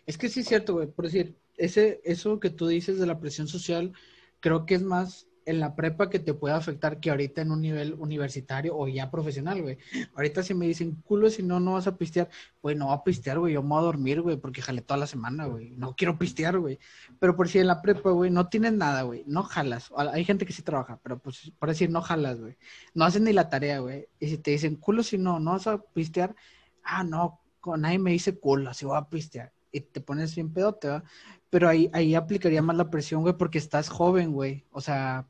[0.04, 0.88] es que sí es cierto, güey.
[0.88, 3.92] Por decir, ese, eso que tú dices de la presión social,
[4.40, 7.62] creo que es más en la prepa que te puede afectar que ahorita en un
[7.62, 9.78] nivel universitario o ya profesional, güey.
[10.14, 12.28] Ahorita si me dicen, culo, si no, no vas a pistear,
[12.62, 14.98] güey, no va a pistear, güey, yo me voy a dormir, güey, porque jale toda
[14.98, 15.70] la semana, güey.
[15.70, 16.78] No quiero pistear, güey.
[17.18, 19.90] Pero por si en la prepa, güey, no tienes nada, güey, no jalas.
[19.96, 22.56] Hay gente que sí trabaja, pero pues por decir, no jalas, güey.
[22.92, 24.06] No hacen ni la tarea, güey.
[24.20, 26.36] Y si te dicen, culo, si no, no vas a pistear,
[26.84, 29.52] ah, no, con nadie me dice culo, si voy a pistear.
[29.72, 31.04] Y te pones bien pedote, ¿va?
[31.50, 34.66] pero ahí, ahí aplicaría más la presión, güey, porque estás joven, güey.
[34.70, 35.26] O sea,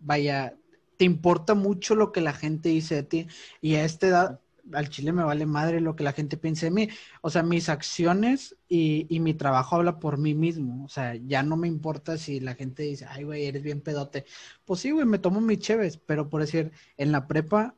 [0.00, 0.56] vaya,
[0.96, 3.26] te importa mucho lo que la gente dice de ti.
[3.60, 4.40] Y a esta edad,
[4.72, 6.88] al chile me vale madre lo que la gente piense de mí.
[7.22, 10.84] O sea, mis acciones y, y mi trabajo habla por mí mismo.
[10.84, 14.24] O sea, ya no me importa si la gente dice, ay, güey, eres bien pedote.
[14.64, 17.74] Pues sí, güey, me tomo mis cheves, pero por decir, en la prepa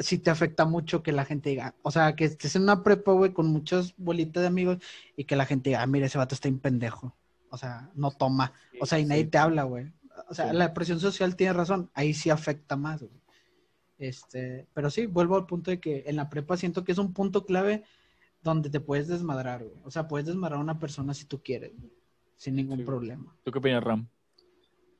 [0.00, 3.12] sí te afecta mucho que la gente diga, o sea, que estés en una prepa,
[3.12, 4.78] güey, con muchas bolitas de amigos
[5.16, 7.14] y que la gente diga, ah, mira, ese vato está en pendejo.
[7.50, 8.52] O sea, no toma.
[8.80, 9.92] O sea, y nadie te habla, güey.
[10.28, 10.56] O sea, Sí.
[10.56, 11.90] la presión social tiene razón.
[11.94, 13.20] Ahí sí afecta más, güey.
[13.98, 17.12] Este, pero sí, vuelvo al punto de que en la prepa siento que es un
[17.12, 17.84] punto clave
[18.42, 19.76] donde te puedes desmadrar, güey.
[19.84, 21.92] O sea, puedes desmadrar a una persona si tú quieres, güey,
[22.36, 22.84] sin ningún Sí.
[22.84, 23.36] problema.
[23.44, 24.08] ¿Tú qué opinas, Ram?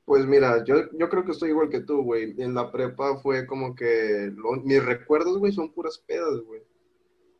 [0.05, 2.35] Pues mira, yo, yo creo que estoy igual que tú, güey.
[2.39, 6.61] En la prepa fue como que lo- mis recuerdos, güey, son puras pedas, güey.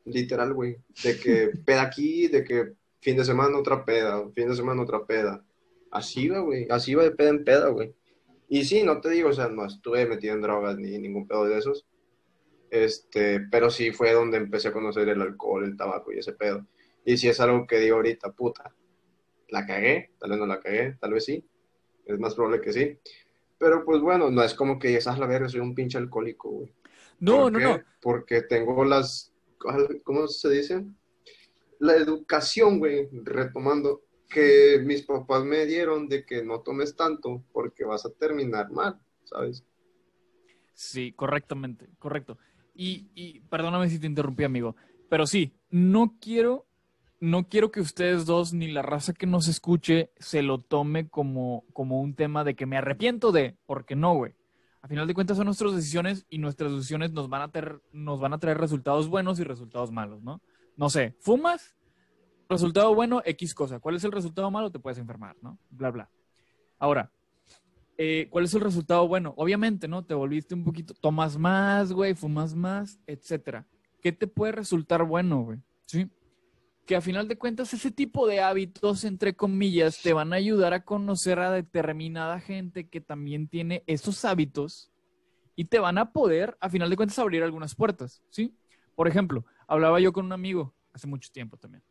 [0.05, 0.77] Literal, güey.
[1.03, 5.05] De que peda aquí, de que fin de semana otra peda, fin de semana otra
[5.05, 5.43] peda.
[5.91, 6.67] Así va, güey.
[6.69, 7.93] Así va de peda en peda, güey.
[8.49, 11.45] Y sí, no te digo, o sea, no estuve metido en drogas ni ningún pedo
[11.45, 11.85] de esos.
[12.69, 16.65] Este, pero sí fue donde empecé a conocer el alcohol, el tabaco y ese pedo.
[17.05, 18.73] Y si es algo que digo ahorita, puta,
[19.49, 21.45] la cagué, tal vez no la cagué, tal vez sí,
[22.05, 22.97] es más probable que sí.
[23.57, 26.49] Pero pues bueno, no es como que digas, ah, la verga, soy un pinche alcohólico,
[26.49, 26.73] güey.
[27.19, 27.65] No, ¿Por no, qué?
[27.65, 27.81] no.
[28.01, 29.33] Porque tengo las,
[30.03, 30.85] ¿cómo se dice?
[31.79, 34.03] La educación, güey, retomando,
[34.33, 38.99] que mis papás me dieron de que no tomes tanto porque vas a terminar mal,
[39.23, 39.63] ¿sabes?
[40.73, 42.37] Sí, correctamente, correcto.
[42.73, 44.75] Y, y perdóname si te interrumpí, amigo,
[45.09, 46.65] pero sí, no quiero,
[47.19, 51.65] no quiero que ustedes dos ni la raza que nos escuche se lo tome como,
[51.73, 54.33] como un tema de que me arrepiento de, porque no, güey.
[54.81, 58.19] A final de cuentas son nuestras decisiones y nuestras decisiones nos van a traer, nos
[58.19, 60.41] van a traer resultados buenos y resultados malos, ¿no?
[60.75, 61.75] No sé, fumas,
[62.51, 63.79] resultado bueno, X cosa.
[63.79, 64.71] ¿Cuál es el resultado malo?
[64.71, 65.57] Te puedes enfermar, ¿no?
[65.69, 66.09] Bla, bla.
[66.77, 67.11] Ahora,
[67.97, 69.33] eh, ¿cuál es el resultado bueno?
[69.37, 70.03] Obviamente, ¿no?
[70.03, 73.65] Te volviste un poquito, tomas más, güey, fumas más, etcétera.
[74.01, 75.59] ¿Qué te puede resultar bueno, güey?
[75.85, 76.09] ¿Sí?
[76.85, 80.73] Que a final de cuentas ese tipo de hábitos, entre comillas, te van a ayudar
[80.73, 84.91] a conocer a determinada gente que también tiene esos hábitos
[85.55, 88.55] y te van a poder, a final de cuentas, abrir algunas puertas, ¿sí?
[88.95, 91.83] Por ejemplo, hablaba yo con un amigo hace mucho tiempo también,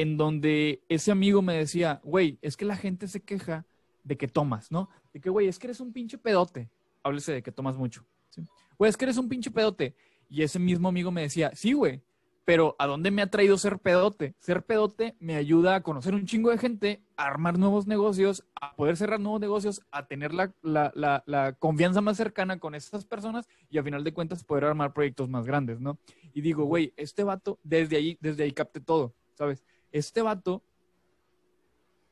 [0.00, 3.66] en donde ese amigo me decía, güey, es que la gente se queja
[4.04, 4.88] de que tomas, ¿no?
[5.12, 6.70] De que, güey, es que eres un pinche pedote.
[7.02, 8.06] Háblese de que tomas mucho.
[8.30, 8.40] ¿sí?
[8.78, 9.94] Güey, es que eres un pinche pedote.
[10.30, 12.00] Y ese mismo amigo me decía, sí, güey,
[12.46, 14.34] pero ¿a dónde me ha traído ser pedote?
[14.38, 18.74] Ser pedote me ayuda a conocer un chingo de gente, a armar nuevos negocios, a
[18.74, 23.04] poder cerrar nuevos negocios, a tener la, la, la, la confianza más cercana con estas
[23.04, 25.98] personas y a final de cuentas poder armar proyectos más grandes, ¿no?
[26.32, 29.62] Y digo, güey, este vato, desde ahí, desde ahí capté todo, ¿sabes?
[29.92, 30.62] Este vato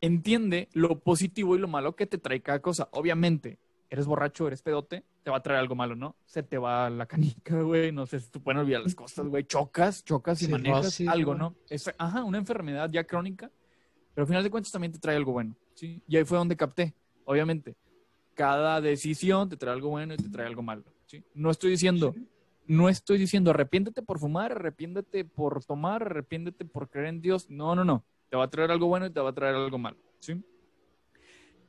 [0.00, 2.88] entiende lo positivo y lo malo que te trae cada cosa.
[2.92, 3.58] Obviamente,
[3.90, 6.16] eres borracho, eres pedote, te va a traer algo malo, ¿no?
[6.24, 9.44] Se te va la canica, güey, no sé, se te pueden olvidar las cosas, güey,
[9.44, 11.34] chocas, chocas y manejas algo.
[11.34, 11.54] ¿no?
[11.68, 13.50] Es, ajá, una enfermedad ya crónica,
[14.14, 16.02] pero al final de cuentas también te trae algo bueno, ¿sí?
[16.06, 16.94] Y ahí fue donde capté,
[17.24, 17.76] obviamente,
[18.34, 21.22] cada decisión te trae algo bueno y te trae algo malo, ¿sí?
[21.34, 22.14] No estoy diciendo,
[22.66, 27.74] no estoy diciendo arrepiéntete por fumar, arrepiéntete por tomar, arrepiéntete por creer en Dios, no,
[27.74, 29.98] no, no, te va a traer algo bueno y te va a traer algo malo,
[30.20, 30.42] ¿sí?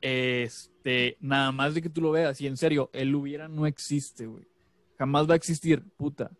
[0.00, 4.26] Este, nada más de que tú lo veas, y en serio, el hubiera no existe,
[4.26, 4.46] güey.
[4.98, 6.30] Jamás va a existir, puta.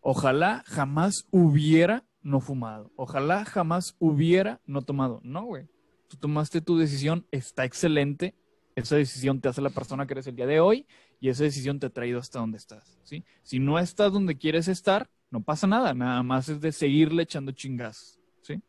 [0.00, 2.90] Ojalá jamás hubiera no fumado.
[2.96, 5.20] Ojalá jamás hubiera no tomado.
[5.22, 5.66] No, güey.
[6.08, 8.34] Tú tomaste tu decisión, está excelente.
[8.74, 10.86] Esa decisión te hace la persona que eres el día de hoy
[11.24, 13.24] y esa decisión te ha traído hasta donde estás, ¿sí?
[13.42, 15.94] Si no estás donde quieres estar, no pasa nada.
[15.94, 18.60] Nada más es de seguirle echando chingazos, ¿sí?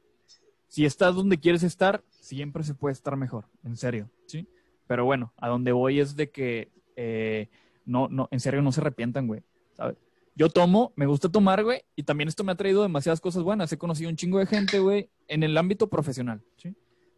[0.69, 4.47] Si estás donde quieres estar, siempre se puede estar mejor, en serio, ¿sí?
[4.87, 7.49] Pero bueno, a donde voy es de que eh,
[7.83, 9.97] no, no, en serio no se arrepientan, güey, ¿sabes?
[10.33, 13.69] Yo tomo, me gusta tomar, güey, y también esto me ha traído demasiadas cosas buenas.
[13.73, 16.73] He conocido un chingo de gente, güey, en el ámbito profesional, ¿sí?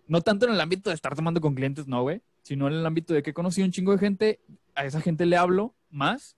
[0.08, 2.86] No tanto en el ámbito de estar tomando con clientes, no, güey, sino en el
[2.86, 4.40] ámbito de que he conocido un chingo de gente,
[4.74, 6.38] a esa gente le hablo más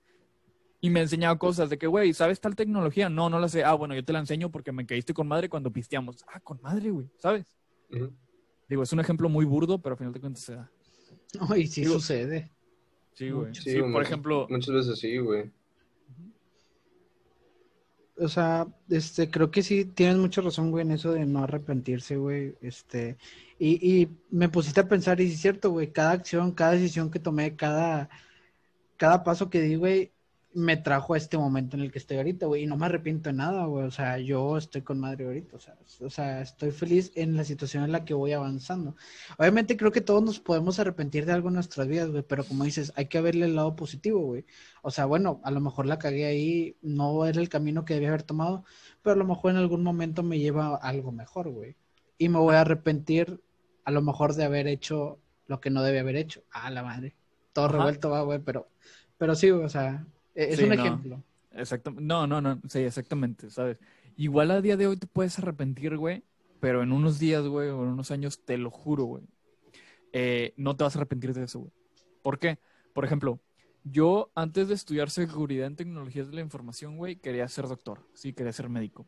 [0.82, 3.10] y me ha enseñado cosas de que, güey, ¿sabes tal tecnología?
[3.10, 3.64] No, no la sé.
[3.64, 6.26] Ah, bueno, yo te la enseño porque me caíste con madre cuando pisteamos.
[6.34, 7.56] Ah, con madre, güey, ¿sabes?
[8.68, 10.72] Digo, es un ejemplo muy burdo, pero al final de cuentas se da.
[11.48, 12.50] Ay, sí Digo- sucede.
[13.14, 13.54] Sí, güey.
[13.54, 15.52] Sí, por muchas- ejemplo, Muchas veces sí, güey.
[18.20, 22.18] O sea, este, creo que sí tienes mucha razón, güey, en eso de no arrepentirse,
[22.18, 22.56] güey.
[22.62, 23.18] Este,
[23.58, 27.20] y, y me pusiste a pensar, y es cierto, güey, cada acción, cada decisión que
[27.20, 28.10] tomé, cada,
[28.98, 30.14] cada paso que di, güey,
[30.54, 33.30] me trajo a este momento en el que estoy ahorita, güey, y no me arrepiento
[33.30, 36.72] de nada, güey, o sea, yo estoy con madre ahorita, o sea, o sea, estoy
[36.72, 38.96] feliz en la situación en la que voy avanzando.
[39.38, 42.64] Obviamente creo que todos nos podemos arrepentir de algo en nuestras vidas, güey, pero como
[42.64, 44.46] dices, hay que verle el lado positivo, güey.
[44.82, 48.10] O sea, bueno, a lo mejor la cagué ahí, no era el camino que debía
[48.10, 48.64] haber tomado,
[49.04, 51.76] pero a lo mejor en algún momento me lleva a algo mejor, güey.
[52.18, 53.40] Y me voy a arrepentir
[53.86, 56.44] a lo mejor de haber hecho lo que no debía haber hecho.
[56.52, 57.16] Ah, la madre.
[57.54, 57.78] Todo Ajá.
[57.78, 58.68] revuelto va, güey, pero,
[59.18, 60.06] pero sí, o sea,
[60.36, 60.76] es Sí, un no.
[60.76, 61.24] ejemplo.
[61.52, 62.04] Exactamente.
[62.04, 62.62] No, no, no.
[62.68, 63.80] Sí, exactamente, ¿sabes?
[64.16, 66.24] Igual a día de hoy te puedes arrepentir, güey,
[66.60, 69.24] pero en unos días, güey, o en unos años, te lo juro, güey,
[70.14, 71.72] eh, no te vas a arrepentir de eso, güey.
[72.22, 72.60] ¿Por qué?
[72.94, 73.40] Por ejemplo,
[73.84, 78.34] yo antes de estudiar seguridad en tecnologías de la información, güey, quería ser doctor, sí,
[78.34, 79.08] quería ser médico.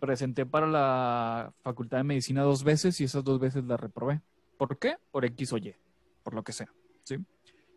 [0.00, 4.20] Presenté para la facultad de medicina dos veces y esas dos veces la reprobé.
[4.56, 4.96] ¿Por qué?
[5.10, 5.74] Por X o Y,
[6.22, 6.68] por lo que sea,
[7.04, 7.18] ¿sí?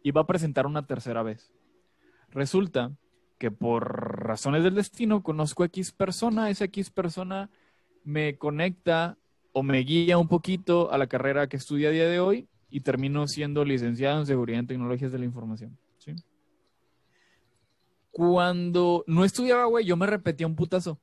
[0.04, 1.52] Iba a presentar una tercera vez.
[2.32, 2.91] Resulta
[3.38, 7.49] que por razones del destino conozco a X persona, esa X persona
[8.03, 9.18] me conecta
[9.53, 12.82] o me guía un poquito a la carrera que estudio a día de hoy y
[12.82, 15.78] termino siendo licenciado en Seguridad en Tecnologías de la Información.
[15.98, 16.16] ¿sí?
[18.12, 20.99] Cuando no estudiaba, güey, yo me repetía un putazo.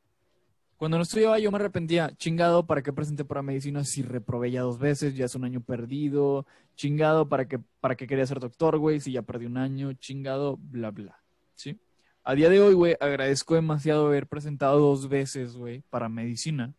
[0.78, 2.12] Cuando no estudiaba, yo me arrepentía.
[2.18, 5.16] Chingado, ¿para qué presenté para medicina si reprobé ya dos veces?
[5.16, 6.46] Ya es un año perdido.
[6.76, 9.00] Chingado, ¿para qué, para qué quería ser doctor, güey?
[9.00, 9.92] Si ya perdí un año.
[9.94, 11.20] Chingado, bla, bla.
[11.56, 11.80] ¿Sí?
[12.22, 16.72] A día de hoy, güey, agradezco demasiado haber presentado dos veces, güey, para medicina.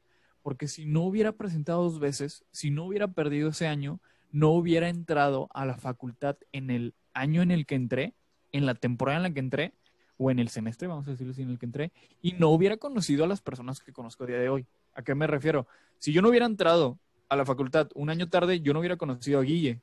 [0.44, 4.00] Porque si no hubiera presentado dos veces, si no hubiera perdido ese año,
[4.32, 8.14] no hubiera entrado a la facultad en el año en el que entré,
[8.54, 9.74] en la temporada en la que entré,
[10.20, 11.92] o en el semestre, vamos a decirlo así, en el que entré,
[12.22, 14.66] y no hubiera conocido a las personas que conozco a día de hoy.
[14.94, 15.66] ¿A qué me refiero?
[15.98, 19.40] Si yo no hubiera entrado a la facultad un año tarde, yo no hubiera conocido
[19.40, 19.80] a Guille,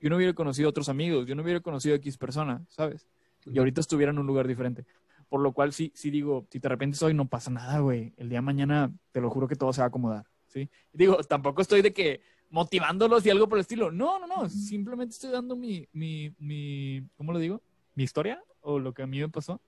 [0.00, 3.08] yo no hubiera conocido a otros amigos, yo no hubiera conocido a X persona, ¿sabes?
[3.44, 4.86] Y ahorita estuviera en un lugar diferente.
[5.28, 8.12] Por lo cual, sí, sí digo, si te arrepientes hoy, no pasa nada, güey.
[8.16, 10.70] El día de mañana, te lo juro que todo se va a acomodar, ¿sí?
[10.92, 13.90] Digo, tampoco estoy de que motivándolos y algo por el estilo.
[13.90, 14.48] No, no, no.
[14.48, 17.60] Simplemente estoy dando mi, mi, mi, ¿cómo lo digo?
[17.96, 19.60] Mi historia o lo que a mí me pasó.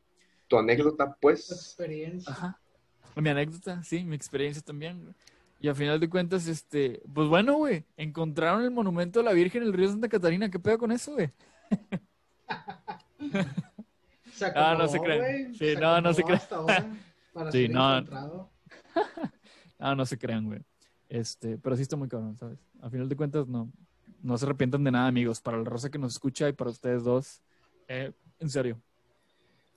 [0.53, 1.51] Tu anécdota, Tu pues.
[1.51, 2.31] experiencia.
[2.33, 2.61] Ajá.
[3.17, 5.01] Mi anécdota, sí, mi experiencia también.
[5.03, 5.15] güey.
[5.61, 9.63] Y a final de cuentas, este, pues bueno, güey, encontraron el monumento de la Virgen
[9.63, 10.51] en el río Santa Catarina.
[10.51, 11.31] ¿Qué pedo con eso, güey?
[14.33, 15.55] Se Ah, no se acomodó, crean.
[15.55, 16.39] Sí, no, no se crean.
[16.39, 16.87] hasta ahora
[17.33, 17.97] para Sí, ser no.
[17.99, 18.51] encontrado.
[19.79, 20.61] Ah, no se crean, güey.
[21.09, 22.57] Este, pero sí está muy cabrón, ¿sabes?
[22.81, 23.69] A final de cuentas, no,
[24.23, 25.41] no se arrepientan de nada, amigos.
[25.41, 27.43] Para la rosa que nos escucha y para ustedes dos,
[27.89, 28.81] eh, en serio.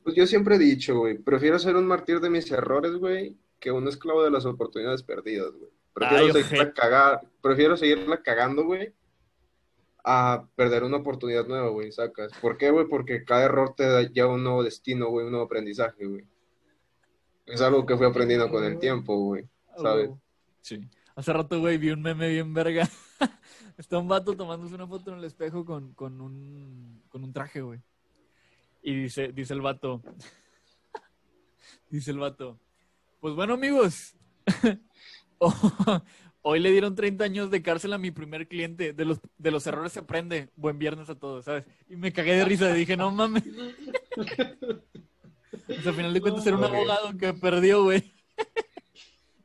[0.05, 3.71] Pues yo siempre he dicho, güey, prefiero ser un martir de mis errores, güey, que
[3.71, 5.71] un esclavo de las oportunidades perdidas, güey.
[5.93, 8.93] Prefiero, Ay, seguirla cagar, prefiero seguirla cagando, güey,
[10.03, 12.31] a perder una oportunidad nueva, güey, sacas.
[12.39, 12.85] ¿Por qué, güey?
[12.87, 16.23] Porque cada error te da- lleva un nuevo destino, güey, un nuevo aprendizaje, güey.
[17.47, 19.49] Es algo que fui aprendiendo con el tiempo, güey,
[19.81, 20.11] ¿sabes?
[20.61, 20.87] Sí.
[21.15, 22.87] Hace rato, güey, vi un meme bien verga.
[23.77, 27.61] Está un vato tomándose una foto en el espejo con, con un, con un traje,
[27.61, 27.79] güey.
[28.87, 30.03] Y dice, dice el vato,
[31.89, 32.59] dice el vato,
[33.19, 34.13] pues bueno, amigos,
[35.39, 36.03] ho-
[36.43, 38.93] hoy le dieron 30 años de cárcel a mi primer cliente.
[38.93, 40.51] De los, de los errores se aprende.
[40.55, 41.65] Buen viernes a todos, ¿sabes?
[41.89, 42.71] Y me cagué de risa.
[42.73, 43.43] Dije, no mames.
[45.67, 48.13] O sea, al final de cuentas era un abogado que perdió, güey.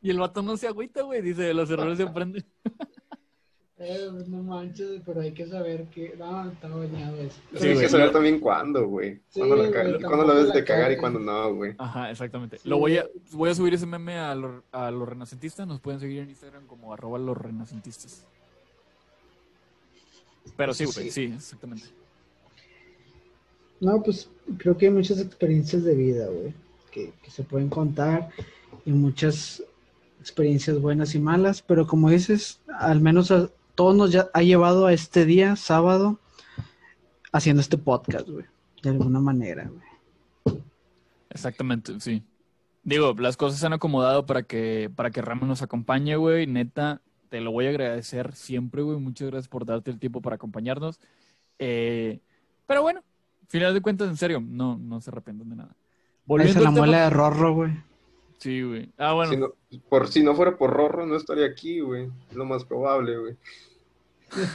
[0.03, 1.23] Y el vato no se agüita, güey.
[1.23, 2.45] Dice, de los errores se aprende.
[3.83, 6.15] Eh, no manches, pero hay que saber que.
[6.19, 7.37] No, está bañado eso.
[7.53, 9.21] Sí, Sí, hay que saber también cuándo, güey.
[9.31, 11.75] Sí, Cuándo, la güey, cuándo lo debes de cagar y cuándo no, güey.
[11.79, 12.59] Ajá, exactamente.
[12.59, 12.69] Sí.
[12.69, 15.67] Lo voy a, voy a subir ese meme a, los- a los renacentistas.
[15.67, 18.27] Nos pueden seguir en Instagram como arroba los renacentistas.
[20.59, 21.87] Pero sí, güey, sí, exactamente.
[23.81, 24.29] No, pues
[24.59, 26.53] creo que hay muchas experiencias de vida, güey,
[26.91, 28.29] que, que se pueden contar
[28.85, 29.63] y muchas
[30.21, 33.33] experiencias buenas y malas, pero como dices, al menos
[33.81, 36.21] a todos nos ya ha llevado a este día, sábado,
[37.33, 38.45] haciendo este podcast, güey,
[38.83, 39.71] de alguna manera,
[40.45, 40.61] güey.
[41.31, 42.23] Exactamente, sí.
[42.83, 46.47] Digo, las cosas se han acomodado para que, para que Ramos nos acompañe, güey.
[46.47, 47.01] Neta,
[47.31, 48.99] te lo voy a agradecer siempre, güey.
[48.99, 51.01] Muchas gracias por darte el tiempo para acompañarnos.
[51.59, 52.21] Eh,
[52.67, 53.03] pero bueno,
[53.49, 55.75] final de cuentas, en serio, no, no se arrepientan de nada.
[56.29, 57.73] Esa es la tema- muela de Rorro, güey.
[58.37, 58.91] Sí, güey.
[58.99, 59.33] Ah, bueno.
[59.33, 59.49] Si no,
[59.89, 62.11] por, si no fuera por Rorro, no estaría aquí, güey.
[62.31, 63.37] Es lo más probable, güey.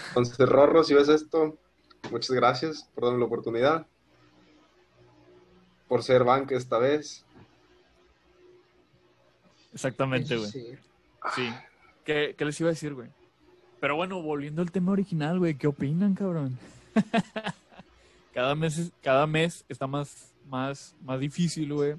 [0.10, 1.58] Entonces, Rorro, si ves esto,
[2.12, 3.86] muchas gracias por darme la oportunidad.
[5.88, 7.26] Por ser banca esta vez.
[9.74, 10.50] Exactamente, güey.
[10.50, 10.68] sí.
[11.36, 11.50] Sí.
[12.04, 13.10] ¿Qué, qué les iba a decir, güey?
[13.80, 16.58] Pero bueno, volviendo al tema original, güey, ¿qué opinan, cabrón?
[18.34, 21.96] cada mes, es- cada mes está más, más, más difícil, güey,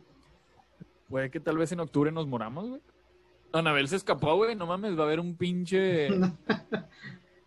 [1.08, 2.80] puede que tal vez en octubre nos moramos, güey.
[3.52, 6.08] Anabel se escapó, güey, no mames, va a haber un pinche...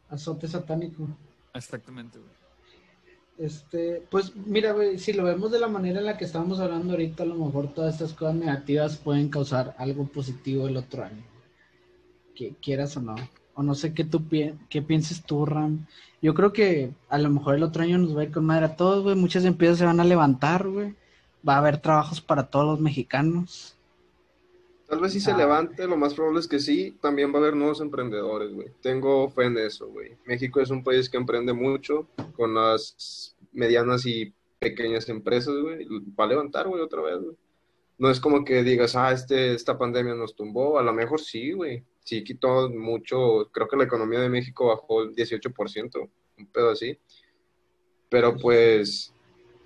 [0.09, 1.07] Azote satánico.
[1.53, 2.29] Exactamente, güey.
[3.37, 6.91] Este, pues mira, güey, si lo vemos de la manera en la que estamos hablando
[6.93, 11.23] ahorita, a lo mejor todas estas cosas negativas pueden causar algo positivo el otro año.
[12.35, 13.15] Que quieras o no.
[13.53, 15.85] O no sé qué tú pi- qué pienses tú, Ram.
[16.21, 18.65] Yo creo que a lo mejor el otro año nos va a ir con madre
[18.65, 19.15] a todos, güey.
[19.15, 20.93] Muchas empresas se van a levantar, güey.
[21.47, 23.75] Va a haber trabajos para todos los mexicanos.
[24.89, 25.37] Tal vez si se Ah.
[25.37, 28.69] levante, lo más probable es que sí, también va a haber nuevos emprendedores, güey.
[28.81, 30.17] Tengo fe en eso, güey.
[30.25, 35.85] México es un país que emprende mucho con las medianas y pequeñas empresas, güey.
[36.19, 37.35] Va a levantar, güey, otra vez, güey.
[37.99, 40.79] No es como que digas, ah, este, esta pandemia nos tumbó.
[40.79, 41.83] A lo mejor sí, güey.
[42.03, 43.49] Sí quitó mucho.
[43.51, 46.97] Creo que la economía de México bajó el 18%, un pedo así.
[48.09, 49.13] Pero pues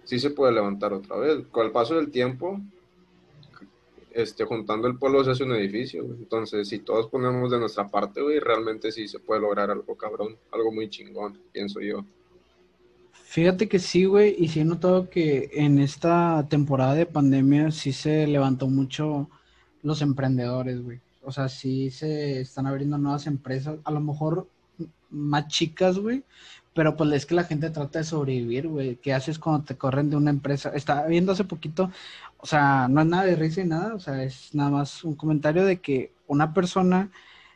[0.04, 1.46] sí se puede levantar otra vez.
[1.52, 2.60] Con el paso del tiempo,
[4.14, 6.04] este, juntando el pueblo se hace un edificio.
[6.04, 10.38] Entonces, si todos ponemos de nuestra parte, güey, realmente sí se puede lograr algo cabrón,
[10.52, 12.06] algo muy chingón, pienso yo.
[13.12, 17.92] Fíjate que sí, güey, y sí he notado que en esta temporada de pandemia sí
[17.92, 19.30] se levantó mucho
[19.82, 21.00] los emprendedores, güey.
[21.24, 24.48] O sea, sí se están abriendo nuevas empresas, a lo mejor
[25.10, 26.24] más chicas, güey,
[26.74, 28.96] pero pues es que la gente trata de sobrevivir, güey.
[28.98, 30.72] ¿Qué haces cuando te corren de una empresa?
[30.76, 31.92] Estaba viendo hace poquito,
[32.44, 35.16] o sea, no es nada de risa ni nada, o sea, es nada más un
[35.16, 37.12] comentario de que una persona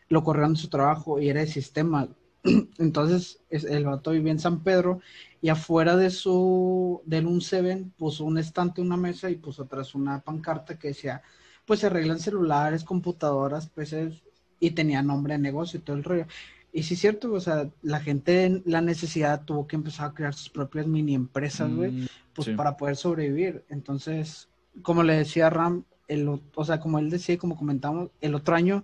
[0.09, 2.07] lo corrieron de su trabajo y era de sistema.
[2.79, 5.01] Entonces, es- el vato vivía en San Pedro
[5.41, 9.95] y afuera de su, del un Seven puso un estante, una mesa y puso atrás
[9.95, 11.21] una pancarta que decía,
[11.65, 14.23] pues se arreglan celulares, computadoras, PCs
[14.59, 16.25] y tenía nombre de negocio y todo el rollo.
[16.71, 20.33] Y sí es cierto, o sea, la gente, la necesidad tuvo que empezar a crear
[20.33, 22.53] sus propias mini empresas, güey, Mm, pues sí.
[22.55, 23.65] para poder sobrevivir.
[23.69, 24.49] Entonces,
[24.83, 28.55] como le decía Ram, el, o sea, como él decía y como comentamos, el otro
[28.55, 28.83] año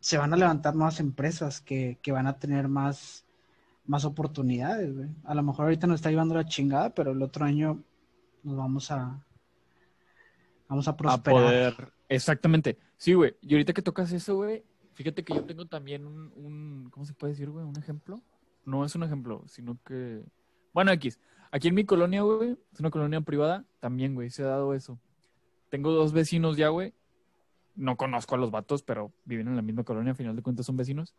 [0.00, 3.24] se van a levantar nuevas empresas que, que van a tener más,
[3.86, 5.08] más oportunidades, güey.
[5.24, 7.82] A lo mejor ahorita nos está llevando la chingada, pero el otro año
[8.42, 9.24] nos vamos a
[10.68, 11.42] vamos a a prosperar.
[11.42, 11.92] poder.
[12.08, 12.78] Exactamente.
[12.96, 13.34] Sí, güey.
[13.42, 17.14] Y ahorita que tocas eso, güey, fíjate que yo tengo también un, un- ¿cómo se
[17.14, 17.64] puede decir, güey?
[17.64, 18.20] Un ejemplo.
[18.64, 20.22] No es un ejemplo, sino que.
[20.72, 21.18] Bueno, X.
[21.52, 24.98] Aquí en mi colonia, güey, es una colonia privada, también, güey, se ha dado eso.
[25.70, 26.92] Tengo dos vecinos ya, güey.
[27.76, 30.66] No conozco a los vatos, pero viven en la misma colonia, a final de cuentas
[30.66, 31.14] son vecinos.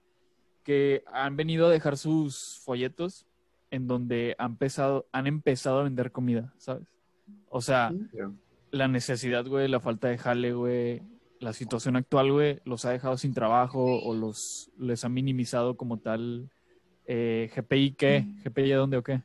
[0.63, 3.25] Que han venido a dejar sus folletos
[3.71, 6.87] en donde han empezado, han empezado a vender comida, ¿sabes?
[7.49, 7.93] O sea,
[8.69, 11.01] la necesidad, güey, la falta de jale, güey,
[11.39, 15.97] la situación actual, güey, los ha dejado sin trabajo o los les ha minimizado como
[15.97, 16.49] tal.
[17.05, 18.25] Eh, ¿GPI qué?
[18.43, 19.21] ¿GPI a dónde o qué?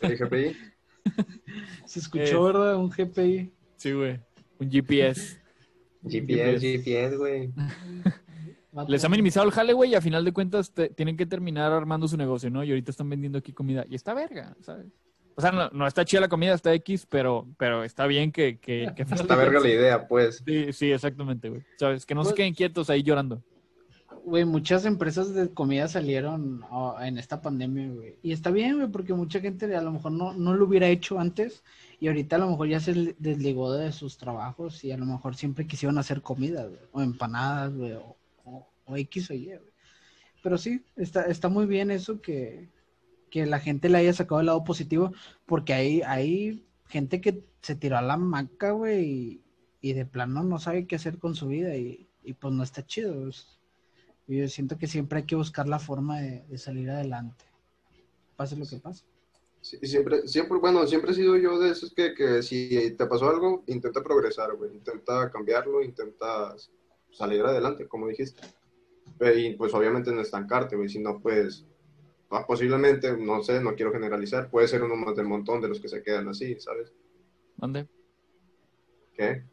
[0.00, 0.56] ¿El GPI?
[1.86, 2.52] Se escuchó, Eh.
[2.52, 2.76] ¿verdad?
[2.76, 3.52] Un GPI.
[3.76, 4.20] Sí, güey.
[4.58, 5.40] Un GPS.
[6.08, 7.52] GPS, GPS, güey.
[8.88, 11.72] Les ha minimizado el jale, güey, y a final de cuentas te- tienen que terminar
[11.72, 12.64] armando su negocio, ¿no?
[12.64, 13.84] Y ahorita están vendiendo aquí comida.
[13.88, 14.86] Y está verga, ¿sabes?
[15.34, 18.58] O sea, no, no está chida la comida, está X, pero, pero está bien que...
[18.58, 20.42] que, que Está verga la idea, pues.
[20.46, 21.62] Sí, sí, exactamente, güey.
[21.78, 22.04] ¿Sabes?
[22.06, 23.42] Que no se Pues- queden quietos ahí llorando.
[24.24, 28.18] Güey, muchas empresas de comida salieron oh, en esta pandemia, güey.
[28.22, 31.18] Y está bien, güey, porque mucha gente a lo mejor no, no lo hubiera hecho
[31.18, 31.64] antes
[31.98, 35.34] y ahorita a lo mejor ya se desligó de sus trabajos y a lo mejor
[35.34, 39.58] siempre quisieron hacer comida, güey, o empanadas, güey, o, o- X o Y, güey.
[40.42, 42.70] Pero sí, está, está muy bien eso que,
[43.30, 45.12] que la gente le haya sacado el lado positivo,
[45.46, 49.42] porque hay, hay gente que se tiró a la maca, güey,
[49.82, 52.84] y, de plano no sabe qué hacer con su vida y, y pues no está
[52.86, 53.30] chido.
[54.32, 57.44] Y Yo siento que siempre hay que buscar la forma de, de salir adelante,
[58.34, 59.04] pase lo que pase.
[59.60, 63.28] Sí, siempre, siempre, bueno, siempre he sido yo de esos que, que si te pasó
[63.28, 64.74] algo, intenta progresar, güey.
[64.74, 66.56] Intenta cambiarlo, intenta
[67.10, 68.42] salir adelante, como dijiste.
[69.20, 70.88] Y pues obviamente no estancarte, güey.
[70.88, 71.64] Si no, pues
[72.30, 75.78] ah, posiblemente, no sé, no quiero generalizar, puede ser uno más del montón de los
[75.78, 76.92] que se quedan así, ¿sabes?
[77.56, 77.86] ¿Dónde?
[79.14, 79.44] ¿Qué?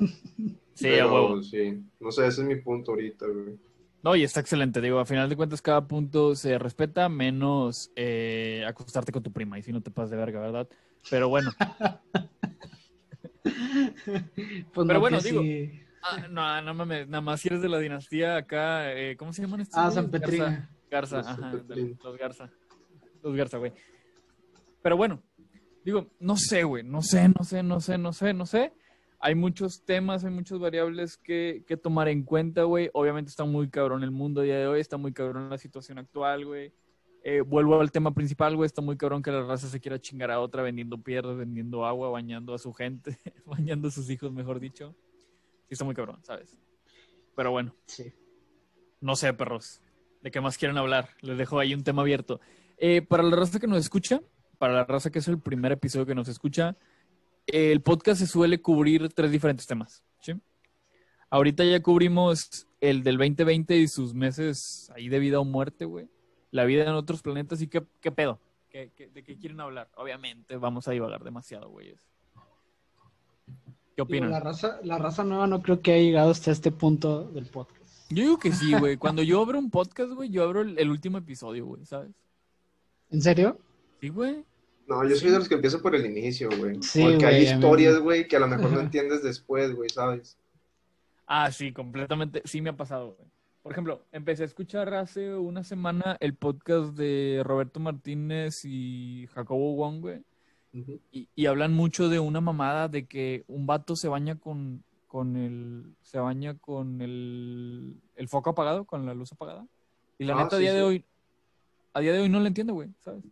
[0.78, 1.42] Sí, a Pero, huevo.
[1.42, 3.58] Sí, no sé, ese es mi punto ahorita, güey.
[4.02, 4.80] No, y está excelente.
[4.80, 9.58] Digo, a final de cuentas, cada punto se respeta, menos eh, acostarte con tu prima.
[9.58, 10.68] Y si no te pasas de verga, ¿verdad?
[11.10, 11.50] Pero bueno.
[13.42, 15.80] Pues Pero no, bueno, que digo, sí.
[16.02, 17.08] Ah, no, no mames.
[17.08, 18.92] Nada más si eres de la dinastía acá.
[18.94, 19.78] eh, ¿Cómo se llaman estos?
[19.78, 19.90] Ah?
[19.90, 20.70] San Petrina.
[20.90, 21.50] Garza, Los ajá.
[21.52, 21.98] Petrín.
[22.02, 22.50] Los Garza.
[23.22, 23.72] Los Garza, güey.
[24.82, 25.22] Pero bueno,
[25.84, 26.82] digo, no sé, güey.
[26.84, 28.72] No sé, no sé, no sé, no sé, no sé.
[29.20, 32.88] Hay muchos temas, hay muchas variables que, que tomar en cuenta, güey.
[32.92, 35.98] Obviamente está muy cabrón el mundo a día de hoy, está muy cabrón la situación
[35.98, 36.72] actual, güey.
[37.24, 38.66] eh, vuelvo al tema principal, güey.
[38.66, 42.10] Está muy cabrón que la raza se quiera chingar a otra vendiendo piedras, vendiendo agua,
[42.10, 44.94] bañando a su gente, bañando a sus hijos, mejor dicho.
[45.66, 46.56] Sí, está muy cabrón, ¿sabes?
[47.34, 48.12] Pero bueno, Sí.
[49.00, 49.80] no sé, perros.
[50.22, 51.08] ¿De qué más quieren hablar?
[51.22, 52.40] Les dejo ahí un tema abierto.
[52.78, 54.20] Eh, para la raza que nos escucha,
[54.58, 56.76] para la raza que es el primer episodio que nos escucha,
[57.48, 60.02] el podcast se suele cubrir tres diferentes temas.
[60.20, 60.34] ¿sí?
[61.30, 66.08] Ahorita ya cubrimos el del 2020 y sus meses ahí de vida o muerte, güey.
[66.50, 68.38] La vida en otros planetas y qué, qué pedo.
[68.70, 69.90] ¿Qué, qué- de qué quieren hablar?
[69.96, 71.94] Obviamente vamos a divagar demasiado, güey.
[73.96, 74.30] ¿Qué opinan?
[74.30, 78.06] la, raza, la raza nueva no creo que haya llegado hasta este punto del podcast.
[78.10, 78.96] Yo digo que sí, güey.
[78.96, 82.10] Cuando yo abro un podcast, güey, yo abro el, el último episodio, güey, ¿sabes?
[83.10, 83.58] ¿En serio?
[84.00, 84.44] Sí, güey.
[84.88, 86.82] No, yo soy de los que empieza por el inicio, güey.
[86.82, 90.38] Sí, Porque hay güey, historias, güey, que a lo mejor no entiendes después, güey, ¿sabes?
[91.26, 92.40] Ah, sí, completamente.
[92.44, 93.28] Sí me ha pasado, güey.
[93.62, 99.74] Por ejemplo, empecé a escuchar hace una semana el podcast de Roberto Martínez y Jacobo
[99.76, 100.22] Wong, güey.
[101.12, 105.36] Y, y hablan mucho de una mamada de que un vato se baña con, con
[105.36, 105.94] el...
[106.02, 109.66] Se baña con el, el foco apagado, con la luz apagada.
[110.18, 111.04] Y la Ah, neta, a sí, día de hoy...
[111.92, 113.24] A día de hoy no lo entiendo, güey, ¿sabes?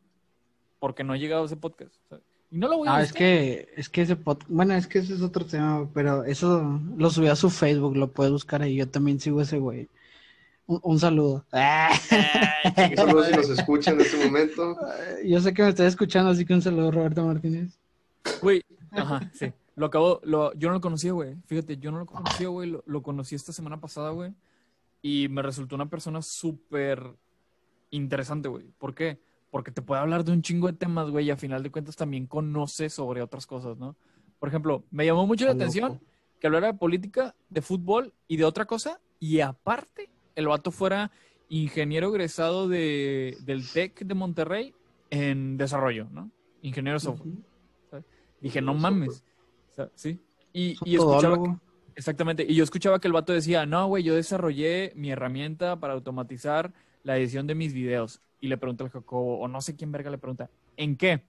[0.86, 2.22] Porque no ha llegado a ese podcast, ¿sabes?
[2.48, 5.00] Y no lo voy a Ah, es que, es que ese podcast, bueno, es que
[5.00, 8.76] ese es otro tema, pero eso lo subí a su Facebook, lo puedes buscar ahí,
[8.76, 9.88] yo también sigo ese güey.
[10.68, 11.44] Un, un saludo.
[11.50, 11.96] Ay,
[12.92, 14.78] Y saludos si nos escuchan en este momento.
[15.24, 17.76] Yo sé que me estás escuchando, así que un saludo, Roberto Martínez.
[18.40, 19.52] Güey, ajá, sí.
[19.74, 21.34] Lo acabo, lo, yo no lo conocía, güey.
[21.46, 22.70] Fíjate, yo no lo conocía, güey.
[22.70, 24.32] Lo, lo conocí esta semana pasada, güey.
[25.02, 27.02] Y me resultó una persona súper
[27.90, 28.66] interesante, güey.
[28.78, 29.18] ¿Por qué?
[29.56, 31.96] Porque te puede hablar de un chingo de temas, güey, y a final de cuentas
[31.96, 33.96] también conoce sobre otras cosas, ¿no?
[34.38, 36.04] Por ejemplo, me llamó mucho la Está atención loco.
[36.38, 41.10] que hablara de política, de fútbol y de otra cosa, y aparte, el vato fuera
[41.48, 44.74] ingeniero egresado de, del TEC de Monterrey
[45.08, 46.30] en desarrollo, ¿no?
[46.60, 47.36] Ingeniero software.
[48.42, 49.24] Dije, no mames.
[49.94, 50.20] Sí.
[50.52, 51.60] Y, y escuchaba, Todólogo.
[51.94, 55.94] exactamente, y yo escuchaba que el vato decía, no, güey, yo desarrollé mi herramienta para
[55.94, 56.74] automatizar
[57.04, 58.20] la edición de mis videos.
[58.40, 61.24] Y le pregunta al Jacobo, o no sé quién verga le pregunta, ¿en qué?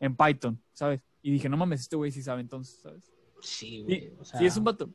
[0.00, 1.00] En Python, ¿sabes?
[1.22, 3.12] Y dije, no mames, este güey sí sabe entonces, ¿sabes?
[3.40, 4.12] Sí, güey.
[4.18, 4.90] o sea, sí, es un vato.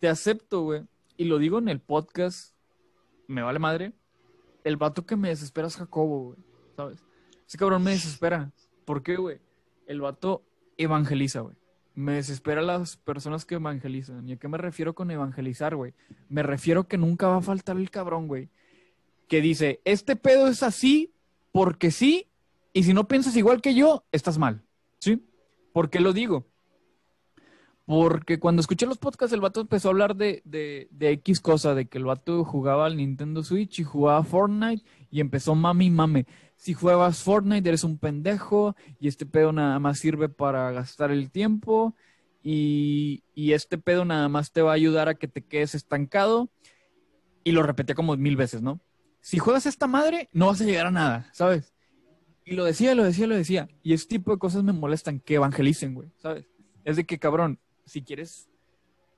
[0.00, 0.82] Te acepto, güey.
[1.16, 2.54] Y lo digo en el podcast,
[3.26, 3.92] me vale madre.
[4.64, 6.38] El vato que me desespera es Jacobo, güey.
[6.76, 7.04] ¿Sabes?
[7.46, 8.52] Ese cabrón me desespera.
[8.84, 9.40] ¿Por qué, güey?
[9.86, 10.44] El vato
[10.76, 11.56] evangeliza, güey.
[11.94, 14.28] Me desespera las personas que evangelizan.
[14.28, 15.94] ¿Y a qué me refiero con evangelizar, güey?
[16.28, 18.48] Me refiero que nunca va a faltar el cabrón, güey.
[19.30, 21.12] Que dice, este pedo es así
[21.52, 22.26] porque sí,
[22.72, 24.64] y si no piensas igual que yo, estás mal.
[24.98, 25.24] ¿Sí?
[25.72, 26.46] ¿Por qué lo digo?
[27.86, 31.86] Porque cuando escuché los podcasts, el vato empezó a hablar de, de, X cosa, de
[31.86, 36.26] que el vato jugaba al Nintendo Switch y jugaba Fortnite y empezó mami mame.
[36.56, 41.30] Si juegas Fortnite eres un pendejo y este pedo nada más sirve para gastar el
[41.30, 41.94] tiempo
[42.42, 46.48] y, y este pedo nada más te va a ayudar a que te quedes estancado.
[47.42, 48.80] Y lo repetía como mil veces, ¿no?
[49.20, 51.72] Si juegas esta madre, no vas a llegar a nada, ¿sabes?
[52.44, 53.68] Y lo decía, lo decía, lo decía.
[53.82, 56.46] Y ese tipo de cosas me molestan, que evangelicen, güey, ¿sabes?
[56.84, 58.48] Es de que, cabrón, si quieres,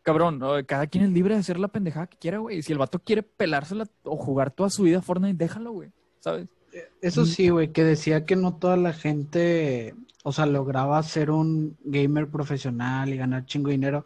[0.03, 2.63] cabrón, cada quien es libre de hacer la pendejada que quiera, güey.
[2.63, 6.49] Si el vato quiere pelársela o jugar toda su vida Fortnite, déjalo, güey, ¿sabes?
[7.01, 11.77] Eso sí, güey, que decía que no toda la gente, o sea, lograba ser un
[11.85, 14.05] gamer profesional y ganar chingo dinero.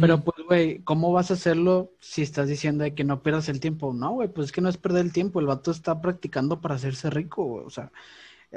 [0.00, 3.60] Pero pues, güey, ¿cómo vas a hacerlo si estás diciendo de que no pierdas el
[3.60, 3.92] tiempo?
[3.94, 6.74] No, güey, pues es que no es perder el tiempo, el vato está practicando para
[6.74, 7.90] hacerse rico, güey, o sea,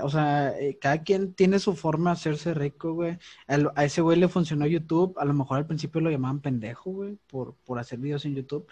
[0.01, 3.17] o sea, eh, cada quien tiene su forma de hacerse rico, güey.
[3.47, 7.17] A ese güey le funcionó YouTube, a lo mejor al principio lo llamaban pendejo, güey,
[7.27, 8.67] por, por hacer videos en YouTube,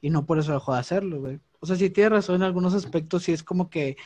[0.00, 1.40] y no por eso dejó de hacerlo, güey.
[1.60, 3.96] O sea, sí tiene razón en algunos aspectos, sí es como que,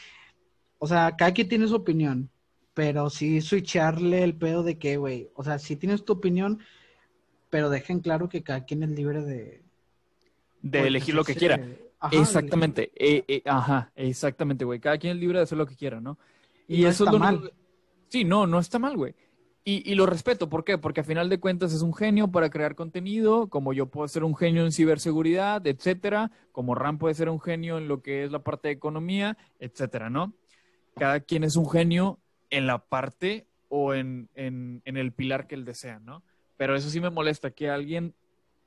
[0.78, 2.30] o sea, cada quien tiene su opinión,
[2.74, 6.58] pero sí switcharle el pedo de que, güey, o sea, sí tienes tu opinión,
[7.48, 9.62] pero dejen claro que cada quien es libre de...
[10.60, 11.64] de pues, elegir lo que quiera.
[12.00, 14.80] Ajá, de exactamente, eh, eh, ajá, exactamente, güey.
[14.80, 16.18] Cada quien es libre de hacer lo que quiera, ¿no?
[16.66, 17.52] Y no está es lo mal.
[18.08, 19.14] Sí, no, no está mal, güey.
[19.64, 20.76] Y, y lo respeto, ¿por qué?
[20.76, 24.24] Porque a final de cuentas es un genio para crear contenido, como yo puedo ser
[24.24, 28.32] un genio en ciberseguridad, etcétera, como Ram puede ser un genio en lo que es
[28.32, 30.34] la parte de economía, etcétera, ¿no?
[30.96, 32.18] Cada quien es un genio
[32.56, 36.22] en la parte o en, en, en el pilar que él desea, ¿no?
[36.56, 38.14] Pero eso sí me molesta, que alguien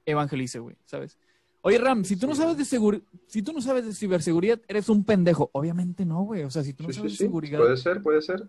[0.06, 1.18] evangelice, güey, ¿sabes?
[1.62, 4.90] Oye, Ram, si tú no sabes de seguri- si tú no sabes de ciberseguridad, eres
[4.90, 5.50] un pendejo.
[5.54, 6.44] Obviamente no, güey.
[6.44, 7.24] O sea, si tú no Sí, sí, sabes de sí.
[7.24, 8.48] seguridad, Puede ser, puede ser.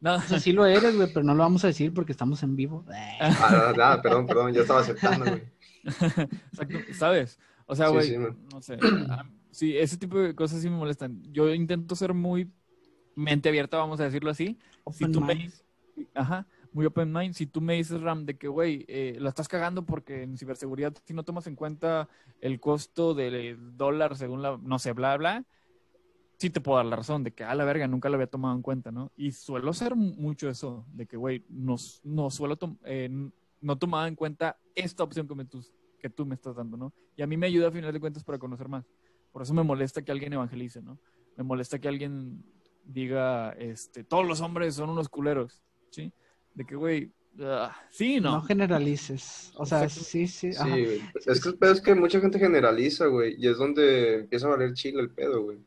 [0.00, 0.18] nada.
[0.18, 2.54] O sea, sí lo eres, güey, pero no lo vamos a decir porque estamos en
[2.56, 2.84] vivo.
[3.20, 5.42] Ah, nada, perdón, perdón, ya estaba aceptando, güey.
[6.52, 7.38] Exacto, ¿sabes?
[7.66, 8.16] O sea, Sí, güey, sí,
[8.52, 8.78] no sé.
[9.08, 11.22] ah, Sí, ese tipo de cosas sí me molestan.
[11.32, 12.52] Yo intento ser muy
[13.16, 14.58] mente abierta, vamos a decirlo así.
[14.92, 15.64] Si tú me dices,
[16.14, 19.48] ajá, muy open mind, si tú me dices, Ram, de que, güey, eh, la estás
[19.48, 22.08] cagando porque en ciberseguridad, si no tomas en cuenta
[22.40, 25.44] el costo del dólar según la, no sé, bla, bla,
[26.38, 28.54] sí te puedo dar la razón de que, a la verga, nunca lo había tomado
[28.56, 29.12] en cuenta, ¿no?
[29.16, 33.10] Y suelo hacer mu- mucho eso, de que, güey, no, no suelo, tom- eh,
[33.60, 35.62] no tomaba en cuenta esta opción que, me, tú,
[35.98, 36.94] que tú me estás dando, ¿no?
[37.16, 38.84] Y a mí me ayuda a final de cuentas para conocer más.
[39.32, 40.98] Por eso me molesta que alguien evangelice, ¿no?
[41.36, 42.42] Me molesta que alguien
[42.92, 46.12] diga, este, todos los hombres son unos culeros, ¿sí?
[46.54, 48.32] De que, güey, ah, sí, No.
[48.36, 48.42] no.
[48.42, 49.52] generalices.
[49.56, 50.04] O sea, Exacto.
[50.04, 50.50] sí, sí.
[50.58, 50.76] Ajá.
[51.26, 54.50] Es que el pedo es que mucha gente generaliza, güey, y es donde empieza a
[54.50, 55.58] valer chile el pedo, güey.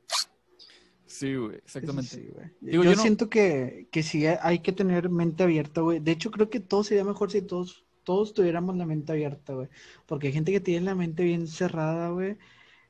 [1.05, 2.09] Sí, güey, exactamente.
[2.09, 2.47] sí, güey.
[2.59, 5.99] Digo, yo yo no- siento que, que sí hay que tener mente abierta, güey.
[5.99, 9.67] De hecho, creo que todo sería mejor si todos, todos tuviéramos la mente abierta, güey.
[10.07, 12.37] Porque hay gente que tiene la mente bien cerrada, güey.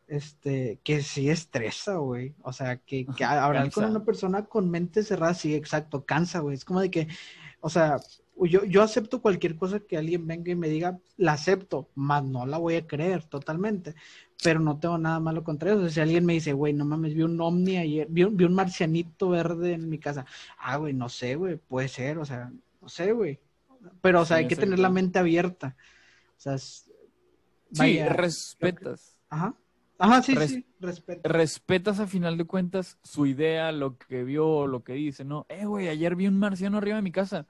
[0.07, 2.35] Este, que sí estresa, güey.
[2.43, 6.55] O sea, que, que hablar con una persona con mente cerrada, sí, exacto, cansa, güey.
[6.55, 7.07] Es como de que,
[7.61, 7.97] o sea,
[8.37, 12.45] yo, yo acepto cualquier cosa que alguien venga y me diga, la acepto, más no
[12.45, 13.95] la voy a creer totalmente
[14.43, 15.79] pero no tengo nada malo contra eso.
[15.79, 18.35] O sea, si alguien me dice, güey, no mames, vi un ovni ayer, vi un,
[18.35, 20.25] vi un marcianito verde en mi casa.
[20.59, 22.51] Ah, güey, no sé, güey, puede ser, o sea,
[22.81, 23.39] no sé, güey.
[24.01, 25.75] Pero, o sea, Sí, hay que tener la mente abierta.
[26.37, 26.91] O sea, es-
[27.71, 29.17] Sí, respetas.
[29.29, 29.55] Ajá.
[30.03, 31.21] Ajá, sí, Res- sí, respeto.
[31.29, 35.45] respetas a final de cuentas su idea, lo que vio, lo que dice, ¿no?
[35.47, 37.47] Eh, güey, ayer vi un marciano arriba de mi casa.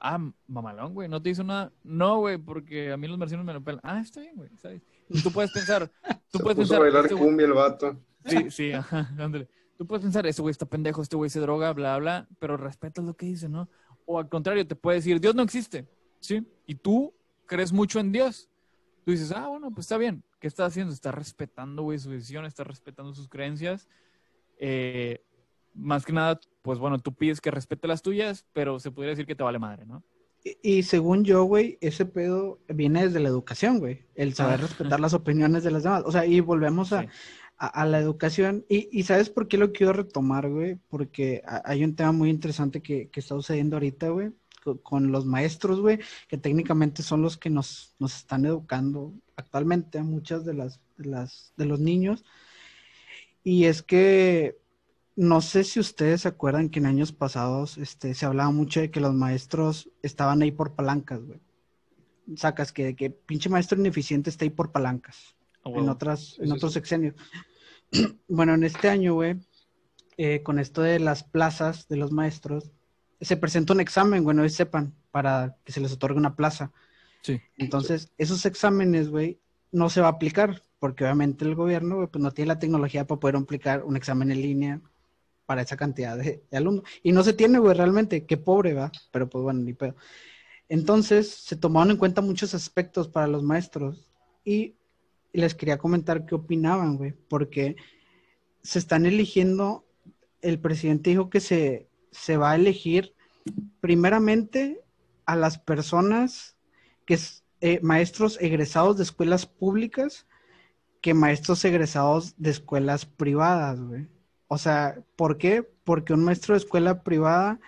[0.00, 1.72] Ah, mamalón, güey, ¿no te hizo nada?
[1.84, 3.80] No, güey, porque a mí los marcianos me lo pelan.
[3.84, 4.80] Ah, está bien, güey, ¿sabes?
[5.10, 5.90] Y tú puedes pensar,
[6.30, 8.00] tú Se puedes puso a pensar, bailar este cumbia el vato.
[8.24, 9.46] sí, sí, ajá, ándale.
[9.76, 13.04] Tú puedes pensar, este güey está pendejo, este güey se droga, bla, bla, pero respetas
[13.04, 13.68] lo que dice, ¿no?
[14.06, 15.86] O al contrario, te puede decir, Dios no existe,
[16.18, 16.46] ¿sí?
[16.66, 17.12] Y tú
[17.44, 18.48] crees mucho en Dios.
[19.04, 20.22] Tú dices, ah, bueno, pues está bien.
[20.40, 20.92] ¿Qué está haciendo?
[20.92, 23.88] Está respetando, güey, su decisión, está respetando sus creencias.
[24.58, 25.24] Eh,
[25.74, 29.26] más que nada, pues bueno, tú pides que respete las tuyas, pero se podría decir
[29.26, 30.02] que te vale madre, ¿no?
[30.42, 34.06] Y, y según yo, güey, ese pedo viene desde la educación, güey.
[34.14, 34.62] El saber Ah.
[34.62, 36.02] respetar las opiniones de las demás.
[36.06, 37.08] O sea, y volvemos a, Sí.
[37.58, 38.64] a, a la educación.
[38.68, 40.76] Y, y ¿sabes por qué lo quiero retomar, güey?
[40.88, 44.32] Porque ha- hay un tema muy interesante que, que está sucediendo ahorita, güey,
[44.64, 49.98] co- con, los maestros, güey, que técnicamente son los que nos, nos están educando actualmente
[49.98, 52.24] a muchas de las, de las, de los niños.
[53.42, 54.58] Y es que
[55.16, 58.90] no sé si ustedes se acuerdan que en años pasados este, se hablaba mucho de
[58.90, 61.40] que los maestros estaban ahí por palancas, güey.
[62.36, 65.34] Sacas que, que pinche maestro ineficiente está ahí por palancas
[65.64, 67.14] en otras, en otros sexenios.
[68.28, 69.36] bueno, en este año, güey,
[70.16, 72.70] eh, con esto de las plazas de los maestros,
[73.20, 76.72] se presenta un examen, güey, no sepan, para que se les otorgue una plaza.
[77.22, 77.40] Sí.
[77.56, 79.38] Entonces, esos exámenes, güey,
[79.72, 83.20] no se va a aplicar, porque obviamente el gobierno, pues no tiene la tecnología para
[83.20, 84.80] poder aplicar un examen en línea
[85.46, 86.84] para esa cantidad de, de alumnos.
[87.02, 89.96] Y no se tiene, güey, realmente, qué pobre, va, pero pues bueno, ni pedo.
[90.68, 94.08] Entonces, se tomaron en cuenta muchos aspectos para los maestros
[94.44, 94.76] y
[95.32, 97.76] les quería comentar qué opinaban, güey, porque
[98.62, 99.84] se están eligiendo,
[100.42, 103.14] el presidente dijo que se, se va a elegir
[103.80, 104.80] primeramente
[105.26, 106.56] a las personas
[107.10, 110.28] que es eh, maestros egresados de escuelas públicas
[111.00, 114.06] que maestros egresados de escuelas privadas, güey.
[114.46, 115.68] O sea, ¿por qué?
[115.82, 117.58] Porque un maestro de escuela privada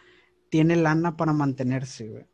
[0.49, 2.25] tiene lana para mantenerse, güey.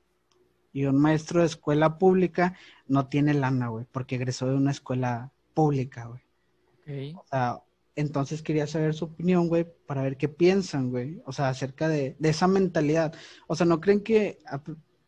[0.74, 2.55] Y un maestro de escuela pública
[2.86, 7.14] no tiene lana, güey, porque egresó de una escuela pública, güey.
[7.16, 7.62] O sea,
[7.97, 11.22] entonces quería saber su opinión, güey, para ver qué piensan, güey.
[11.24, 13.14] O sea, acerca de, de esa mentalidad.
[13.47, 14.40] O sea, ¿no creen que,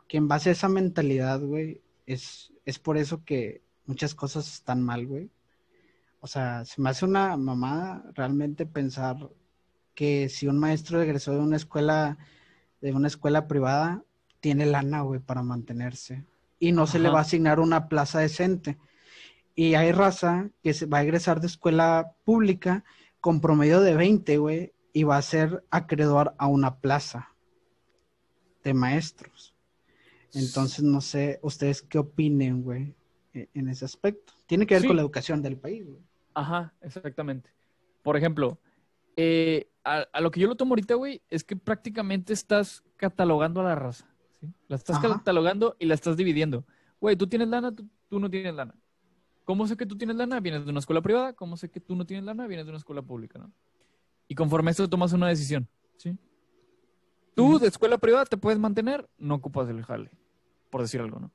[0.09, 4.83] que en base a esa mentalidad, güey, es, es por eso que muchas cosas están
[4.83, 5.31] mal, güey?
[6.21, 9.17] O sea, se me hace una mamada realmente pensar
[9.95, 12.19] que si un maestro egresó de una escuela,
[12.81, 14.05] de una escuela privada,
[14.41, 16.25] tiene lana, güey, para mantenerse.
[16.59, 18.79] Y no se le va a asignar una plaza decente.
[19.55, 22.85] Y hay raza que se va a egresar de escuela pública
[23.21, 27.31] con promedio de 20, güey, y va a ser acreedor a una plaza
[28.65, 29.50] de maestros.
[30.35, 32.95] Entonces, no sé, ustedes qué opinen, güey,
[33.35, 34.33] e- en ese aspecto.
[34.47, 34.87] Tiene que ver Sí.
[34.89, 36.01] con la educación del país, güey.
[36.35, 37.51] Ajá, exactamente.
[38.03, 38.59] Por ejemplo,
[39.17, 43.61] eh, a, a lo que yo lo tomo ahorita, güey, es que prácticamente estás catalogando
[43.61, 44.07] a la raza.
[44.41, 44.47] ¿sí?
[44.69, 45.09] La estás Ajá.
[45.19, 46.65] catalogando y la estás dividiendo.
[47.01, 48.75] Güey, tú tienes lana, tú, tú no tienes lana.
[49.45, 50.39] ¿Cómo sé que tú tienes lana?
[50.39, 51.33] Vienes de una escuela privada.
[51.33, 52.47] ¿Cómo sé que tú no tienes lana?
[52.47, 53.51] Vienes de una escuela pública, ¿no?
[54.29, 55.67] Y conforme a esto tomas una decisión,
[55.97, 56.17] ¿sí?
[57.35, 60.11] Tú de escuela privada te puedes mantener, no ocupas el jale,
[60.71, 61.31] por decir algo, ¿no?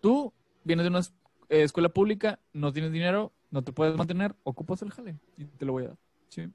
[0.00, 0.32] Tú
[0.64, 1.00] vienes de una
[1.48, 5.64] eh, escuela pública, no tienes dinero, no te puedes mantener, ocupas el jale y te
[5.66, 5.98] lo voy a dar,
[6.28, 6.48] ¿sí?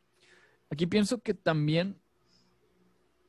[0.69, 2.01] Aquí pienso que también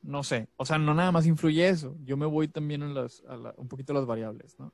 [0.01, 0.49] no sé.
[0.57, 1.95] O sea, no nada más influye eso.
[2.03, 4.73] Yo me voy también en las, a la- un poquito a las variables, ¿no?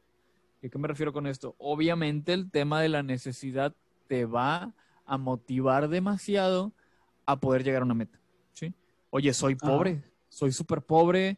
[0.62, 1.56] ¿Y a qué me refiero con esto?
[1.60, 3.76] Obviamente el tema de la necesidad
[4.08, 4.74] te va
[5.06, 6.74] a motivar demasiado
[7.26, 8.20] a poder llegar a una meta,
[8.54, 8.74] ¿sí?
[9.12, 11.38] Oye, soy pobre, soy súper pobre,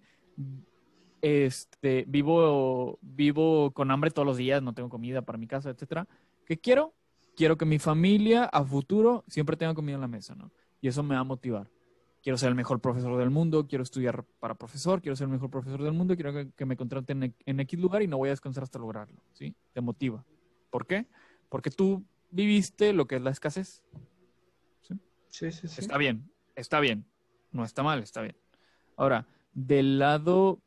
[1.22, 6.08] este, vivo, vivo con hambre todos los días, no tengo comida para mi casa, etcétera.
[6.46, 6.94] ¿Qué quiero?
[7.36, 10.52] Quiero que mi familia a futuro siempre tenga comida en la mesa, ¿no?
[10.82, 11.70] Y eso me va a motivar.
[12.22, 15.50] Quiero ser el mejor profesor del mundo, quiero estudiar para profesor, quiero ser el mejor
[15.50, 18.30] profesor del mundo, quiero que, que me contraten en, en X lugar y no voy
[18.30, 19.56] a descansar hasta lograrlo, ¿sí?
[19.74, 20.24] Te motiva.
[20.70, 21.08] ¿Por qué?
[21.50, 23.84] Porque tú viviste lo que es la escasez.
[25.28, 25.80] Sí, sí, sí.
[25.80, 27.06] Está bien, está bien.
[27.52, 28.36] No está mal, está bien.
[28.98, 30.62] Ahora, del lado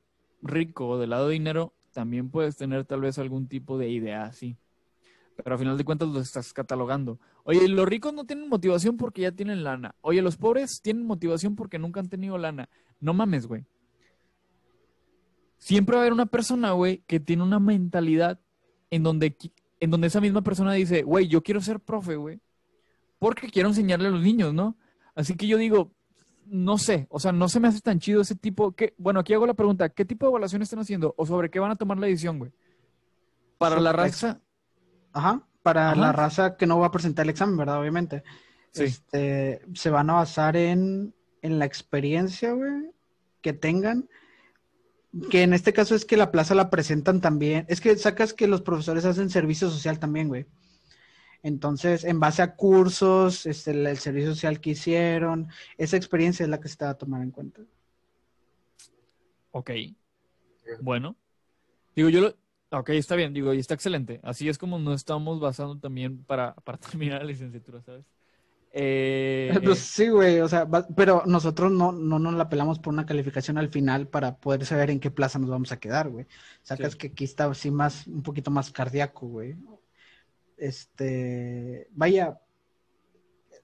[0.44, 4.56] rico, del lado dinero, también puedes tener tal vez algún tipo de idea así.
[5.36, 7.18] Pero al final de cuentas lo estás catalogando.
[7.42, 9.94] Oye, los ricos no tienen motivación porque ya tienen lana.
[10.00, 12.68] Oye, los pobres tienen motivación porque nunca han tenido lana.
[13.00, 13.64] No mames, güey.
[15.58, 18.38] Siempre va a haber una persona, güey, que tiene una mentalidad
[18.90, 19.36] en donde,
[19.80, 22.38] en donde esa misma persona dice, güey, yo quiero ser profe, güey,
[23.18, 24.76] porque quiero enseñarle a los niños, ¿no?
[25.14, 25.90] Así que yo digo,
[26.46, 28.72] no sé, o sea, no se me hace tan chido ese tipo.
[28.72, 31.14] Que, bueno, aquí hago la pregunta: ¿qué tipo de evaluación están haciendo?
[31.16, 32.52] ¿O sobre qué van a tomar la decisión, güey?
[33.58, 34.40] Para la raza.
[35.12, 36.00] Ajá, para Ajá.
[36.00, 37.80] la raza que no va a presentar el examen, ¿verdad?
[37.80, 38.22] Obviamente.
[38.72, 38.84] Sí.
[38.84, 42.90] Este, se van a basar en, en la experiencia, güey,
[43.40, 44.08] que tengan.
[45.30, 47.66] Que en este caso es que la plaza la presentan también.
[47.68, 50.46] Es que sacas que los profesores hacen servicio social también, güey.
[51.44, 55.46] Entonces, en base a cursos, este, el, el servicio social que hicieron,
[55.78, 57.60] esa experiencia es la que se te va a tomar en cuenta.
[59.52, 59.70] Ok.
[60.80, 61.16] Bueno.
[61.94, 62.34] Digo, yo lo.
[62.76, 64.18] Ok, está bien, digo, y está excelente.
[64.24, 68.04] Así es como nos estamos basando también para, para terminar la licenciatura, ¿sabes?
[68.72, 72.92] Eh, Pues sí, güey, o sea, va- pero nosotros no, no nos la pelamos por
[72.92, 76.26] una calificación al final para poder saber en qué plaza nos vamos a quedar, güey.
[76.62, 76.98] Sacas Sí.
[76.98, 79.54] que aquí está así más, un poquito más cardíaco, güey.
[80.56, 82.40] Este, vaya,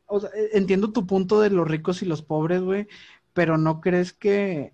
[0.07, 2.89] o sea, e- entiendo tu punto de los ricos y los pobres, güey,
[3.33, 4.73] pero ¿no crees que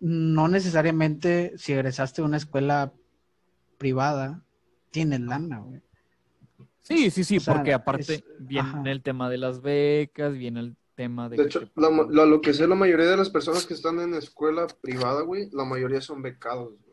[0.00, 2.92] no necesariamente si egresaste de una escuela
[3.78, 4.44] privada
[4.90, 5.80] tienes lana, güey?
[6.82, 8.90] sí, sí, sí, o sea, porque aparte es- viene ajá.
[8.90, 11.38] el tema de las becas, viene el tema de.
[11.38, 14.14] De hecho, te- la lo que sé, la mayoría de las personas que están en
[14.14, 16.83] escuela privada, güey, la mayoría son becados, güey.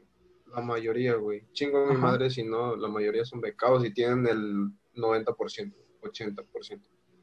[0.53, 1.43] La mayoría, güey.
[1.53, 1.99] Chingo a mi Ajá.
[1.99, 6.81] madre si no, la mayoría son becados y tienen el 90%, 80%.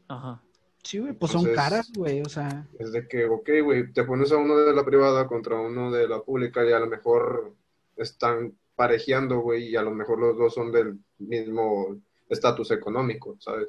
[0.09, 0.43] Ajá.
[0.83, 4.33] Sí, güey, pues son caras, güey, o sea, Es de que, ok, güey, te pones
[4.33, 7.53] a uno de la privada contra uno de la pública y a lo mejor
[7.97, 11.97] están parejeando, güey, y a lo mejor los dos son del mismo
[12.29, 13.69] estatus económico, ¿sabes?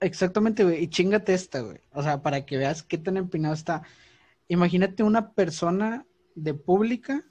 [0.00, 0.84] Exactamente, güey.
[0.84, 1.78] Y chingate esta, güey.
[1.92, 3.82] O sea, para que veas qué tan empinado está.
[4.46, 6.06] Imagínate una persona
[6.42, 7.24] de pública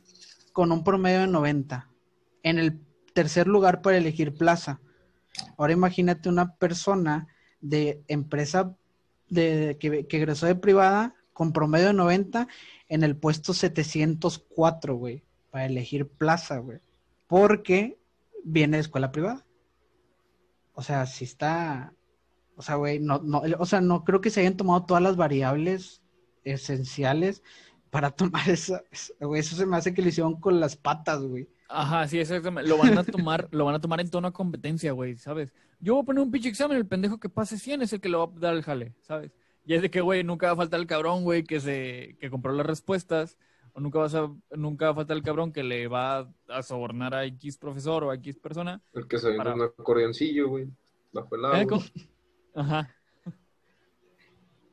[0.53, 1.89] con un promedio de 90
[2.43, 2.79] en el
[3.13, 4.79] tercer lugar para elegir plaza.
[5.57, 7.27] Ahora imagínate una persona
[7.61, 8.75] de empresa
[9.29, 12.47] de, que, que egresó de privada con promedio de 90
[12.89, 16.79] en el puesto 704, güey, para elegir plaza, güey.
[17.27, 17.99] Porque
[18.43, 19.45] viene de escuela privada.
[20.73, 21.93] O sea, si está,
[22.55, 25.15] o sea, güey, no, no, o sea, no creo que se hayan tomado todas las
[25.15, 26.01] variables
[26.43, 27.43] esenciales
[27.89, 31.21] para tomar esa, esa- güey, eso se me hace que lo hicieron con las patas,
[31.23, 31.47] güey.
[31.69, 32.69] Ajá, sí, exactamente.
[32.69, 35.53] Lo van a tomar, lo van a tomar en tono a competencia, güey, ¿sabes?
[35.79, 38.09] Yo voy a poner un pinche examen, el pendejo que pase 100 es el que
[38.09, 39.31] le va a dar el jale, ¿sabes?
[39.65, 42.29] Y es de que, güey, nunca va a faltar el cabrón, güey, que se, que
[42.29, 43.37] compró las respuestas,
[43.73, 47.13] o nunca vas a, nunca va a faltar el cabrón que le va a sobornar
[47.13, 48.81] a X profesor o a X persona.
[48.93, 50.67] El que se Para- un acordeoncillo, güey,
[51.11, 51.61] bajo el agua.
[51.61, 51.67] ¿Eh?
[51.67, 51.83] ¿Cómo?
[52.55, 52.89] Ajá.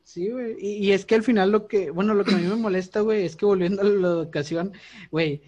[0.05, 0.55] Sí, güey.
[0.59, 3.25] Y, es que al final lo que, bueno, lo que a mí me molesta, güey,
[3.25, 4.71] es que volviendo a la educación,
[5.11, 5.41] güey,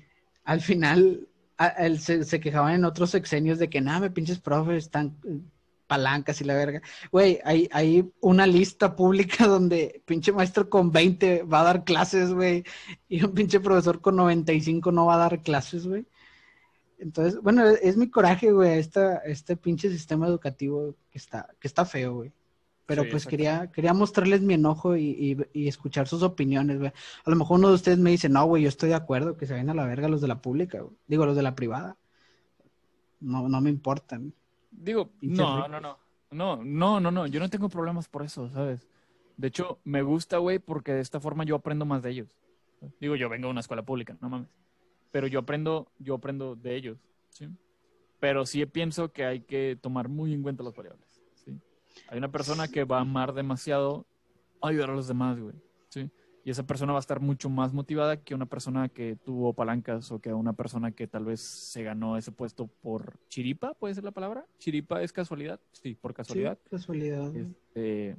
[0.44, 1.28] al final
[1.58, 5.16] a- se, quejaban en otros sexenios de que nada, me pinches profes, están
[5.86, 6.82] palancas y la verga.
[7.12, 12.34] Güey, hay, hay una lista pública donde pinche maestro con 20 va a dar clases,
[12.34, 12.64] güey,
[13.08, 16.08] y un pinche profesor con 95 no va a dar clases, güey.
[17.00, 21.68] Entonces, bueno, es, es mi coraje, güey, esta, este pinche sistema educativo que está, que
[21.68, 22.34] está feo, güey.
[22.88, 26.92] Pero Sí, pues quería, quería mostrarles mi enojo y, y- y escuchar sus opiniones, güey.
[27.26, 29.46] A lo mejor uno de ustedes me dice, no, güey, yo estoy de acuerdo, que
[29.46, 30.96] se vayan a la verga los de la pública, güey.
[31.08, 31.98] Digo, los de la privada.
[33.20, 34.34] No, no me importan.
[34.72, 35.98] Digo, no, no, no.
[36.32, 37.28] No, no, no, no.
[37.28, 38.88] Yo no tengo problemas por eso, ¿sabes?
[39.38, 42.30] De hecho, me gusta, güey, porque de esta forma yo aprendo más de ellos.
[43.00, 44.50] Digo, yo vengo de una escuela pública, no mames.
[45.12, 46.98] Pero yo aprendo, yo aprendo de ellos,
[47.30, 47.48] ¿sí?
[48.20, 51.07] Pero sí pienso que hay que tomar muy en cuenta las variables.
[52.10, 54.06] Hay una persona que va a amar demasiado
[54.62, 55.56] ayudar a los demás, güey,
[55.90, 56.10] ¿sí?
[56.44, 60.12] Y esa persona va a estar mucho más motivada que una persona que tuvo palancas
[60.14, 64.06] o que una persona que tal vez se ganó ese puesto por chiripa, ¿puede ser
[64.06, 64.46] la palabra?
[64.58, 65.60] ¿Chiripa es casualidad?
[65.74, 66.58] Sí, por casualidad.
[66.64, 67.34] Sí, casualidad.
[67.36, 68.16] Este,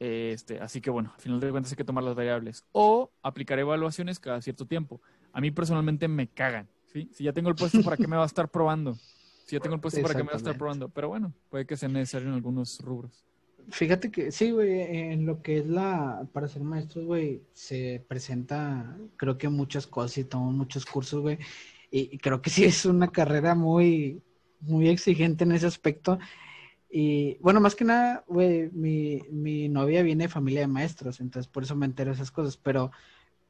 [0.00, 2.64] este, así que bueno, al final de cuentas hay que tomar las variables.
[2.72, 5.00] O aplicar evaluaciones cada cierto tiempo.
[5.32, 6.68] A mí personalmente me cagan.
[6.86, 7.08] ¿sí?
[7.12, 8.96] Si ya tengo el puesto, ¿para qué me va a estar probando?
[9.44, 10.88] Si ya tengo el puesto, ¿para qué me va a estar probando?
[10.88, 13.24] Pero bueno, puede que sea necesario en algunos rubros.
[13.70, 14.80] Fíjate que sí, güey,
[15.12, 20.18] en lo que es la, para ser maestro, güey, se presenta, creo que muchas cosas
[20.18, 21.38] y tomo muchos cursos, güey,
[21.90, 24.22] y, creo que sí es una carrera muy,
[24.60, 26.18] muy exigente en ese aspecto.
[26.90, 31.50] Y bueno, más que nada, güey, mi, mi novia viene de familia de maestros, entonces
[31.50, 32.92] por eso me entero de esas cosas, pero,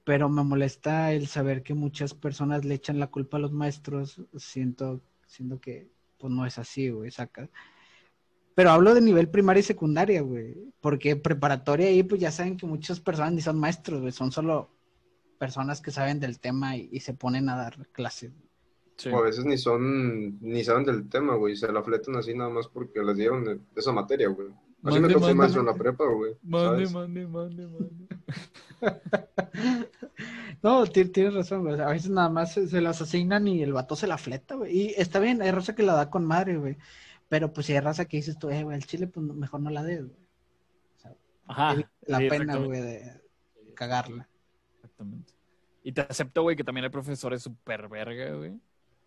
[0.05, 4.21] pero me molesta el saber que muchas personas le echan la culpa a los maestros,
[4.37, 5.01] siento,
[5.35, 5.89] siento que
[6.19, 7.51] pues no es así, güey, saca.
[8.55, 10.73] Pero hablo de nivel primaria y secundaria, güey.
[10.81, 14.13] Porque preparatoria ahí, pues ya saben que muchas personas ni son maestros, güey.
[14.13, 14.71] Son solo
[15.39, 18.33] personas que saben del tema y, se ponen a dar clases.
[19.13, 21.57] O a veces ni son, ni saben del tema, güey.
[21.57, 24.49] Se la fletan así nada más porque les dieron esa materia, güey.
[24.85, 26.37] Así me tocó maestro en la prepa, güey.
[26.43, 28.07] Mande, mande, mande, mande.
[30.63, 31.81] no, tienes razón, güey.
[31.81, 34.77] A veces nada más se, las asignan y el vato se la fleta, güey.
[34.77, 36.77] Y está bien, hay raza que la da con madre, güey.
[37.29, 39.71] Pero pues si hay raza que dices tú, eh, güey, el chile, pues mejor no
[39.71, 40.19] la des, güey.
[40.97, 41.13] O sea,
[41.47, 41.77] Ajá.
[42.07, 43.21] La pena, güey, de
[43.75, 44.29] cagarla.
[44.77, 45.33] Exactamente.
[45.83, 48.59] Y te acepto, güey, que también hay profesores súper verga, güey.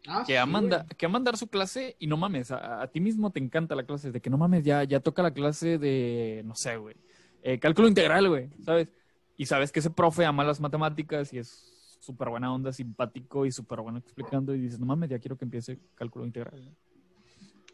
[0.07, 3.39] Ah, que, aman que aman dar su clase y no mames, a, ti mismo te
[3.39, 6.77] encanta la clase, de que no mames, ya, ya toca la clase de, no sé,
[6.77, 6.95] güey,
[7.41, 8.93] eh, cálculo integral, güey, ¿sabes?
[9.38, 13.51] Y sabes que ese profe ama las matemáticas y es súper buena onda, simpático y
[13.51, 16.65] súper bueno explicando y dices, no mames, ya quiero que empiece cálculo integral.
[16.65, 16.72] ¿no?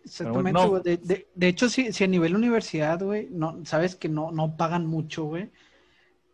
[0.04, 0.84] Exactamente, güey.
[0.84, 4.86] de, de, hecho, si, si a nivel universidad, güey, no, sabes que no, no pagan
[4.86, 5.52] mucho, güey.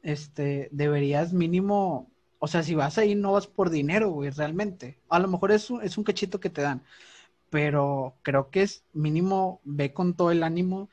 [0.01, 4.99] Este, deberías mínimo, o sea, si vas ahí no vas por dinero, güey, realmente.
[5.09, 6.81] A lo mejor es un, es un cachito que te dan,
[7.49, 10.89] pero creo que es mínimo, ve con todo el ánimo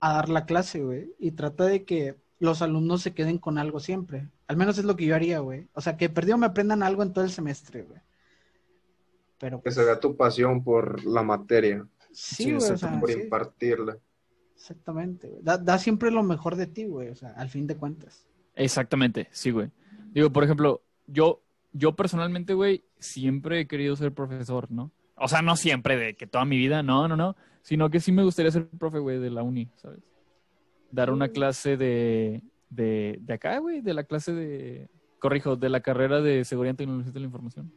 [0.00, 3.80] a dar la clase, güey, y trata de que los alumnos se queden con algo
[3.80, 4.28] siempre.
[4.46, 5.68] Al menos es lo que yo haría, güey.
[5.74, 8.00] O sea, que perdido me aprendan algo en todo el semestre, güey
[9.62, 11.86] que se vea tu pasión por la materia.
[12.12, 13.00] Sí, güey.
[13.00, 13.98] por impartirla.
[14.54, 15.42] Exactamente, güey.
[15.42, 17.08] Da, siempre lo mejor de ti, güey.
[17.08, 18.26] O sea, al fin de cuentas.
[18.54, 19.70] Exactamente, sí, güey.
[20.12, 21.42] Digo, por ejemplo, yo,
[21.72, 24.92] yo personalmente, güey, siempre he querido ser profesor, ¿no?
[25.16, 27.36] O sea, no siempre, de que toda mi vida, no, no, no.
[27.62, 30.00] Sino que sí me gustaría ser profe, güey, de la uni, ¿sabes?
[30.94, 34.88] Dar una clase de, de, de acá, güey, de la clase de,
[35.18, 37.72] corrijo, de la carrera de Seguridad y Tecnología de la Información.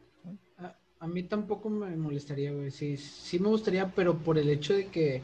[1.00, 2.70] A mí tampoco me molestaría, güey.
[2.70, 5.22] Sí, sí me gustaría, pero por el hecho de que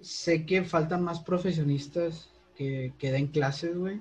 [0.00, 4.00] sé que faltan más profesionistas que, que den clases, güey.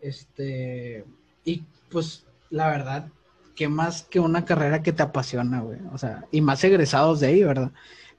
[0.00, 1.04] Este,
[1.44, 3.08] y pues la verdad,
[3.54, 5.78] que más que una carrera que te apasiona, güey.
[5.92, 7.72] O sea, y más egresados de ahí, ¿verdad?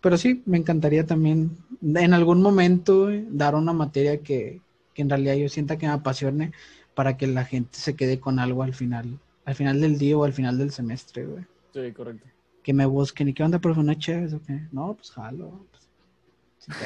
[0.06, 4.62] Pero sí, me encantaría también en algún momento dar una materia que,
[4.94, 6.52] que en realidad yo sienta que me apasione
[6.94, 10.24] para que la gente se quede con algo al final, al final del día o
[10.24, 11.44] al final del semestre, güey.
[11.74, 12.28] Sí, correcto.
[12.62, 14.62] Que me busquen y qué onda, profe, una chévere o qué.
[14.72, 15.66] No, pues jalo.
[15.72, 16.78] Pues,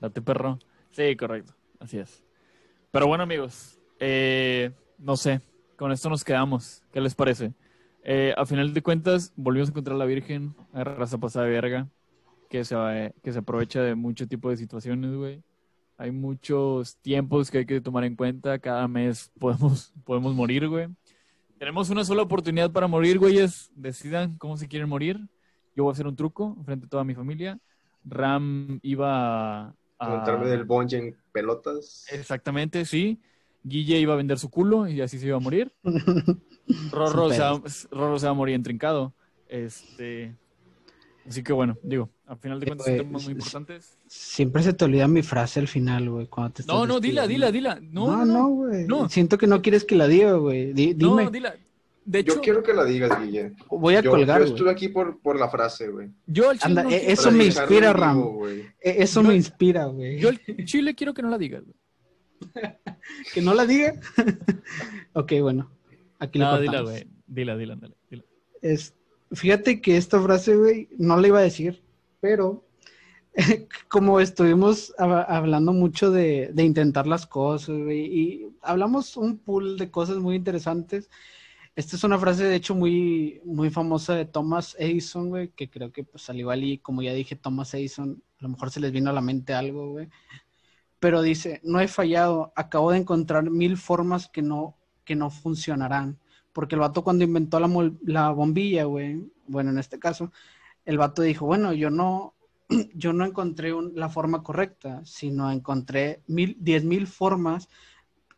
[0.00, 0.58] Date perro.
[0.92, 1.52] Sí, correcto.
[1.80, 2.22] Así es.
[2.92, 5.42] Pero bueno, amigos, eh, no sé,
[5.76, 6.82] con esto nos quedamos.
[6.94, 7.52] ¿Qué les parece?
[8.04, 11.50] Eh, a final de cuentas, volvimos a encontrar a la Virgen, a raza pasada de
[11.50, 11.88] verga,
[12.48, 15.42] que se, que se aprovecha de mucho tipo de situaciones, güey.
[15.98, 18.58] Hay muchos tiempos que hay que tomar en cuenta.
[18.58, 20.88] Cada mes podemos, podemos morir, güey.
[21.58, 23.70] Tenemos una sola oportunidad para morir, güeyes.
[23.74, 25.18] Decidan cómo se quieren morir.
[25.74, 27.58] Yo voy a hacer un truco frente a toda mi familia.
[28.04, 29.74] Ram iba a...
[30.08, 32.06] Montarme del bonje en pelotas.
[32.10, 33.20] Exactamente, sí.
[33.62, 35.72] Guille iba a vender su culo y así se iba a morir.
[36.92, 37.60] Rorro, se va,
[37.90, 39.14] Rorro se va a morir entrincado.
[39.48, 40.36] Este...
[41.26, 43.98] Así que bueno, digo, al final de cuentas son temas muy importantes.
[44.08, 47.52] Siempre se te olvida mi frase al final, güey, cuando te No, no, dila, dila,
[47.52, 47.78] dila.
[47.80, 48.86] No, no, güey.
[48.86, 50.72] No, Siento que no quieres que la diga, güey.
[50.72, 50.94] dime.
[50.98, 51.54] No, dila.
[52.04, 53.52] De hecho, yo quiero que la digas, Guille.
[53.68, 54.40] Voy a colgar.
[54.40, 56.08] Yo estuve aquí por, por la frase, güey.
[56.26, 56.84] Yo al chile.
[56.88, 58.24] E, eso me inspira, Ram.
[58.80, 60.18] E, eso me inspira, güey.
[60.18, 61.76] Yo al chile quiero que no la digas, güey.
[63.34, 63.94] ¿Que no la diga?
[65.14, 65.70] ok, bueno.
[66.20, 67.08] Aquí no, dila, güey.
[67.26, 67.94] Dila, dila, dila.
[68.08, 68.24] dila.
[68.62, 68.94] Es,
[69.32, 71.82] fíjate que esta frase, güey, no la iba a decir,
[72.26, 72.64] pero
[73.88, 80.34] como estuvimos hablando mucho de, intentar las cosas, y hablamos un pool de cosas muy
[80.34, 81.08] interesantes.
[81.76, 85.92] Esta es una frase, de hecho, muy, muy famosa de Thomas Edison, güey, que creo
[85.92, 88.90] que pues al igual y como ya dije, Thomas Edison, a lo mejor se les
[88.90, 90.08] vino a la mente algo, güey.
[90.98, 96.18] pero dice, no he fallado, acabo de encontrar mil formas que no, que no funcionarán.
[96.52, 97.70] Porque el vato cuando inventó la,
[98.02, 100.32] la bombilla, güey, bueno, en este caso,
[100.86, 102.34] el vato dijo, bueno, yo no,
[102.94, 107.68] yo no encontré un- la forma correcta, sino encontré mil, diez mil formas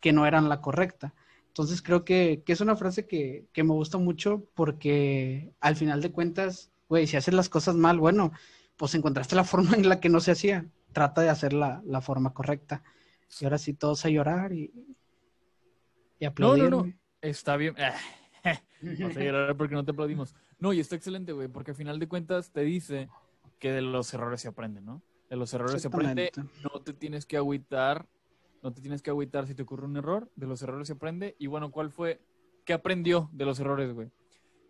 [0.00, 1.14] que no eran la correcta.
[1.48, 6.00] Entonces creo que, que es una frase que, que me gusta mucho porque al final
[6.02, 8.32] de cuentas, güey, si haces las cosas mal, bueno,
[8.76, 10.66] pues encontraste la forma en la que no se hacía.
[10.92, 12.82] Trata de hacer la, la forma correcta.
[13.40, 14.72] Y ahora sí todos a llorar y,
[16.18, 16.64] y No, aplaudir.
[16.64, 16.78] no, no.
[16.80, 16.96] güey.
[17.20, 17.74] Está bien.
[19.00, 20.34] Vas a llorar porque no te aplaudimos.
[20.58, 23.08] No, y está excelente, güey, porque al final de cuentas te dice
[23.58, 25.02] que de los errores se aprende, ¿no?
[25.30, 26.30] De los errores se aprende.
[26.62, 28.06] No te tienes que agüitar.
[28.62, 30.30] No te tienes que agüitar si te ocurre un error.
[30.36, 31.36] De los errores se aprende.
[31.38, 32.20] Y bueno, ¿cuál fue?
[32.64, 34.10] ¿Qué aprendió de los errores, güey?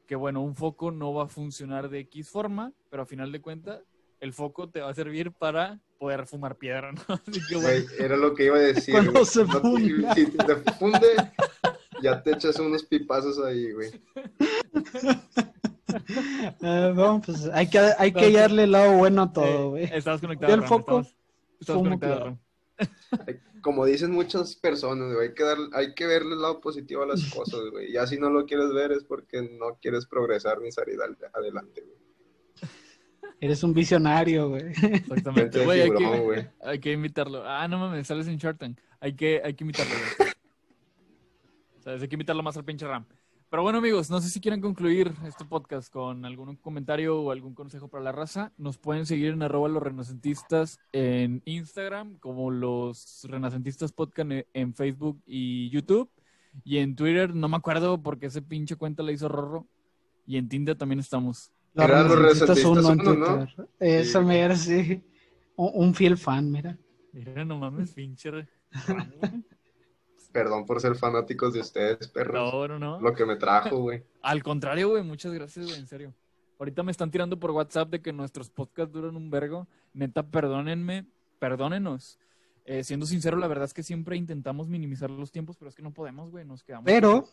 [0.07, 3.41] Que bueno, un foco no va a funcionar de X forma, pero a final de
[3.41, 3.83] cuentas,
[4.21, 7.01] el foco te va a servir para poder fumar piedra, ¿no?
[7.27, 7.69] Así que bueno.
[7.69, 8.93] Güey, era lo que iba a decir.
[8.95, 9.25] Cuando güey.
[9.27, 10.15] se No te- funda.
[10.15, 11.07] Si te funde,
[12.03, 13.91] ya te echas unos pipazos ahí, güey.
[16.61, 19.85] Eh, bueno, pues hay que, hay que hallarle el lado bueno a todo, Eh, güey.
[19.85, 20.49] estabas conectado.
[20.51, 21.07] Yo el Ram, foco,
[21.63, 22.25] fumo conectado.
[22.27, 22.39] Ram.
[23.63, 27.07] Como dicen muchas personas, güey, hay que, dar, hay que verle el lado positivo a
[27.07, 27.91] las cosas, güey.
[27.91, 31.81] Ya si no lo quieres ver es porque no quieres progresar ni salir al- adelante,
[31.83, 31.99] güey.
[33.41, 34.65] Eres un visionario, güey.
[34.83, 35.65] Exactamente.
[35.65, 36.49] Güey, hay, que, güey.
[36.61, 37.43] hay que invitarlo.
[37.47, 38.79] Ah, no mames, sales en Tank.
[39.01, 39.95] Hay que, hay que invitarlo.
[40.19, 40.28] güey.
[41.89, 42.03] ¿Sabes?
[42.03, 43.07] Hay que invitarlo más al pinche Ram.
[43.49, 47.55] Pero bueno, amigos, no sé si quieren concluir este podcast con algún comentario o algún
[47.55, 48.53] consejo para la raza.
[48.59, 55.23] Nos pueden seguir en arroba los renacentistas en Instagram, como los renacentistas podcast en- Facebook
[55.27, 56.11] y YouTube.
[56.63, 59.67] Y en Twitter, no me acuerdo porque ese pinche cuenta la hizo Rorro.
[60.27, 61.53] Y en Tinder también estamos.
[61.73, 63.47] Los renacentistas renacentistas uno en uno, ¿no?
[63.47, 63.69] Twitter.
[63.81, 64.27] Esa Sí.
[64.27, 65.03] mera, sí.
[65.57, 66.77] Un, un fiel fan, mira.
[67.15, 68.47] Mira, no mames, pinche.
[70.33, 72.35] Perdón por ser fanáticos de ustedes, perros.
[72.53, 73.01] No, no, no.
[73.01, 74.03] Lo que me trajo, güey.
[74.23, 76.15] Al contrario, güey, muchas gracias, güey, en serio.
[76.59, 79.69] Ahorita me están tirando por WhatsApp de que nuestros podcasts duran un vergo.
[79.95, 81.07] Neta, perdónenme,
[81.39, 82.19] perdónenos.
[82.65, 85.83] Eh, siendo sincero, la verdad es que siempre intentamos minimizar los tiempos, pero es que
[85.83, 86.85] no podemos, güey, nos quedamos.
[86.85, 87.27] Pero,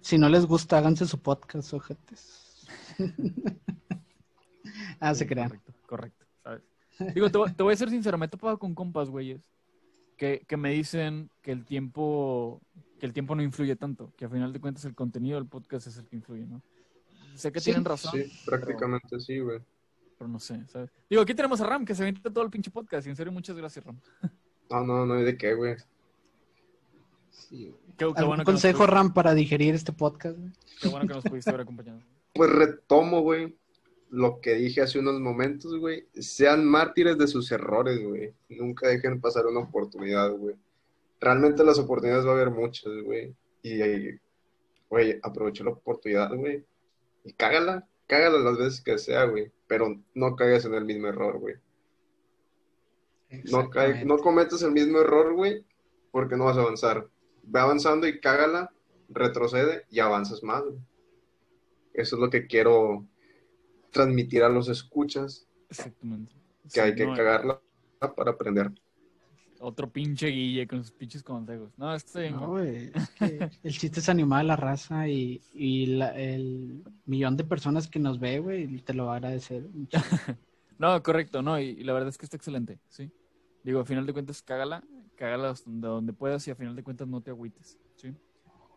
[0.00, 2.66] si no les gusta, háganse su podcast, ojetes.
[5.00, 5.48] ah, se crean.
[5.48, 6.62] Correcto, correcto, ¿sabes?
[7.14, 9.42] Digo, te, voy- te voy a ser sincero, me he topado con compas, güeyes,
[10.16, 12.60] que, que me dicen que el tiempo
[12.98, 15.86] que el tiempo no influye tanto, que a final de cuentas el contenido del podcast
[15.88, 16.62] es el que influye, ¿no?
[17.34, 19.60] Sé que Sí, tienen razón, Sí, prácticamente sí, güey.
[20.16, 20.90] pero no sé, ¿sabes?
[21.10, 23.32] Digo, aquí tenemos a Ram, que se avienta todo el pinche podcast, y en serio,
[23.32, 23.98] muchas gracias, Ram.
[24.70, 25.76] No, no, no hay de qué, güey.
[27.30, 27.74] Sí.
[27.86, 30.38] Qué, qué ¿Algún bueno que nos consejo, Ram, para digerir este podcast?
[30.38, 30.50] güey?
[30.80, 32.00] qué bueno que nos pudiste haber acompañado.
[32.32, 33.54] Pues retomo, güey,
[34.14, 36.06] lo que dije hace unos momentos, güey.
[36.14, 38.32] Sean mártires de sus errores, güey.
[38.48, 40.54] Nunca dejen pasar una oportunidad, güey.
[41.20, 43.34] Realmente las oportunidades va a haber muchas, güey.
[43.62, 43.80] Y,
[44.88, 46.64] güey, aprovecha la oportunidad, güey.
[47.24, 49.50] Y cágala, cágala las veces que sea, güey.
[49.66, 51.56] Pero no caigas en el mismo error, güey.
[53.50, 53.68] No,
[54.04, 55.64] no cometas el mismo error, güey,
[56.12, 57.08] porque no vas a avanzar.
[57.42, 58.72] Ve avanzando y cágala,
[59.08, 60.78] retrocede y avanzas más, güey.
[61.94, 63.04] Eso es lo que quiero
[63.94, 66.32] transmitir a los escuchas, Exactamente.
[66.64, 67.62] que Sí, hay que no, cagarla
[68.16, 68.70] para aprender.
[69.60, 71.72] Otro pinche guille con sus pinches consejos.
[71.78, 75.86] No, este No, güey, es que el chiste es animar a la raza y, y
[75.86, 79.64] la- el millón de personas que nos ve, güey, te lo va a agradecer.
[80.76, 83.08] No, correcto, no, y, y la verdad es que está excelente, sí.
[83.62, 84.82] Digo, a final de cuentas, cágala,
[85.16, 88.12] cágala hasta donde, donde puedas y a final de cuentas no te agüites, sí.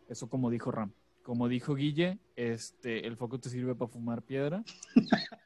[0.07, 0.93] Eso como dijo Ram.
[1.27, 4.63] Como dijo Guille, este, el foco te sirve para fumar piedra.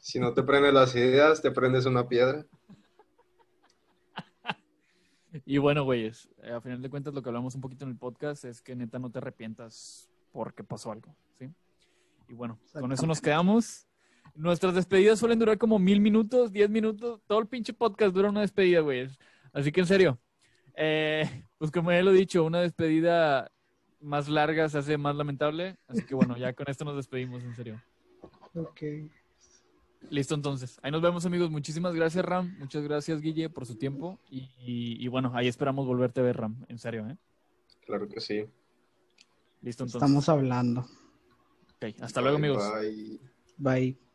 [0.00, 2.44] Si no te prendes las ideas, te prendes una piedra.
[5.46, 7.96] Y bueno, güeyes, eh, a final de cuentas lo que hablamos un poquito en el
[7.96, 11.50] podcast es que neta no te arrepientas porque pasó algo, ¿sí?
[12.28, 13.86] Y bueno, con eso nos quedamos.
[14.34, 17.20] Nuestras despedidas suelen durar como mil minutos, diez minutos.
[17.28, 19.16] Todo el pinche podcast dura una despedida, güeyes.
[19.52, 20.18] Así que en serio,
[20.74, 23.52] eh, pues como ya lo he dicho, una despedida
[24.06, 25.76] más larga se hace más lamentable.
[25.88, 27.82] Así que bueno, ya con esto nos despedimos, en serio.
[28.54, 28.80] Ok.
[30.10, 30.78] Listo, entonces.
[30.82, 31.50] Ahí nos vemos, amigos.
[31.50, 32.54] Muchísimas gracias, Ram.
[32.58, 34.18] Muchas gracias, Guille, por su tiempo.
[34.30, 36.64] Y, y- y bueno, ahí esperamos volverte a ver, Ram.
[36.68, 37.16] En serio, ¿eh?
[37.84, 38.44] Claro que sí.
[39.62, 39.94] Listo, entonces.
[39.96, 40.82] Estamos hablando.
[41.76, 42.62] Ok, hasta luego, amigos.
[42.80, 43.20] bye.
[43.58, 44.05] Bye.